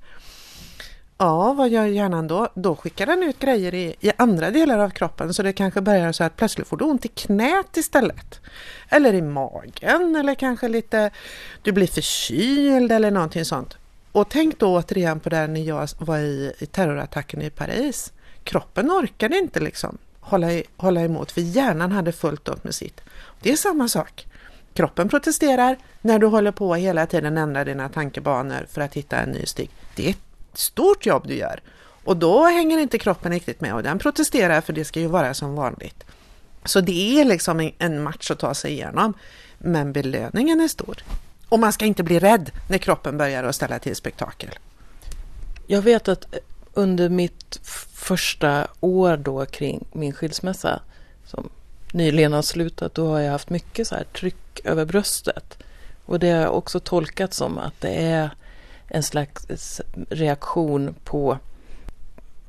Ja, 1.22 1.52
vad 1.52 1.68
gör 1.68 1.86
hjärnan 1.86 2.26
då? 2.26 2.48
Då 2.54 2.76
skickar 2.76 3.06
den 3.06 3.22
ut 3.22 3.38
grejer 3.38 3.74
i, 3.74 3.96
i 4.00 4.12
andra 4.16 4.50
delar 4.50 4.78
av 4.78 4.90
kroppen 4.90 5.34
så 5.34 5.42
det 5.42 5.52
kanske 5.52 5.80
börjar 5.80 6.12
så 6.12 6.24
att 6.24 6.36
plötsligt 6.36 6.68
får 6.68 6.76
du 6.76 6.84
ont 6.84 7.04
i 7.04 7.08
knät 7.08 7.76
istället. 7.76 8.40
Eller 8.88 9.14
i 9.14 9.22
magen 9.22 10.16
eller 10.16 10.34
kanske 10.34 10.68
lite, 10.68 11.10
du 11.62 11.72
blir 11.72 11.86
förkyld 11.86 12.92
eller 12.92 13.10
någonting 13.10 13.44
sånt. 13.44 13.76
Och 14.12 14.28
tänk 14.28 14.58
då 14.58 14.76
återigen 14.76 15.20
på 15.20 15.28
det 15.28 15.46
när 15.46 15.60
jag 15.60 15.88
var 15.98 16.18
i, 16.18 16.52
i 16.58 16.66
terrorattacken 16.66 17.42
i 17.42 17.50
Paris. 17.50 18.12
Kroppen 18.44 18.90
orkade 18.90 19.38
inte 19.38 19.60
liksom 19.60 19.98
hålla, 20.20 20.52
i, 20.52 20.64
hålla 20.76 21.00
emot 21.00 21.32
för 21.32 21.40
hjärnan 21.40 21.92
hade 21.92 22.12
fullt 22.12 22.48
upp 22.48 22.64
med 22.64 22.74
sitt. 22.74 23.00
Det 23.42 23.52
är 23.52 23.56
samma 23.56 23.88
sak. 23.88 24.26
Kroppen 24.74 25.08
protesterar 25.08 25.76
när 26.00 26.18
du 26.18 26.26
håller 26.26 26.52
på 26.52 26.74
hela 26.74 27.06
tiden 27.06 27.36
ändra 27.38 27.64
dina 27.64 27.88
tankebanor 27.88 28.66
för 28.70 28.80
att 28.80 28.94
hitta 28.94 29.16
en 29.16 29.30
ny 29.30 29.46
stig. 29.46 29.70
Det 29.94 30.08
är 30.08 30.14
stort 30.54 31.06
jobb 31.06 31.28
du 31.28 31.34
gör. 31.34 31.60
Och 32.04 32.16
då 32.16 32.44
hänger 32.44 32.78
inte 32.78 32.98
kroppen 32.98 33.32
riktigt 33.32 33.60
med 33.60 33.74
och 33.74 33.82
den 33.82 33.98
protesterar 33.98 34.60
för 34.60 34.72
det 34.72 34.84
ska 34.84 35.00
ju 35.00 35.06
vara 35.06 35.34
som 35.34 35.54
vanligt. 35.54 36.04
Så 36.64 36.80
det 36.80 37.20
är 37.20 37.24
liksom 37.24 37.70
en 37.78 38.02
match 38.02 38.30
att 38.30 38.38
ta 38.38 38.54
sig 38.54 38.72
igenom. 38.72 39.14
Men 39.58 39.92
belöningen 39.92 40.60
är 40.60 40.68
stor. 40.68 41.04
Och 41.48 41.58
man 41.58 41.72
ska 41.72 41.84
inte 41.84 42.02
bli 42.02 42.18
rädd 42.18 42.50
när 42.68 42.78
kroppen 42.78 43.18
börjar 43.18 43.44
att 43.44 43.54
ställa 43.54 43.78
till 43.78 43.96
spektakel. 43.96 44.58
Jag 45.66 45.82
vet 45.82 46.08
att 46.08 46.34
under 46.74 47.08
mitt 47.08 47.60
första 47.94 48.66
år 48.80 49.16
då 49.16 49.46
kring 49.46 49.84
min 49.92 50.12
skilsmässa 50.12 50.80
som 51.26 51.48
nyligen 51.92 52.32
har 52.32 52.42
slutat, 52.42 52.94
då 52.94 53.10
har 53.10 53.20
jag 53.20 53.32
haft 53.32 53.50
mycket 53.50 53.88
så 53.88 53.94
här 53.94 54.04
tryck 54.04 54.60
över 54.64 54.84
bröstet. 54.84 55.58
Och 56.04 56.18
det 56.18 56.30
har 56.30 56.40
jag 56.40 56.56
också 56.56 56.80
tolkat 56.80 57.34
som 57.34 57.58
att 57.58 57.80
det 57.80 57.94
är 57.94 58.30
en 58.90 59.02
slags 59.02 59.80
reaktion 60.08 60.94
på, 61.04 61.38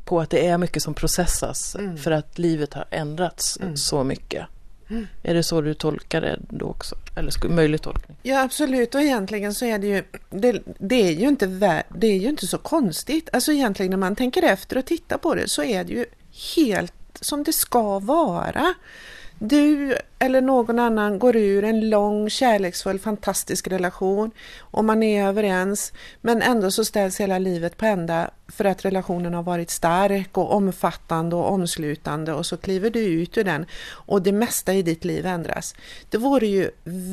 på 0.05 0.21
att 0.21 0.29
det 0.29 0.47
är 0.47 0.57
mycket 0.57 0.83
som 0.83 0.93
processas 0.93 1.75
mm. 1.75 1.97
för 1.97 2.11
att 2.11 2.39
livet 2.39 2.73
har 2.73 2.85
ändrats 2.89 3.59
mm. 3.61 3.77
så 3.77 4.03
mycket. 4.03 4.45
Mm. 4.89 5.07
Är 5.23 5.33
det 5.33 5.43
så 5.43 5.61
du 5.61 5.73
tolkar 5.73 6.21
det 6.21 6.39
då 6.49 6.65
också? 6.65 6.95
Eller 7.15 7.49
möjlig 7.49 7.81
tolkning? 7.81 8.17
Ja 8.23 8.41
absolut 8.41 8.95
och 8.95 9.01
egentligen 9.01 9.53
så 9.53 9.65
är 9.65 9.79
det 9.79 9.87
ju 9.87 10.03
det, 10.29 10.61
det, 10.79 10.95
är 10.95 11.11
ju 11.11 11.27
inte 11.27 11.45
det 11.89 12.07
är 12.07 12.17
ju 12.17 12.29
inte 12.29 12.47
så 12.47 12.57
konstigt. 12.57 13.29
Alltså 13.33 13.51
egentligen 13.51 13.89
när 13.89 13.97
man 13.97 14.15
tänker 14.15 14.43
efter 14.43 14.77
och 14.77 14.85
tittar 14.85 15.17
på 15.17 15.35
det 15.35 15.47
så 15.47 15.63
är 15.63 15.83
det 15.83 15.93
ju 15.93 16.05
helt 16.55 16.93
som 17.21 17.43
det 17.43 17.53
ska 17.53 17.99
vara 17.99 18.73
du 19.43 19.97
eller 20.19 20.41
någon 20.41 20.79
annan 20.79 21.19
går 21.19 21.35
ur 21.35 21.63
en 21.63 21.89
lång, 21.89 22.29
kärleksfull, 22.29 22.99
fantastisk 22.99 23.67
relation 23.67 24.31
och 24.59 24.85
man 24.85 25.03
är 25.03 25.27
överens 25.27 25.93
men 26.21 26.41
ändå 26.41 26.71
så 26.71 26.85
ställs 26.85 27.19
hela 27.19 27.39
livet 27.39 27.77
på 27.77 27.85
ända 27.85 28.31
för 28.47 28.65
att 28.65 28.85
relationen 28.85 29.33
har 29.33 29.43
varit 29.43 29.69
stark 29.69 30.37
och 30.37 30.53
omfattande 30.53 31.35
och 31.35 31.51
omslutande 31.51 32.33
och 32.33 32.45
så 32.45 32.57
kliver 32.57 32.89
du 32.89 32.99
ut 32.99 33.37
ur 33.37 33.43
den 33.43 33.65
och 33.89 34.21
det 34.21 34.31
mesta 34.31 34.73
i 34.73 34.81
ditt 34.81 35.05
liv 35.05 35.25
ändras. 35.25 35.75
Det 36.09 36.17
vore 36.17 36.47
ju 36.47 36.71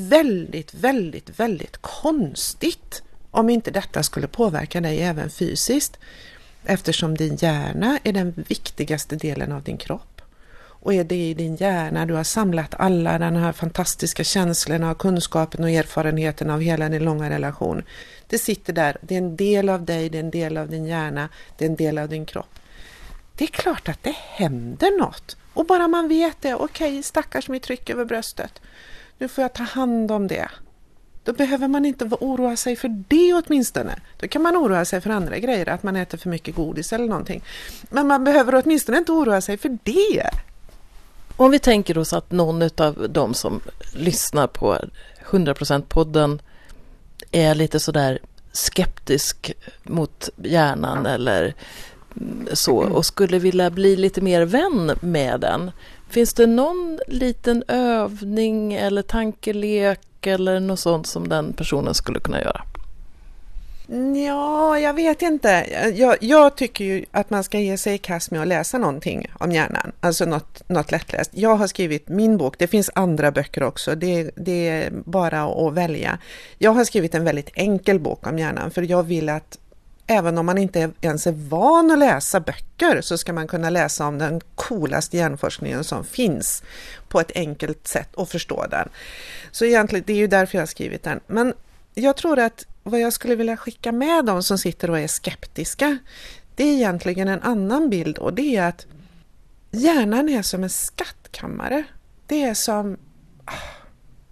väldigt, 0.08 0.74
väldigt, 0.74 1.40
väldigt 1.40 1.76
konstigt 1.76 3.02
om 3.30 3.50
inte 3.50 3.70
detta 3.70 4.02
skulle 4.02 4.26
påverka 4.26 4.80
dig 4.80 5.02
även 5.02 5.30
fysiskt 5.30 5.98
eftersom 6.64 7.16
din 7.16 7.36
hjärna 7.36 7.98
är 8.04 8.12
den 8.12 8.44
viktigaste 8.48 9.16
delen 9.16 9.52
av 9.52 9.62
din 9.62 9.76
kropp 9.76 10.17
och 10.88 10.94
är 10.94 11.04
det 11.04 11.28
i 11.28 11.34
din 11.34 11.56
hjärna 11.56 12.06
du 12.06 12.14
har 12.14 12.24
samlat 12.24 12.74
alla 12.78 13.18
de 13.18 13.34
här 13.34 13.52
fantastiska 13.52 14.24
känslorna 14.24 14.90
och 14.90 14.98
kunskapen 14.98 15.64
och 15.64 15.70
erfarenheten 15.70 16.50
av 16.50 16.60
hela 16.60 16.88
din 16.88 17.04
långa 17.04 17.30
relation. 17.30 17.82
Det 18.26 18.38
sitter 18.38 18.72
där, 18.72 18.96
det 19.00 19.14
är 19.14 19.18
en 19.18 19.36
del 19.36 19.68
av 19.68 19.84
dig, 19.84 20.08
det 20.08 20.18
är 20.18 20.22
en 20.22 20.30
del 20.30 20.56
av 20.56 20.68
din 20.68 20.84
hjärna, 20.84 21.28
det 21.56 21.64
är 21.64 21.68
en 21.68 21.76
del 21.76 21.98
av 21.98 22.08
din 22.08 22.26
kropp. 22.26 22.58
Det 23.36 23.44
är 23.44 23.48
klart 23.48 23.88
att 23.88 24.02
det 24.02 24.14
händer 24.16 24.98
något 24.98 25.36
och 25.54 25.66
bara 25.66 25.88
man 25.88 26.08
vet 26.08 26.36
det, 26.40 26.54
okej 26.54 26.90
okay, 26.90 27.02
stackars 27.02 27.48
mitt 27.48 27.62
tryck 27.62 27.90
över 27.90 28.04
bröstet, 28.04 28.60
nu 29.18 29.28
får 29.28 29.42
jag 29.42 29.52
ta 29.52 29.62
hand 29.62 30.10
om 30.10 30.26
det. 30.26 30.48
Då 31.24 31.32
behöver 31.32 31.68
man 31.68 31.84
inte 31.84 32.04
oroa 32.04 32.56
sig 32.56 32.76
för 32.76 33.04
det 33.08 33.34
åtminstone. 33.34 34.00
Då 34.16 34.28
kan 34.28 34.42
man 34.42 34.56
oroa 34.56 34.84
sig 34.84 35.00
för 35.00 35.10
andra 35.10 35.38
grejer, 35.38 35.68
att 35.68 35.82
man 35.82 35.96
äter 35.96 36.18
för 36.18 36.28
mycket 36.28 36.54
godis 36.54 36.92
eller 36.92 37.06
någonting. 37.06 37.42
Men 37.90 38.06
man 38.06 38.24
behöver 38.24 38.54
åtminstone 38.54 38.98
inte 38.98 39.12
oroa 39.12 39.40
sig 39.40 39.56
för 39.56 39.78
det. 39.82 40.30
Om 41.38 41.50
vi 41.50 41.58
tänker 41.58 41.98
oss 41.98 42.12
att 42.12 42.30
någon 42.32 42.62
av 42.76 43.06
de 43.10 43.34
som 43.34 43.60
lyssnar 43.94 44.46
på 44.46 44.78
100%-podden 45.30 46.38
är 47.32 47.54
lite 47.54 47.80
sådär 47.80 48.18
skeptisk 48.52 49.52
mot 49.82 50.28
hjärnan 50.36 51.06
eller 51.06 51.54
så 52.52 52.76
och 52.76 53.06
skulle 53.06 53.38
vilja 53.38 53.70
bli 53.70 53.96
lite 53.96 54.20
mer 54.20 54.42
vän 54.42 54.92
med 55.00 55.40
den. 55.40 55.70
Finns 56.08 56.34
det 56.34 56.46
någon 56.46 57.00
liten 57.08 57.64
övning 57.68 58.74
eller 58.74 59.02
tankelek 59.02 60.26
eller 60.26 60.60
något 60.60 60.80
sånt 60.80 61.06
som 61.06 61.28
den 61.28 61.52
personen 61.52 61.94
skulle 61.94 62.20
kunna 62.20 62.40
göra? 62.40 62.62
Ja, 64.26 64.78
jag 64.78 64.94
vet 64.94 65.22
inte. 65.22 65.48
Jag, 65.94 66.16
jag, 66.20 66.56
tycker 66.56 66.84
ju 66.84 67.04
att 67.10 67.30
man 67.30 67.44
ska 67.44 67.58
ge 67.58 67.76
sig 67.76 67.94
i 67.94 67.98
kast 67.98 68.30
med 68.30 68.40
att 68.40 68.48
läsa 68.48 68.78
någonting 68.78 69.26
om 69.38 69.52
hjärnan, 69.52 69.92
alltså 70.00 70.24
något, 70.24 70.68
något 70.68 70.90
lättläst. 70.90 71.30
Jag 71.34 71.56
har 71.56 71.66
skrivit 71.66 72.08
min 72.08 72.36
bok, 72.36 72.58
det 72.58 72.66
finns 72.66 72.90
andra 72.94 73.30
böcker 73.30 73.62
också, 73.62 73.94
det, 73.94 74.30
det 74.34 74.68
är 74.68 74.90
bara 74.90 75.42
att 75.42 75.74
välja. 75.74 76.18
Jag 76.58 76.70
har 76.70 76.84
skrivit 76.84 77.14
en 77.14 77.24
väldigt 77.24 77.50
enkel 77.54 78.00
bok 78.00 78.26
om 78.26 78.38
hjärnan, 78.38 78.70
för 78.70 78.82
jag 78.82 79.02
vill 79.02 79.28
att 79.28 79.58
även 80.06 80.38
om 80.38 80.46
man 80.46 80.58
inte 80.58 80.90
ens 81.00 81.26
är 81.26 81.32
van 81.32 81.90
att 81.90 81.98
läsa 81.98 82.40
böcker 82.40 83.00
så 83.00 83.18
ska 83.18 83.32
man 83.32 83.48
kunna 83.48 83.70
läsa 83.70 84.06
om 84.06 84.18
den 84.18 84.40
coolaste 84.54 85.16
hjärnforskningen 85.16 85.84
som 85.84 86.04
finns 86.04 86.62
på 87.08 87.20
ett 87.20 87.32
enkelt 87.34 87.88
sätt 87.88 88.14
och 88.14 88.28
förstå 88.28 88.66
den. 88.70 88.88
Så 89.50 89.64
egentligen, 89.64 90.04
det 90.06 90.12
är 90.12 90.16
ju 90.16 90.26
därför 90.26 90.58
jag 90.58 90.62
har 90.62 90.66
skrivit 90.66 91.02
den. 91.02 91.20
Men 91.26 91.54
jag 91.94 92.16
tror 92.16 92.38
att 92.38 92.66
vad 92.88 93.00
jag 93.00 93.12
skulle 93.12 93.34
vilja 93.34 93.56
skicka 93.56 93.92
med 93.92 94.24
dem 94.24 94.42
som 94.42 94.58
sitter 94.58 94.90
och 94.90 94.98
är 94.98 95.08
skeptiska, 95.08 95.98
det 96.54 96.64
är 96.64 96.74
egentligen 96.74 97.28
en 97.28 97.42
annan 97.42 97.90
bild 97.90 98.18
och 98.18 98.34
det 98.34 98.56
är 98.56 98.68
att 98.68 98.86
hjärnan 99.70 100.28
är 100.28 100.42
som 100.42 100.62
en 100.62 100.70
skattkammare. 100.70 101.84
Det 102.26 102.42
är 102.42 102.54
som 102.54 102.96
ah, 103.44 103.52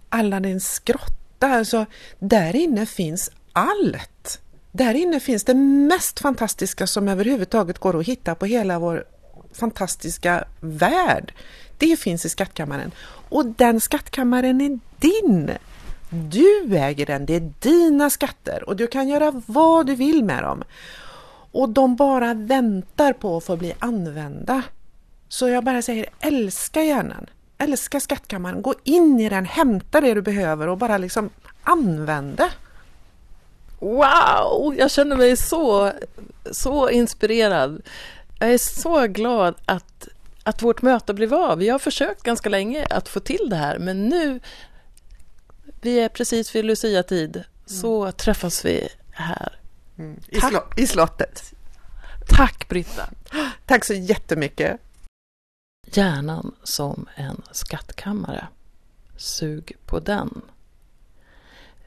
Aladdins 0.09 0.79
grotta, 0.79 1.47
alltså 1.47 1.85
där 2.19 2.55
inne 2.55 2.85
finns 2.85 3.31
allt. 3.53 4.41
Där 4.71 4.93
inne 4.93 5.19
finns 5.19 5.43
det 5.43 5.53
mest 5.53 6.19
fantastiska 6.19 6.87
som 6.87 7.07
överhuvudtaget 7.07 7.79
går 7.79 7.99
att 7.99 8.07
hitta 8.07 8.35
på 8.35 8.45
hela 8.45 8.79
vår 8.79 9.05
fantastiska 9.53 10.47
värld. 10.59 11.33
Det 11.77 11.99
finns 11.99 12.25
i 12.25 12.29
skattkammaren 12.29 12.91
och 13.29 13.45
den 13.45 13.81
skattkammaren 13.81 14.61
är 14.61 14.79
din. 14.99 15.51
Du 16.09 16.77
äger 16.77 17.05
den, 17.05 17.25
det 17.25 17.35
är 17.35 17.51
dina 17.59 18.09
skatter 18.09 18.69
och 18.69 18.75
du 18.75 18.87
kan 18.87 19.07
göra 19.07 19.41
vad 19.45 19.85
du 19.85 19.95
vill 19.95 20.23
med 20.23 20.43
dem. 20.43 20.63
Och 21.51 21.69
de 21.69 21.95
bara 21.95 22.33
väntar 22.33 23.13
på 23.13 23.37
att 23.37 23.43
få 23.43 23.55
bli 23.55 23.73
använda. 23.79 24.63
Så 25.29 25.49
jag 25.49 25.63
bara 25.63 25.81
säger 25.81 26.05
älska 26.19 26.83
hjärnan, 26.83 27.25
älska 27.57 27.99
skattkammaren, 27.99 28.61
gå 28.61 28.73
in 28.83 29.19
i 29.19 29.29
den, 29.29 29.45
hämta 29.45 30.01
det 30.01 30.13
du 30.13 30.21
behöver 30.21 30.67
och 30.67 30.77
bara 30.77 30.97
liksom 30.97 31.29
använda. 31.63 32.49
Wow, 33.79 34.75
jag 34.77 34.91
känner 34.91 35.17
mig 35.17 35.37
så, 35.37 35.91
så 36.51 36.89
inspirerad. 36.89 37.81
Jag 38.39 38.53
är 38.53 38.57
så 38.57 39.07
glad 39.07 39.55
att, 39.65 40.07
att 40.43 40.61
vårt 40.61 40.81
möte 40.81 41.13
blev 41.13 41.33
av. 41.33 41.57
Vi 41.57 41.69
har 41.69 41.79
försökt 41.79 42.23
ganska 42.23 42.49
länge 42.49 42.85
att 42.89 43.09
få 43.09 43.19
till 43.19 43.47
det 43.49 43.55
här, 43.55 43.79
men 43.79 44.09
nu 44.09 44.39
vi 45.81 45.99
är 45.99 46.09
precis 46.09 46.55
vid 46.55 46.65
Lucia-tid, 46.65 47.35
mm. 47.35 47.47
så 47.65 48.11
träffas 48.11 48.65
vi 48.65 48.89
här. 49.11 49.59
Mm. 49.97 50.19
I, 50.27 50.39
sl 50.39 50.55
I 50.75 50.87
slottet. 50.87 51.53
Tack 52.27 52.67
Britta. 52.69 53.09
Tack 53.65 53.85
så 53.85 53.93
jättemycket. 53.93 54.79
Hjärnan 55.91 56.55
som 56.63 57.07
en 57.15 57.41
skattkammare. 57.51 58.47
Sug 59.17 59.73
på 59.85 59.99
den. 59.99 60.41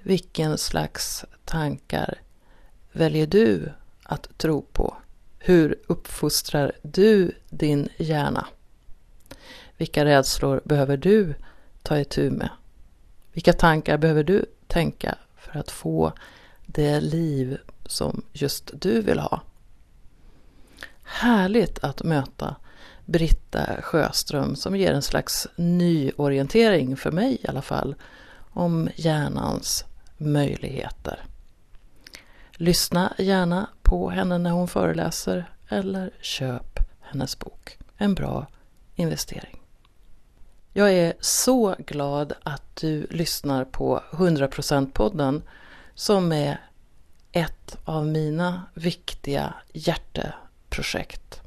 Vilken 0.02 0.58
slags 0.58 1.24
tankar 1.44 2.20
väljer 2.92 3.26
du 3.26 3.72
att 4.02 4.38
tro 4.38 4.62
på? 4.62 4.96
Hur 5.38 5.78
uppfostrar 5.86 6.72
du 6.82 7.32
din 7.50 7.88
hjärna? 7.96 8.46
Vilka 9.76 10.04
rädslor 10.04 10.60
behöver 10.64 10.96
du 10.96 11.34
ta 11.82 11.98
itu 11.98 12.30
med? 12.30 12.50
Vilka 13.40 13.52
tankar 13.52 13.98
behöver 13.98 14.24
du 14.24 14.44
tänka 14.66 15.14
för 15.36 15.58
att 15.58 15.70
få 15.70 16.12
det 16.66 17.00
liv 17.00 17.58
som 17.86 18.22
just 18.32 18.70
du 18.80 19.02
vill 19.02 19.18
ha? 19.18 19.40
Härligt 21.02 21.84
att 21.84 22.02
möta 22.02 22.56
Britta 23.04 23.82
Sjöström 23.82 24.56
som 24.56 24.76
ger 24.76 24.92
en 24.92 25.02
slags 25.02 25.48
nyorientering, 25.56 26.96
för 26.96 27.10
mig 27.10 27.38
i 27.42 27.48
alla 27.48 27.62
fall, 27.62 27.94
om 28.50 28.88
hjärnans 28.96 29.84
möjligheter. 30.16 31.24
Lyssna 32.52 33.14
gärna 33.18 33.68
på 33.82 34.10
henne 34.10 34.38
när 34.38 34.50
hon 34.50 34.68
föreläser 34.68 35.50
eller 35.68 36.10
köp 36.20 36.78
hennes 37.00 37.38
bok. 37.38 37.78
En 37.96 38.14
bra 38.14 38.46
investering. 38.94 39.59
Jag 40.72 40.92
är 40.92 41.14
så 41.20 41.74
glad 41.78 42.32
att 42.42 42.76
du 42.76 43.06
lyssnar 43.10 43.64
på 43.64 44.02
100%-podden 44.10 45.42
som 45.94 46.32
är 46.32 46.60
ett 47.32 47.76
av 47.84 48.06
mina 48.06 48.62
viktiga 48.74 49.54
hjärteprojekt. 49.72 51.40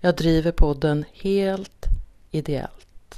Jag 0.00 0.16
driver 0.16 0.52
podden 0.52 1.04
helt 1.12 1.86
ideellt. 2.30 3.14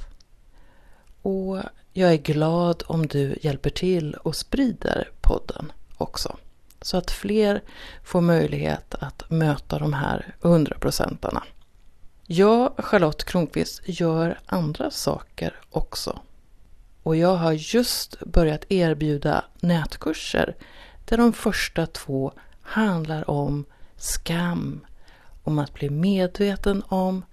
Och 1.22 1.58
jag 1.92 2.12
är 2.12 2.16
glad 2.16 2.82
om 2.86 3.06
du 3.06 3.38
hjälper 3.42 3.70
till 3.70 4.14
och 4.14 4.36
sprider 4.36 5.10
podden 5.20 5.72
också. 5.96 6.36
Så 6.82 6.96
att 6.96 7.10
fler 7.10 7.62
får 8.04 8.20
möjlighet 8.20 8.94
att 8.94 9.30
möta 9.30 9.78
de 9.78 9.92
här 9.92 10.34
100 10.42 10.76
procentarna. 10.80 11.42
Jag, 12.32 12.72
Charlotte 12.78 13.24
Kronqvist, 13.24 13.82
gör 13.84 14.40
andra 14.46 14.90
saker 14.90 15.60
också. 15.70 16.18
Och 17.02 17.16
jag 17.16 17.36
har 17.36 17.52
just 17.52 18.20
börjat 18.20 18.64
erbjuda 18.68 19.44
nätkurser 19.60 20.56
där 21.04 21.16
de 21.16 21.32
första 21.32 21.86
två 21.86 22.32
handlar 22.62 23.30
om 23.30 23.64
skam, 23.96 24.86
om 25.44 25.58
att 25.58 25.74
bli 25.74 25.90
medveten 25.90 26.82
om 26.88 27.24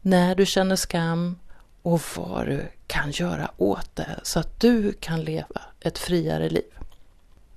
när 0.00 0.34
du 0.34 0.46
känner 0.46 0.76
skam 0.76 1.38
och 1.82 2.02
vad 2.16 2.46
du 2.46 2.68
kan 2.86 3.10
göra 3.10 3.50
åt 3.56 3.96
det 3.96 4.20
så 4.22 4.40
att 4.40 4.60
du 4.60 4.92
kan 4.92 5.20
leva 5.24 5.60
ett 5.80 5.98
friare 5.98 6.48
liv. 6.48 6.72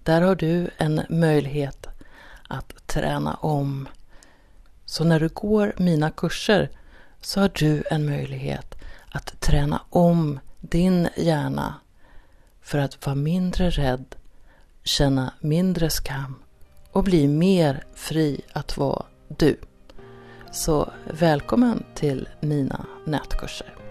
Där 0.04 0.22
har 0.22 0.36
du 0.36 0.70
en 0.78 1.02
möjlighet 1.10 1.88
att 2.48 2.88
träna 2.88 3.34
om. 3.34 3.88
Så 4.94 5.04
när 5.04 5.20
du 5.20 5.28
går 5.28 5.74
mina 5.78 6.12
kurser 6.12 6.70
så 7.22 7.39
har 7.39 7.52
du 7.54 7.84
en 7.91 8.06
möjlighet 8.06 8.76
att 9.10 9.41
träna 9.41 9.82
om 9.89 10.39
din 10.60 11.08
hjärna 11.18 11.76
för 12.62 12.78
att 12.78 13.06
vara 13.06 13.16
mindre 13.16 13.70
rädd, 13.70 14.16
känna 14.84 15.34
mindre 15.39 15.89
skam 15.89 16.36
och 16.91 17.04
bli 17.04 17.28
mer 17.28 17.84
fri 17.94 18.41
att 18.54 18.78
vara 18.78 19.06
du. 19.28 19.58
Så 20.52 20.91
välkommen 21.20 21.84
till 21.96 22.30
mina 22.39 22.86
nätkurser. 23.06 23.83